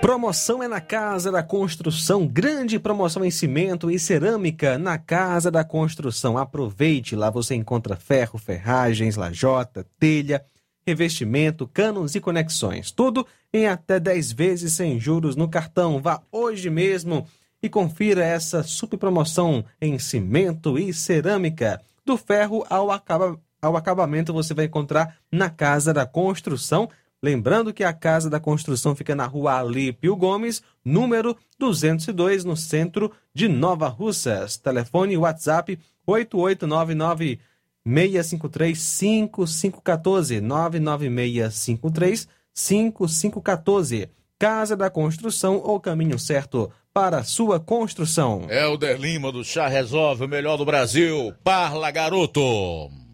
Promoção 0.00 0.62
é 0.62 0.68
na 0.68 0.80
Casa 0.80 1.30
da 1.30 1.42
Construção. 1.42 2.26
Grande 2.26 2.78
promoção 2.78 3.24
em 3.24 3.30
cimento 3.30 3.90
e 3.90 3.98
cerâmica 3.98 4.78
na 4.78 4.98
Casa 4.98 5.50
da 5.50 5.62
Construção. 5.62 6.38
Aproveite, 6.38 7.14
lá 7.14 7.28
você 7.28 7.54
encontra 7.54 7.96
ferro, 7.96 8.38
ferragens, 8.38 9.16
lajota, 9.16 9.86
telha, 9.98 10.44
revestimento, 10.86 11.66
canos 11.66 12.14
e 12.14 12.20
conexões. 12.20 12.90
Tudo 12.90 13.26
em 13.52 13.66
até 13.66 14.00
10 14.00 14.32
vezes 14.32 14.72
sem 14.72 14.98
juros 14.98 15.36
no 15.36 15.48
cartão. 15.48 16.00
Vá 16.00 16.22
hoje 16.32 16.70
mesmo 16.70 17.26
e 17.62 17.68
confira 17.68 18.24
essa 18.24 18.62
super 18.62 18.98
promoção 18.98 19.64
em 19.80 19.98
cimento 19.98 20.78
e 20.78 20.94
cerâmica. 20.94 21.80
Do 22.04 22.16
ferro 22.16 22.64
ao, 22.70 22.90
acaba, 22.90 23.38
ao 23.60 23.76
acabamento 23.76 24.32
você 24.32 24.54
vai 24.54 24.66
encontrar 24.66 25.16
na 25.30 25.50
Casa 25.50 25.92
da 25.92 26.06
Construção. 26.06 26.88
Lembrando 27.22 27.72
que 27.72 27.82
a 27.82 27.92
Casa 27.92 28.28
da 28.28 28.38
Construção 28.38 28.94
fica 28.94 29.14
na 29.14 29.26
rua 29.26 29.58
Alípio 29.58 30.14
Gomes, 30.14 30.62
número 30.84 31.36
202, 31.58 32.44
no 32.44 32.56
centro 32.56 33.10
de 33.34 33.48
Nova 33.48 33.88
Russas. 33.88 34.56
Telefone 34.56 35.16
WhatsApp 35.16 35.78
8899 36.06 37.40
653 37.84 38.78
5514 38.78 40.40
99653 40.40 42.28
5514. 42.52 44.10
Casa 44.38 44.76
da 44.76 44.90
Construção, 44.90 45.56
o 45.56 45.80
caminho 45.80 46.18
certo 46.18 46.70
para 46.92 47.18
a 47.18 47.24
sua 47.24 47.58
construção. 47.58 48.46
Helder 48.50 48.98
Lima 48.98 49.32
do 49.32 49.42
Chá 49.42 49.66
Resolve, 49.68 50.24
o 50.24 50.28
melhor 50.28 50.58
do 50.58 50.64
Brasil. 50.64 51.32
Parla, 51.42 51.90
garoto! 51.90 53.05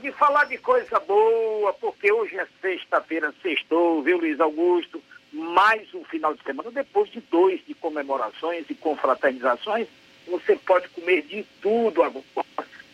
De 0.00 0.10
falar 0.12 0.44
de 0.44 0.56
coisa 0.56 0.98
boa, 1.00 1.74
porque 1.74 2.10
hoje 2.10 2.34
é 2.38 2.46
sexta-feira, 2.62 3.34
sextou, 3.42 4.02
viu, 4.02 4.16
Luiz 4.16 4.40
Augusto? 4.40 5.02
Mais 5.30 5.92
um 5.92 6.02
final 6.04 6.32
de 6.32 6.42
semana, 6.42 6.70
depois 6.70 7.10
de 7.10 7.20
dois 7.20 7.60
de 7.66 7.74
comemorações 7.74 8.64
e 8.70 8.74
confraternizações, 8.74 9.86
você 10.26 10.56
pode 10.56 10.88
comer 10.88 11.22
de 11.22 11.44
tudo 11.60 12.02
agora, 12.02 12.24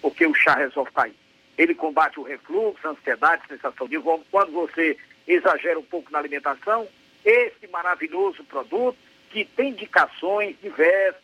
porque 0.03 0.27
o 0.27 0.35
chá 0.35 0.57
resolve 0.57 0.91
aí. 0.97 1.15
Ele 1.57 1.77
combate 1.77 2.19
o 2.19 2.25
refluxo, 2.25 2.89
ansiedade, 2.89 3.47
sensação 3.47 3.87
de 3.87 3.99
vômito. 3.99 4.27
Quando 4.31 4.51
você 4.51 4.97
exagera 5.29 5.79
um 5.79 5.85
pouco 5.85 6.11
na 6.11 6.19
alimentação, 6.19 6.89
esse 7.25 7.69
maravilhoso 7.69 8.43
produto 8.45 8.99
que 9.31 9.45
tem 9.45 9.71
indicações 9.71 10.57
diversas, 10.61 11.21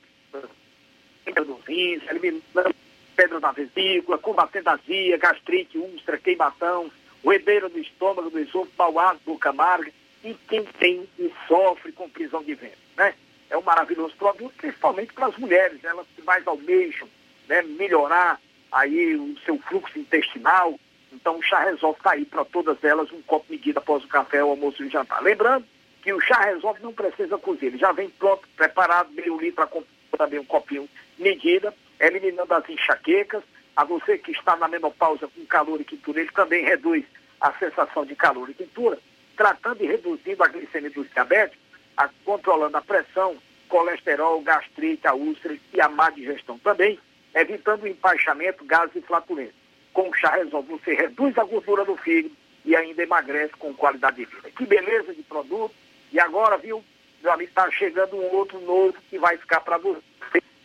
pedra 1.24 1.44
do 1.44 1.54
rins, 1.66 2.02
eliminando 2.08 2.74
pedra 3.16 3.40
na 3.40 3.52
vesícula, 3.52 4.18
combatendo 4.18 4.70
azia, 4.70 5.16
gastrite, 5.18 5.78
úlcera, 5.78 6.18
queimação, 6.18 6.90
roedeira 7.24 7.68
do 7.68 7.78
estômago, 7.78 8.30
do 8.30 8.38
esôfago, 8.38 8.72
mau 8.76 8.98
hálito, 8.98 9.24
boca 9.24 9.50
amarga, 9.50 9.92
e 10.24 10.34
quem 10.48 10.64
tem 10.64 11.08
e 11.18 11.32
sofre 11.46 11.92
com 11.92 12.08
prisão 12.08 12.42
de 12.42 12.54
ventre, 12.54 12.78
né? 12.96 13.14
É 13.50 13.56
um 13.56 13.62
maravilhoso 13.62 14.14
produto, 14.16 14.54
principalmente 14.56 15.12
para 15.12 15.26
as 15.26 15.36
mulheres, 15.36 15.84
elas 15.84 16.06
que 16.16 16.22
mais 16.22 16.46
almejam 16.46 17.08
né, 17.48 17.62
melhorar 17.62 18.40
aí 18.70 19.14
o 19.14 19.36
seu 19.44 19.58
fluxo 19.58 19.98
intestinal. 19.98 20.78
Então 21.12 21.38
o 21.38 21.42
chá 21.42 21.60
resolve 21.60 21.98
está 21.98 22.12
aí 22.12 22.24
para 22.24 22.44
todas 22.46 22.82
elas, 22.82 23.12
um 23.12 23.20
copo 23.22 23.44
medida 23.50 23.78
após 23.78 24.02
o 24.04 24.08
café, 24.08 24.42
o 24.42 24.48
almoço 24.48 24.82
e 24.82 24.86
o 24.86 24.90
jantar. 24.90 25.22
Lembrando 25.22 25.66
que 26.02 26.12
o 26.12 26.20
chá 26.20 26.40
resolve 26.40 26.82
não 26.82 26.94
precisa 26.94 27.36
cozer, 27.36 27.66
ele 27.66 27.78
já 27.78 27.92
vem 27.92 28.08
pronto, 28.08 28.48
preparado, 28.56 29.12
meio 29.12 29.38
litro, 29.38 29.68
também 30.16 30.38
um 30.38 30.44
copinho 30.44 30.88
medida, 31.18 31.74
eliminando 32.02 32.52
as 32.52 32.68
enxaquecas. 32.68 33.42
A 33.74 33.84
você 33.84 34.18
que 34.18 34.32
está 34.32 34.54
na 34.56 34.68
menopausa 34.68 35.26
com 35.28 35.46
calor 35.46 35.80
e 35.80 35.84
quintura, 35.84 36.20
ele 36.20 36.30
também 36.32 36.64
reduz 36.64 37.04
a 37.40 37.52
sensação 37.54 38.04
de 38.04 38.14
calor 38.14 38.50
e 38.50 38.54
quintura, 38.54 38.98
tratando 39.36 39.82
e 39.82 39.86
reduzindo 39.86 40.44
a 40.44 40.48
glicemia 40.48 40.90
dos 40.90 41.08
diabéticos. 41.10 41.58
a, 41.96 42.08
controlando 42.24 42.76
a 42.76 42.82
pressão, 42.82 43.36
colesterol, 43.68 44.40
gastrite, 44.42 45.06
a 45.06 45.14
úlcera 45.14 45.56
e 45.72 45.80
a 45.80 45.88
má 45.88 46.10
digestão 46.10 46.58
também, 46.58 46.98
evitando 47.34 47.84
o 47.84 47.88
empaixamento, 47.88 48.64
gases 48.64 48.96
e 48.96 49.00
flatulência. 49.00 49.54
Com 49.92 50.08
o 50.08 50.14
chá 50.14 50.30
resolve, 50.36 50.72
você 50.72 50.94
reduz 50.94 51.36
a 51.38 51.44
gordura 51.44 51.84
do 51.84 51.96
fígado 51.96 52.34
e 52.64 52.76
ainda 52.76 53.02
emagrece 53.02 53.52
com 53.58 53.74
qualidade 53.74 54.16
de 54.16 54.24
vida. 54.24 54.50
Que 54.50 54.64
beleza 54.64 55.14
de 55.14 55.22
produto. 55.22 55.74
E 56.12 56.20
agora, 56.20 56.56
viu, 56.56 56.84
meu 57.22 57.32
amigo, 57.32 57.48
está 57.48 57.70
chegando 57.70 58.16
um 58.16 58.34
outro 58.34 58.60
novo 58.60 58.94
que 59.08 59.18
vai 59.18 59.36
ficar 59.36 59.60
para 59.60 59.78
você. 59.78 60.02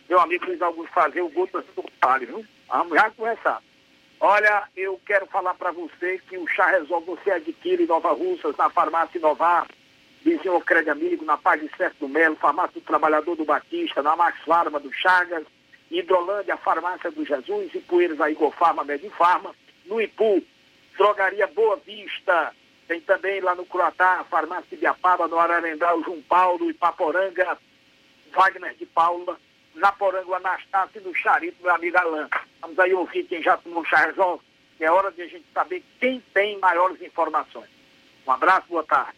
Meu 0.08 0.18
amigo 0.20 0.46
Luiz 0.46 0.62
Augusto 0.62 0.92
fazer 0.92 1.20
o 1.20 1.28
gosto 1.28 1.62
do 1.76 1.84
palho, 2.00 2.26
viu? 2.26 2.46
Vamos 2.68 2.94
já 2.94 3.10
começar. 3.10 3.62
Olha, 4.18 4.64
eu 4.74 4.98
quero 5.04 5.26
falar 5.26 5.52
para 5.54 5.70
você 5.70 6.18
que 6.26 6.38
o 6.38 6.46
chá 6.48 6.66
resolve 6.68 7.06
você 7.06 7.30
adquire 7.30 7.86
Nova 7.86 8.12
Russas, 8.12 8.56
na 8.56 8.70
farmácia 8.70 9.18
Inovar, 9.18 9.66
vizinho 10.24 10.60
Crédito 10.62 10.90
Amigo, 10.90 11.24
na 11.26 11.36
Paz 11.36 11.62
Certo 11.76 11.98
do 12.00 12.08
Melo, 12.08 12.36
farmácia 12.36 12.80
do 12.80 12.80
Trabalhador 12.80 13.36
do 13.36 13.44
Batista, 13.44 14.02
na 14.02 14.16
Max 14.16 14.38
Farma 14.46 14.80
do 14.80 14.92
Chagas, 14.92 15.44
Hidrolândia, 15.90 16.56
farmácia 16.56 17.10
do 17.10 17.24
Jesus, 17.24 17.74
e 17.74 17.80
Poeiras, 17.80 18.20
a 18.20 18.30
Igor 18.30 18.50
Farma, 18.52 18.84
Medifarma, 18.84 19.54
no 19.84 20.00
Ipu, 20.00 20.42
Drogaria 20.96 21.46
Boa 21.46 21.76
Vista, 21.76 22.54
tem 22.88 23.00
também 23.02 23.40
lá 23.40 23.54
no 23.54 23.66
Croatá, 23.66 24.24
farmácia 24.30 24.64
de 24.70 24.76
Biapaba, 24.78 25.28
no 25.28 25.38
Ararendá, 25.38 25.90
João 26.02 26.22
Paulo, 26.22 26.70
Ipaporanga, 26.70 27.58
Wagner 28.32 28.74
de 28.74 28.86
Paula, 28.86 29.38
na 29.78 29.92
Poranga, 29.92 30.36
Anastácio 30.36 31.00
e 31.00 31.04
no 31.04 31.14
Charito, 31.14 31.62
meu 31.62 31.74
amigo 31.74 31.96
Alain. 31.98 32.28
Vamos 32.60 32.78
aí 32.78 32.92
ouvir 32.92 33.24
quem 33.24 33.42
já 33.42 33.56
tomou 33.56 33.84
chá 33.84 34.06
resolve. 34.06 34.44
É 34.80 34.90
hora 34.90 35.10
de 35.10 35.22
a 35.22 35.26
gente 35.26 35.44
saber 35.52 35.82
quem 35.98 36.22
tem 36.32 36.58
maiores 36.58 37.00
informações. 37.02 37.68
Um 38.26 38.30
abraço, 38.30 38.68
boa 38.68 38.84
tarde. 38.84 39.17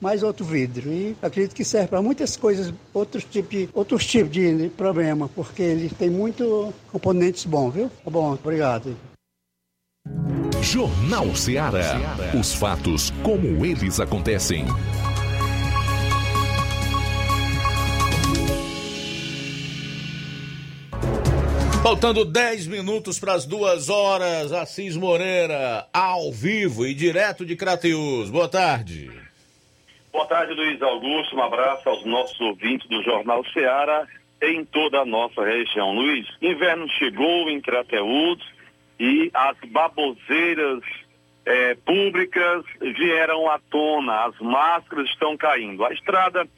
mais 0.00 0.22
outro 0.22 0.44
vidro. 0.44 0.90
E 0.90 1.16
acredito 1.22 1.54
que 1.54 1.64
serve 1.64 1.88
para 1.88 2.02
muitas 2.02 2.36
coisas, 2.36 2.72
outros 2.92 3.24
tipos, 3.24 3.68
outros 3.72 4.06
tipos 4.06 4.30
de 4.30 4.70
problema, 4.76 5.28
porque 5.34 5.62
ele 5.62 5.88
tem 5.88 6.10
muito 6.10 6.72
componentes 6.92 7.44
bons, 7.44 7.72
viu? 7.72 7.90
Tá 8.04 8.10
bom, 8.10 8.32
obrigado. 8.32 8.96
Jornal 10.62 11.34
Ceará. 11.36 11.96
Os 12.38 12.52
fatos 12.52 13.12
como 13.22 13.64
eles 13.64 14.00
acontecem. 14.00 14.66
Faltando 21.86 22.24
10 22.24 22.66
minutos 22.66 23.16
para 23.20 23.34
as 23.34 23.46
duas 23.46 23.88
horas, 23.88 24.50
Assis 24.50 24.96
Moreira, 24.96 25.86
ao 25.92 26.32
vivo 26.32 26.84
e 26.84 26.92
direto 26.92 27.46
de 27.46 27.54
Crateus. 27.54 28.28
Boa 28.28 28.48
tarde. 28.48 29.25
Boa 30.16 30.28
tarde, 30.28 30.54
Luiz 30.54 30.80
Augusto. 30.80 31.36
Um 31.36 31.42
abraço 31.42 31.86
aos 31.86 32.02
nossos 32.06 32.40
ouvintes 32.40 32.88
do 32.88 33.02
Jornal 33.02 33.44
Ceará 33.52 34.06
em 34.40 34.64
toda 34.64 35.00
a 35.00 35.04
nossa 35.04 35.44
região. 35.44 35.92
Luiz, 35.94 36.26
inverno 36.40 36.88
chegou 36.88 37.50
em 37.50 37.60
Crateús 37.60 38.42
e 38.98 39.30
as 39.34 39.58
baboseiras 39.68 40.80
eh, 41.44 41.76
públicas 41.84 42.64
vieram 42.80 43.50
à 43.50 43.58
tona, 43.70 44.24
as 44.24 44.38
máscaras 44.40 45.06
estão 45.10 45.36
caindo. 45.36 45.84
A 45.84 45.92
estrada 45.92 46.48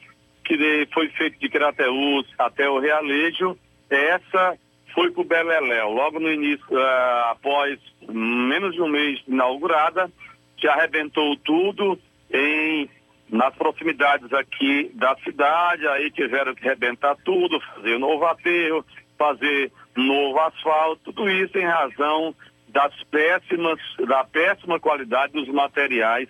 que 0.45 0.87
foi 0.93 1.09
feita 1.09 1.37
de 1.37 1.49
Crateús 1.49 2.27
até 2.39 2.69
o 2.69 2.79
Realejo, 2.79 3.59
essa 3.89 4.57
foi 4.93 5.11
para 5.11 5.21
o 5.21 5.25
Beleléu. 5.25 5.89
Logo 5.89 6.17
no 6.17 6.31
início, 6.31 6.65
uh, 6.71 7.31
após 7.31 7.77
menos 8.07 8.73
de 8.73 8.81
um 8.81 8.87
mês 8.87 9.21
inaugurada, 9.27 10.09
já 10.55 10.75
arrebentou 10.75 11.35
tudo 11.35 11.99
em 12.31 12.89
nas 13.31 13.53
proximidades 13.55 14.31
aqui 14.33 14.91
da 14.95 15.15
cidade, 15.23 15.87
aí 15.87 16.09
tiveram 16.11 16.55
que 16.55 16.63
rebentar 16.63 17.15
tudo, 17.23 17.59
fazer 17.75 17.95
um 17.95 17.99
novo 17.99 18.25
aterro, 18.25 18.85
fazer 19.17 19.71
novo 19.95 20.39
asfalto, 20.39 21.13
tudo 21.13 21.29
isso 21.29 21.57
em 21.57 21.65
razão 21.65 22.33
das 22.69 22.93
péssimas, 23.05 23.79
da 24.07 24.23
péssima 24.23 24.79
qualidade 24.79 25.33
dos 25.33 25.47
materiais 25.49 26.29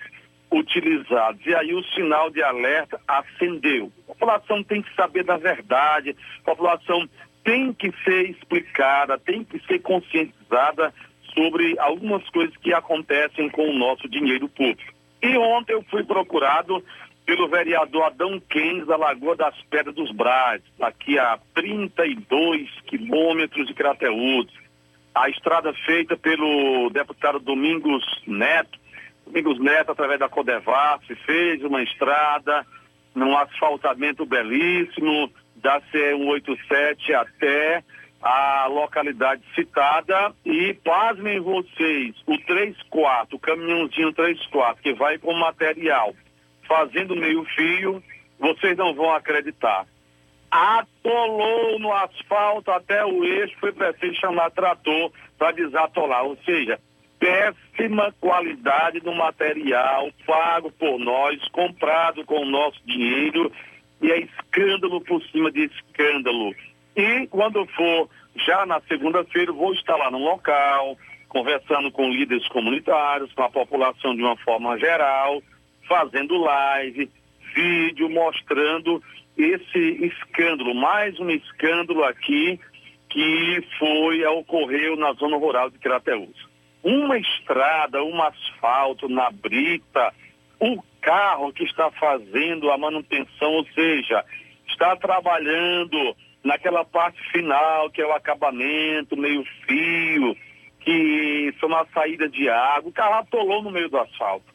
utilizados. 0.52 1.46
E 1.46 1.54
aí 1.54 1.74
o 1.74 1.84
sinal 1.94 2.30
de 2.30 2.42
alerta 2.42 3.00
acendeu. 3.08 3.92
A 4.06 4.14
população 4.14 4.64
tem 4.64 4.82
que 4.82 4.94
saber 4.96 5.24
da 5.24 5.38
verdade, 5.38 6.16
a 6.42 6.46
população 6.46 7.08
tem 7.44 7.74
que 7.74 7.92
ser 8.04 8.30
explicada, 8.30 9.18
tem 9.18 9.44
que 9.44 9.60
ser 9.66 9.80
conscientizada 9.80 10.94
sobre 11.34 11.78
algumas 11.80 12.28
coisas 12.30 12.56
que 12.58 12.74
acontecem 12.74 13.50
com 13.50 13.70
o 13.70 13.78
nosso 13.78 14.10
dinheiro 14.10 14.50
público. 14.50 14.99
E 15.22 15.38
ontem 15.38 15.74
eu 15.74 15.84
fui 15.84 16.04
procurado 16.04 16.84
pelo 17.26 17.48
vereador 17.48 18.06
Adão 18.06 18.40
Keynes 18.40 18.88
da 18.88 18.98
Lagoa 18.98 19.36
das 19.36 19.56
Pedras 19.70 19.94
dos 19.94 20.12
Brades, 20.12 20.66
aqui 20.82 21.20
a 21.20 21.38
32 21.54 22.70
quilômetros 22.88 23.68
de 23.68 23.74
Crateúdos. 23.74 24.54
A 25.14 25.30
estrada 25.30 25.74
feita 25.86 26.18
pelo 26.18 26.90
deputado 26.90 27.40
Domingos 27.40 28.04
Neto. 28.26 28.80
Domingos 29.26 29.60
Neto, 29.60 29.92
através 29.92 30.20
da 30.20 30.30
Codevasf, 30.30 31.06
fez 31.26 31.64
uma 31.64 31.84
estrada 31.84 32.66
num 33.14 33.38
asfaltamento 33.38 34.26
belíssimo 34.26 35.32
da 35.58 35.82
C187 35.82 37.14
até 37.14 37.84
a 38.22 38.68
localidade 38.68 39.42
citada 39.56 40.34
e 40.46 40.74
pasmem 40.84 41.40
vocês, 41.40 42.16
o 42.26 42.38
34, 42.38 43.36
o 43.36 43.40
caminhãozinho 43.40 44.14
34, 44.14 44.84
que 44.84 44.94
vai 44.94 45.18
com 45.18 45.34
material, 45.34 46.14
fazendo 46.68 47.16
meio 47.16 47.44
fio, 47.56 48.04
vocês 48.38 48.76
não 48.78 48.94
vão 48.94 49.12
acreditar. 49.12 49.86
Atolou 50.52 51.80
no 51.80 51.94
asfalto 51.94 52.72
até 52.72 53.06
o 53.06 53.24
eixo, 53.24 53.56
foi 53.60 53.72
preciso 53.72 54.16
chamar 54.16 54.52
trator 54.52 55.12
para 55.38 55.52
desatolar, 55.52 56.24
ou 56.24 56.38
seja, 56.44 56.80
péssima 57.20 58.14
qualidade 58.20 59.00
do 59.00 59.14
material 59.14 60.10
pago 60.26 60.72
por 60.72 60.98
nós, 61.00 61.38
comprado 61.50 62.26
com 62.26 62.42
o 62.42 62.50
nosso 62.50 62.80
dinheiro, 62.86 63.52
e 64.02 64.12
é 64.12 64.20
escândalo 64.20 65.02
por 65.02 65.22
cima 65.28 65.52
de 65.52 65.66
escândalo 65.66 66.54
e 67.00 67.28
quando 67.28 67.66
for 67.68 68.10
já 68.36 68.66
na 68.66 68.82
segunda-feira, 68.82 69.52
vou 69.54 69.74
estar 69.74 69.96
lá 69.96 70.12
no 70.12 70.18
local, 70.18 70.98
conversando 71.30 71.92
com 71.92 72.10
líderes 72.10 72.48
comunitários, 72.50 73.32
com 73.34 73.44
a 73.44 73.50
população 73.50 74.16
de 74.16 74.22
uma 74.22 74.36
forma 74.38 74.78
geral, 74.78 75.42
fazendo 75.88 76.38
live, 76.38 77.10
vídeo 77.56 78.10
mostrando 78.10 79.02
esse 79.38 79.80
escândalo, 80.06 80.76
mais 80.76 81.18
um 81.20 81.30
escândalo 81.30 82.04
aqui 82.04 82.60
que 83.10 83.64
foi 83.80 84.24
ocorreu 84.26 84.96
na 84.98 85.14
zona 85.14 85.38
rural 85.38 85.70
de 85.70 85.80
Crateús. 85.80 86.48
Uma 86.84 87.18
estrada, 87.18 88.04
um 88.04 88.22
asfalto 88.22 89.08
na 89.08 89.32
brita, 89.32 90.14
o 90.60 90.82
carro 91.02 91.54
que 91.54 91.64
está 91.64 91.90
fazendo 91.92 92.70
a 92.70 92.78
manutenção, 92.78 93.54
ou 93.54 93.66
seja, 93.74 94.24
está 94.68 94.96
trabalhando 94.96 96.16
naquela 96.50 96.84
parte 96.84 97.22
final, 97.32 97.92
que 97.92 98.02
é 98.02 98.08
o 98.08 98.12
acabamento, 98.12 99.16
meio 99.16 99.44
fio, 99.68 100.36
que 100.80 101.54
são 101.60 101.72
a 101.76 101.86
saída 101.94 102.28
de 102.28 102.50
água. 102.50 102.90
O 102.90 102.92
carro 102.92 103.20
atolou 103.20 103.62
no 103.62 103.70
meio 103.70 103.88
do 103.88 104.00
asfalto. 104.00 104.46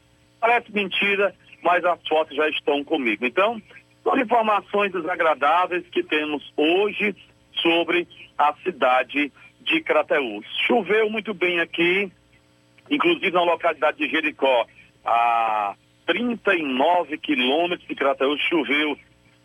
Parece 0.41 0.73
mentira, 0.73 1.33
mas 1.63 1.85
as 1.85 2.01
fotos 2.09 2.37
já 2.37 2.49
estão 2.49 2.83
comigo. 2.83 3.25
Então, 3.25 3.63
são 4.03 4.19
informações 4.19 4.91
desagradáveis 4.91 5.87
que 5.87 6.03
temos 6.03 6.53
hoje 6.57 7.15
sobre 7.63 8.09
a 8.37 8.53
cidade 8.65 9.33
de 9.61 9.81
Crateús. 9.81 10.45
Choveu 10.67 11.09
muito 11.09 11.33
bem 11.33 11.61
aqui, 11.61 12.11
inclusive 12.91 13.31
na 13.31 13.45
localidade 13.45 13.99
de 13.99 14.11
Jericó, 14.11 14.67
a 15.05 15.77
39 16.07 17.19
quilômetros 17.19 17.87
de 17.87 17.95
Crateús, 17.95 18.41
choveu 18.49 18.99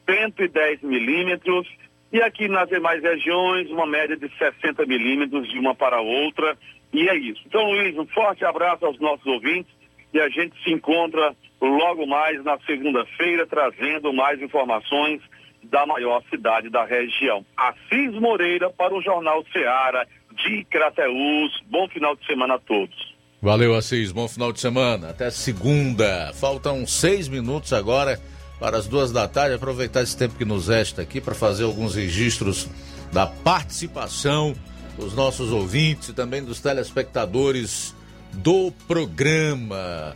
110 0.09 0.81
milímetros 0.81 1.67
e 2.11 2.22
aqui 2.22 2.48
nas 2.48 2.68
demais 2.68 3.02
regiões, 3.03 3.69
uma 3.69 3.86
média 3.86 4.18
de 4.18 4.30
60 4.38 4.86
milímetros 4.86 5.48
de 5.49 5.60
uma 5.60 5.76
para 5.76 6.02
outra. 6.02 6.57
E 6.91 7.07
é 7.07 7.15
isso. 7.15 7.41
Então, 7.45 7.69
Luiz, 7.69 7.95
um 7.98 8.07
forte 8.07 8.44
abraço 8.44 8.86
aos 8.86 8.99
nossos 8.99 9.26
ouvintes 9.27 9.72
e 10.11 10.19
a 10.19 10.27
gente 10.27 10.56
se 10.64 10.72
encontra 10.72 11.36
logo 11.61 12.07
mais 12.07 12.44
na 12.44 12.57
segunda-feira 12.65 13.45
trazendo 13.45 14.11
mais 14.11 14.41
informações 14.41 15.22
da 15.64 15.86
maior 15.86 16.23
cidade 16.30 16.69
da 16.69 16.84
região. 16.84 17.45
Assis 17.56 18.11
Moreira 18.14 18.72
para 18.72 18.94
o 18.94 19.02
Jornal 19.02 19.45
Ceará 19.53 20.07
de 20.31 20.64
Crateús. 20.65 21.61
Bom 21.68 21.88
final 21.90 22.15
de 22.15 22.26
semana 22.26 22.56
a 22.56 22.60
todos. 22.60 23.15
Valeu, 23.41 23.76
Assis. 23.76 24.11
Bom 24.11 24.27
final 24.27 24.52
de 24.52 24.60
semana. 24.60 25.11
Até 25.11 25.30
segunda. 25.30 26.34
Faltam 26.34 26.88
seis 26.88 27.27
minutos 27.27 27.72
agora 27.72 28.19
para 28.60 28.77
as 28.77 28.88
duas 28.88 29.11
da 29.11 29.27
tarde. 29.27 29.56
Aproveitar 29.56 30.03
esse 30.03 30.18
tempo 30.18 30.36
que 30.36 30.45
nos 30.45 30.68
resta 30.68 31.02
aqui 31.02 31.22
para 31.22 31.34
fazer 31.34 31.64
alguns 31.64 31.95
registros 31.95 32.68
da 33.11 33.26
participação 33.26 34.56
dos 34.98 35.14
nossos 35.14 35.52
ouvintes 35.52 36.10
e 36.10 36.14
também 36.14 36.44
dos 36.44 36.60
telespectadores 36.60 37.95
do 38.34 38.72
programa. 38.88 40.15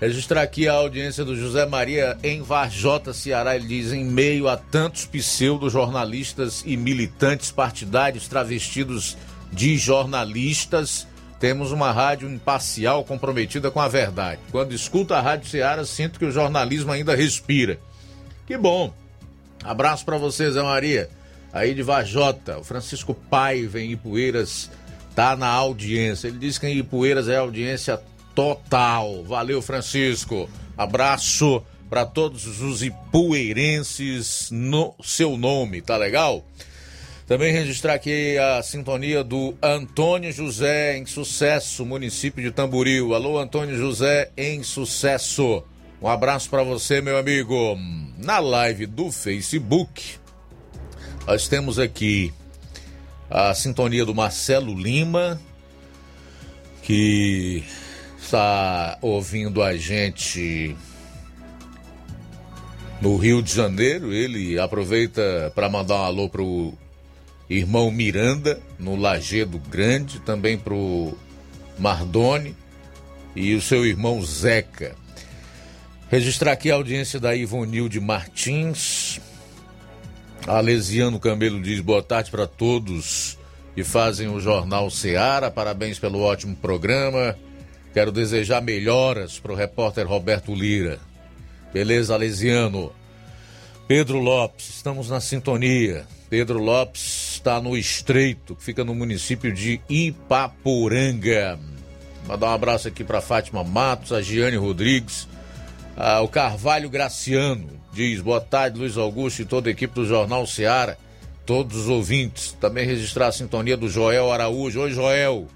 Registrar 0.00 0.42
aqui 0.42 0.68
a 0.68 0.74
audiência 0.74 1.24
do 1.24 1.36
José 1.36 1.64
Maria 1.66 2.18
em 2.22 2.42
Varjota, 2.42 3.12
Ceará. 3.12 3.56
Ele 3.56 3.66
diz: 3.66 3.92
em 3.92 4.04
meio 4.04 4.48
a 4.48 4.56
tantos 4.56 5.06
pseudo-jornalistas 5.06 6.62
e 6.66 6.76
militantes 6.76 7.50
partidários 7.50 8.28
travestidos 8.28 9.16
de 9.52 9.76
jornalistas, 9.76 11.06
temos 11.44 11.72
uma 11.72 11.92
rádio 11.92 12.26
imparcial 12.26 13.04
comprometida 13.04 13.70
com 13.70 13.78
a 13.78 13.86
verdade. 13.86 14.40
Quando 14.50 14.72
escuto 14.72 15.12
a 15.12 15.20
Rádio 15.20 15.50
Ceará, 15.50 15.84
sinto 15.84 16.18
que 16.18 16.24
o 16.24 16.30
jornalismo 16.30 16.90
ainda 16.90 17.14
respira. 17.14 17.78
Que 18.46 18.56
bom! 18.56 18.94
Abraço 19.62 20.06
para 20.06 20.16
você, 20.16 20.50
Zé 20.50 20.62
Maria. 20.62 21.10
Aí 21.52 21.74
de 21.74 21.82
Vajota, 21.82 22.56
o 22.56 22.64
Francisco 22.64 23.12
Paiva 23.12 23.78
em 23.78 23.90
Ipueiras 23.90 24.70
tá 25.14 25.36
na 25.36 25.48
audiência. 25.48 26.28
Ele 26.28 26.38
diz 26.38 26.56
que 26.56 26.66
em 26.66 26.78
Ipueiras 26.78 27.28
é 27.28 27.36
audiência 27.36 28.00
total. 28.34 29.22
Valeu, 29.24 29.60
Francisco. 29.60 30.48
Abraço 30.78 31.62
para 31.90 32.06
todos 32.06 32.58
os 32.62 32.82
ipueirenses 32.82 34.48
no 34.50 34.94
seu 35.02 35.36
nome, 35.36 35.82
tá 35.82 35.98
legal? 35.98 36.42
Também 37.26 37.54
registrar 37.54 37.94
aqui 37.94 38.36
a 38.36 38.62
sintonia 38.62 39.24
do 39.24 39.54
Antônio 39.62 40.30
José 40.30 40.98
em 40.98 41.06
Sucesso, 41.06 41.86
município 41.86 42.42
de 42.42 42.50
Tamboril. 42.50 43.14
Alô, 43.14 43.38
Antônio 43.38 43.74
José 43.78 44.30
em 44.36 44.62
Sucesso. 44.62 45.64
Um 46.02 46.06
abraço 46.06 46.50
para 46.50 46.62
você, 46.62 47.00
meu 47.00 47.16
amigo. 47.16 47.78
Na 48.18 48.40
live 48.40 48.84
do 48.84 49.10
Facebook, 49.10 50.16
nós 51.26 51.48
temos 51.48 51.78
aqui 51.78 52.30
a 53.30 53.54
sintonia 53.54 54.04
do 54.04 54.14
Marcelo 54.14 54.78
Lima, 54.78 55.40
que 56.82 57.64
está 58.18 58.98
ouvindo 59.00 59.62
a 59.62 59.74
gente 59.78 60.76
no 63.00 63.16
Rio 63.16 63.40
de 63.42 63.54
Janeiro. 63.54 64.12
Ele 64.12 64.58
aproveita 64.58 65.50
para 65.54 65.70
mandar 65.70 65.94
um 65.94 66.04
alô 66.04 66.28
pro 66.28 66.74
irmão 67.48 67.90
Miranda, 67.90 68.60
no 68.78 68.96
Lagedo 68.96 69.58
Grande, 69.58 70.20
também 70.20 70.58
pro 70.58 71.16
Mardoni 71.78 72.56
e 73.34 73.54
o 73.54 73.60
seu 73.60 73.84
irmão 73.84 74.22
Zeca. 74.22 74.94
Registrar 76.10 76.52
aqui 76.52 76.70
a 76.70 76.74
audiência 76.74 77.18
da 77.18 77.34
Ivonilde 77.34 78.00
Martins. 78.00 79.20
Alesiano 80.46 81.18
Camelo 81.18 81.60
diz 81.60 81.80
boa 81.80 82.02
tarde 82.02 82.30
para 82.30 82.46
todos 82.46 83.38
que 83.74 83.82
fazem 83.82 84.28
o 84.28 84.38
Jornal 84.38 84.90
Seara. 84.90 85.50
Parabéns 85.50 85.98
pelo 85.98 86.20
ótimo 86.20 86.54
programa. 86.54 87.36
Quero 87.92 88.12
desejar 88.12 88.60
melhoras 88.60 89.38
para 89.38 89.52
o 89.52 89.56
repórter 89.56 90.06
Roberto 90.06 90.54
Lira. 90.54 90.98
Beleza, 91.72 92.14
Alesiano? 92.14 92.92
Pedro 93.88 94.18
Lopes, 94.18 94.68
estamos 94.68 95.10
na 95.10 95.20
sintonia. 95.20 96.06
Pedro 96.30 96.58
Lopes 96.58 97.23
está 97.44 97.60
no 97.60 97.76
Estreito, 97.76 98.56
que 98.56 98.64
fica 98.64 98.82
no 98.82 98.94
município 98.94 99.52
de 99.52 99.78
Ipaporanga. 99.86 101.58
Mandar 102.26 102.46
um 102.46 102.54
abraço 102.54 102.88
aqui 102.88 103.04
para 103.04 103.20
Fátima 103.20 103.62
Matos, 103.62 104.12
a 104.12 104.22
Giane 104.22 104.56
Rodrigues, 104.56 105.28
a, 105.94 106.22
o 106.22 106.28
Carvalho 106.28 106.88
Graciano. 106.88 107.68
Diz 107.92 108.22
boa 108.22 108.40
tarde, 108.40 108.78
Luiz 108.78 108.96
Augusto 108.96 109.42
e 109.42 109.44
toda 109.44 109.68
a 109.68 109.72
equipe 109.72 109.94
do 109.94 110.06
Jornal 110.06 110.46
Seara, 110.46 110.96
todos 111.44 111.76
os 111.76 111.88
ouvintes. 111.90 112.56
Também 112.58 112.86
registrar 112.86 113.26
a 113.26 113.32
sintonia 113.32 113.76
do 113.76 113.90
Joel 113.90 114.32
Araújo. 114.32 114.80
Oi, 114.80 114.92
Joel. 114.92 115.46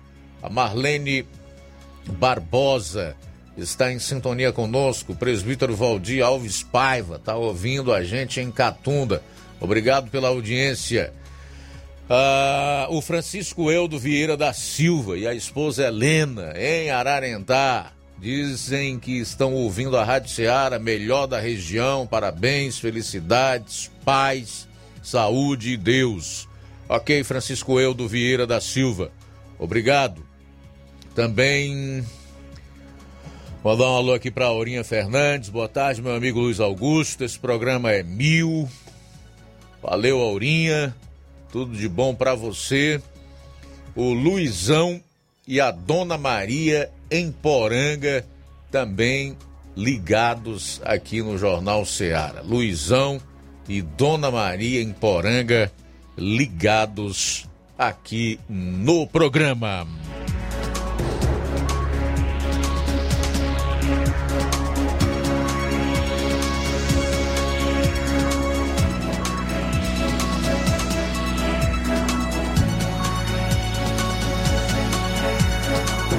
A 0.43 0.51
Marlene 0.51 1.25
Barbosa 2.07 3.17
está 3.57 3.91
em 3.91 3.99
sintonia 3.99 4.53
conosco. 4.53 5.13
O 5.13 5.17
presbítero 5.17 5.75
Valdir 5.75 6.23
Alves 6.23 6.63
Paiva 6.63 7.17
está 7.17 7.35
ouvindo 7.35 7.95
a 7.95 8.05
gente 8.05 8.43
em 8.43 8.51
Catunda. 8.51 9.23
Obrigado 9.59 10.11
pela 10.11 10.29
audiência. 10.29 11.15
Ah, 12.11 12.87
o 12.89 13.03
Francisco 13.03 13.71
Eldo 13.71 13.99
Vieira 13.99 14.35
da 14.35 14.55
Silva 14.55 15.19
e 15.19 15.27
a 15.27 15.35
esposa 15.35 15.87
Helena, 15.87 16.55
em 16.57 16.91
Ararendá, 16.91 17.93
dizem 18.19 18.99
que 18.99 19.19
estão 19.19 19.53
ouvindo 19.53 19.95
a 19.95 20.05
Rádio 20.05 20.31
Ceará, 20.31 20.79
melhor 20.79 21.27
da 21.27 21.39
região. 21.39 22.07
Parabéns, 22.07 22.79
felicidades, 22.79 23.91
paz, 24.07 24.67
saúde 25.03 25.73
e 25.73 25.77
Deus. 25.77 26.49
Ok, 26.89 27.23
Francisco 27.25 27.79
Eldo 27.79 28.09
Vieira 28.09 28.47
da 28.47 28.59
Silva, 28.59 29.13
obrigado. 29.59 30.27
Também 31.15 32.03
Vou 33.63 33.77
dar 33.77 33.91
um 33.91 33.97
alô 33.97 34.15
aqui 34.15 34.31
para 34.31 34.47
Aurinha 34.47 34.85
Fernandes. 34.85 35.51
Boa 35.51 35.69
tarde, 35.69 36.01
meu 36.01 36.15
amigo 36.15 36.41
Luiz 36.41 36.61
Augusto. 36.61 37.25
Esse 37.25 37.39
programa 37.39 37.91
é 37.91 38.03
mil. 38.05 38.67
Valeu, 39.83 40.21
Aurinha. 40.21 40.95
Tudo 41.51 41.77
de 41.77 41.89
bom 41.89 42.15
para 42.15 42.35
você. 42.35 43.01
O 43.95 44.13
Luizão 44.13 45.01
e 45.47 45.61
a 45.61 45.71
Dona 45.71 46.19
Maria 46.19 46.91
em 47.11 47.33
Poranga 47.33 48.25
também 48.71 49.37
ligados 49.77 50.81
aqui 50.85 51.23
no 51.23 51.39
Jornal 51.39 51.87
Ceará. 51.87 52.43
Luizão 52.43 53.21
e 53.69 53.81
Dona 53.81 54.31
Maria 54.31 54.83
em 54.83 54.93
Poranga 54.93 55.73
ligados 56.17 57.49
aqui 57.79 58.39
no 58.49 59.07
programa. 59.07 59.87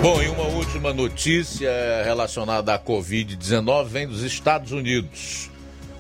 Bom, 0.02 0.22
e 0.24 0.30
uma 0.30 0.48
última 0.48 0.94
notícia 0.94 1.70
relacionada 2.06 2.74
à 2.74 2.80
Covid-19 2.80 3.86
vem 3.86 4.08
dos 4.08 4.24
Estados 4.24 4.72
Unidos. 4.72 5.50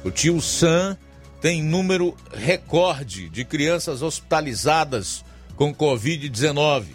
O 0.05 0.09
tio 0.09 0.39
Sam 0.39 0.97
tem 1.41 1.61
número 1.61 2.15
recorde 2.31 3.27
de 3.27 3.43
crianças 3.43 4.01
hospitalizadas 4.01 5.25
com 5.57 5.75
Covid-19. 5.75 6.85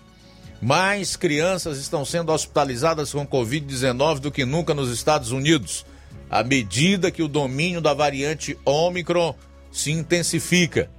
Mais 0.63 1.15
crianças 1.15 1.77
estão 1.77 2.07
sendo 2.07 2.33
hospitalizadas 2.33 3.13
com 3.13 3.27
Covid-19 3.27 4.21
do 4.21 4.33
que 4.33 4.47
nunca 4.47 4.73
nos 4.73 4.91
Estados 4.91 5.31
Unidos, 5.31 5.85
à 6.31 6.43
medida 6.43 7.11
que 7.11 7.23
o 7.23 7.29
domínio 7.29 7.83
da 7.83 7.93
variante 7.93 8.59
Omicron 8.65 9.35
se 9.71 9.93
intensifica. 9.93 10.91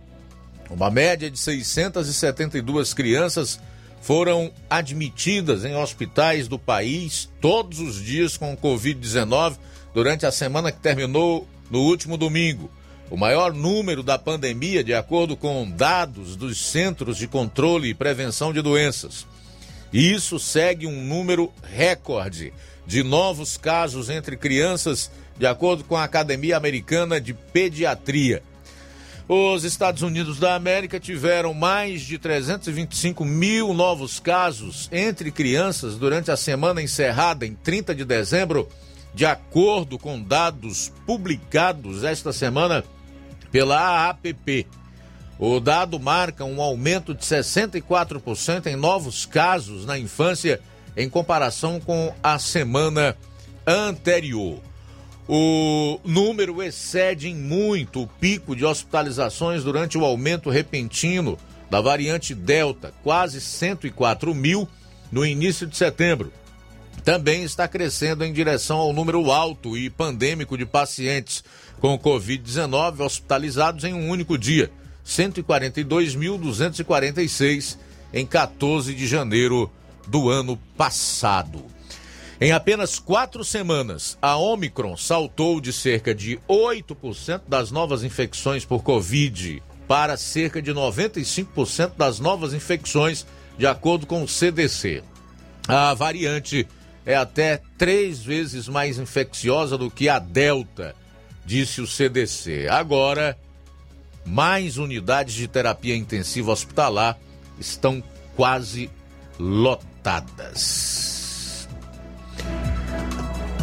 Uma 0.69 0.91
média 0.91 1.31
de 1.31 1.39
672 1.39 2.93
crianças 2.93 3.59
foram 4.05 4.51
admitidas 4.69 5.65
em 5.65 5.75
hospitais 5.75 6.47
do 6.47 6.59
país 6.59 7.27
todos 7.41 7.79
os 7.79 7.95
dias 7.99 8.37
com 8.37 8.55
Covid-19 8.55 9.57
durante 9.95 10.27
a 10.27 10.31
semana 10.31 10.71
que 10.71 10.79
terminou 10.79 11.47
no 11.71 11.79
último 11.79 12.15
domingo. 12.15 12.69
O 13.09 13.17
maior 13.17 13.51
número 13.51 14.03
da 14.03 14.19
pandemia, 14.19 14.83
de 14.83 14.93
acordo 14.93 15.35
com 15.35 15.67
dados 15.67 16.35
dos 16.35 16.63
Centros 16.67 17.17
de 17.17 17.27
Controle 17.27 17.89
e 17.89 17.95
Prevenção 17.95 18.53
de 18.53 18.61
Doenças. 18.61 19.25
Isso 19.91 20.37
segue 20.37 20.85
um 20.85 21.03
número 21.03 21.51
recorde 21.63 22.53
de 22.85 23.01
novos 23.01 23.57
casos 23.57 24.07
entre 24.07 24.37
crianças, 24.37 25.09
de 25.35 25.47
acordo 25.47 25.83
com 25.83 25.97
a 25.97 26.03
Academia 26.03 26.57
Americana 26.57 27.19
de 27.19 27.33
Pediatria. 27.33 28.43
Os 29.27 29.63
Estados 29.63 30.03
Unidos 30.03 30.37
da 30.37 30.53
América 30.53 30.99
tiveram 30.99 31.51
mais 31.51 32.01
de 32.01 32.19
325 32.19 33.25
mil 33.25 33.73
novos 33.73 34.19
casos 34.19 34.87
entre 34.91 35.31
crianças 35.31 35.95
durante 35.97 36.29
a 36.29 36.37
semana 36.37 36.79
encerrada 36.79 37.43
em 37.43 37.55
30 37.55 37.95
de 37.95 38.05
dezembro, 38.05 38.69
de 39.15 39.25
acordo 39.25 39.97
com 39.97 40.21
dados 40.21 40.93
publicados 41.07 42.03
esta 42.03 42.31
semana 42.31 42.83
pela 43.51 44.09
AAPP. 44.09 44.67
O 45.39 45.59
dado 45.59 45.99
marca 45.99 46.45
um 46.45 46.61
aumento 46.61 47.15
de 47.15 47.25
64% 47.25 48.67
em 48.67 48.75
novos 48.75 49.25
casos 49.25 49.87
na 49.87 49.97
infância 49.97 50.61
em 50.95 51.09
comparação 51.09 51.79
com 51.79 52.13
a 52.21 52.37
semana 52.37 53.17
anterior. 53.65 54.61
O 55.27 55.99
número 56.03 56.61
excede 56.61 57.29
em 57.29 57.35
muito 57.35 58.03
o 58.03 58.07
pico 58.07 58.55
de 58.55 58.63
hospitalizações 58.63 59.63
durante 59.63 59.97
o 59.97 60.05
aumento 60.05 60.51
repentino 60.51 61.35
da 61.69 61.81
variante 61.81 62.33
Delta, 62.35 62.93
quase 63.03 63.41
104 63.41 64.35
mil 64.35 64.69
no 65.11 65.25
início 65.25 65.65
de 65.65 65.75
setembro. 65.75 66.31
Também 67.03 67.43
está 67.43 67.67
crescendo 67.67 68.23
em 68.23 68.31
direção 68.31 68.77
ao 68.77 68.93
número 68.93 69.31
alto 69.31 69.75
e 69.75 69.89
pandêmico 69.89 70.55
de 70.57 70.65
pacientes 70.65 71.43
com 71.79 71.97
Covid-19 71.97 72.99
hospitalizados 72.99 73.83
em 73.83 73.93
um 73.93 74.09
único 74.09 74.37
dia, 74.37 74.71
142.246 75.05 77.77
em 78.13 78.25
14 78.25 78.93
de 78.93 79.07
janeiro 79.07 79.69
do 80.07 80.29
ano 80.29 80.57
passado. 80.77 81.74
Em 82.45 82.51
apenas 82.51 82.99
quatro 82.99 83.43
semanas, 83.43 84.19
a 84.21 84.37
Omicron 84.37 84.95
saltou 84.95 85.59
de 85.59 85.73
cerca 85.73 86.13
de 86.13 86.39
8% 86.47 87.41
das 87.47 87.71
novas 87.71 88.03
infecções 88.03 88.63
por 88.63 88.83
Covid 88.83 89.63
para 89.87 90.15
cerca 90.15 90.61
de 90.61 90.71
95% 90.71 91.93
das 91.97 92.19
novas 92.19 92.53
infecções, 92.53 93.25
de 93.57 93.65
acordo 93.65 94.05
com 94.05 94.21
o 94.21 94.27
CDC. 94.27 95.01
A 95.67 95.95
variante 95.95 96.67
é 97.03 97.15
até 97.15 97.59
três 97.79 98.21
vezes 98.21 98.67
mais 98.67 98.99
infecciosa 98.99 99.75
do 99.75 99.89
que 99.89 100.07
a 100.07 100.19
Delta, 100.19 100.95
disse 101.43 101.81
o 101.81 101.87
CDC. 101.87 102.67
Agora, 102.69 103.35
mais 104.23 104.77
unidades 104.77 105.33
de 105.33 105.47
terapia 105.47 105.95
intensiva 105.95 106.51
hospitalar 106.51 107.17
estão 107.59 108.03
quase 108.35 108.87
lotadas. 109.39 111.14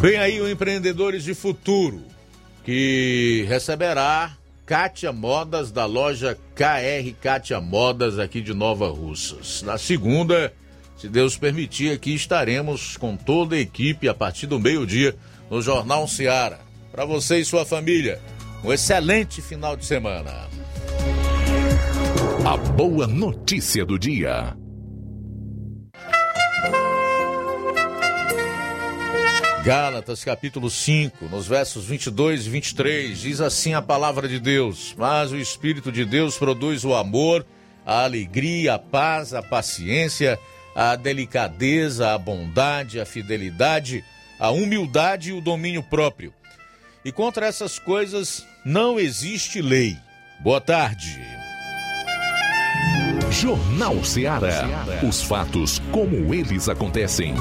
Vem 0.03 0.17
aí 0.17 0.41
o 0.41 0.49
Empreendedores 0.49 1.23
de 1.23 1.33
Futuro, 1.33 2.01
que 2.65 3.45
receberá 3.47 4.35
Kátia 4.65 5.13
Modas 5.13 5.71
da 5.71 5.85
loja 5.85 6.37
KR 6.53 7.09
Kátia 7.21 7.61
Modas 7.61 8.19
aqui 8.19 8.41
de 8.41 8.53
Nova 8.53 8.89
Russas. 8.89 9.61
Na 9.61 9.77
segunda, 9.77 10.53
se 10.97 11.07
Deus 11.07 11.37
permitir, 11.37 11.93
aqui 11.93 12.13
estaremos 12.13 12.97
com 12.97 13.15
toda 13.15 13.55
a 13.55 13.59
equipe 13.59 14.09
a 14.09 14.13
partir 14.13 14.45
do 14.45 14.59
meio-dia 14.59 15.15
no 15.49 15.61
Jornal 15.61 16.05
Seara. 16.05 16.59
Para 16.91 17.05
você 17.05 17.37
e 17.37 17.45
sua 17.45 17.65
família, 17.65 18.19
um 18.61 18.73
excelente 18.73 19.41
final 19.41 19.77
de 19.77 19.85
semana. 19.85 20.49
A 22.45 22.57
boa 22.57 23.07
notícia 23.07 23.85
do 23.85 23.97
dia. 23.97 24.53
Gálatas 29.63 30.25
capítulo 30.25 30.69
5, 30.69 31.29
nos 31.29 31.47
versos 31.47 31.85
22 31.85 32.47
e 32.47 32.49
23, 32.49 33.17
diz 33.17 33.39
assim 33.39 33.73
a 33.73 33.81
palavra 33.81 34.27
de 34.27 34.37
Deus: 34.37 34.93
Mas 34.97 35.31
o 35.31 35.37
Espírito 35.37 35.89
de 35.89 36.03
Deus 36.03 36.37
produz 36.37 36.83
o 36.83 36.93
amor, 36.93 37.45
a 37.85 38.03
alegria, 38.03 38.73
a 38.73 38.79
paz, 38.79 39.33
a 39.33 39.41
paciência, 39.41 40.37
a 40.75 40.97
delicadeza, 40.97 42.13
a 42.13 42.17
bondade, 42.17 42.99
a 42.99 43.05
fidelidade, 43.05 44.03
a 44.37 44.51
humildade 44.51 45.29
e 45.29 45.33
o 45.33 45.39
domínio 45.39 45.81
próprio. 45.81 46.33
E 47.05 47.09
contra 47.09 47.45
essas 47.45 47.79
coisas 47.79 48.45
não 48.65 48.99
existe 48.99 49.61
lei. 49.61 49.95
Boa 50.41 50.59
tarde. 50.59 51.21
Jornal 53.31 54.03
Ceará. 54.03 54.67
Os 55.07 55.23
fatos 55.23 55.79
como 55.93 56.33
eles 56.33 56.67
acontecem. 56.67 57.33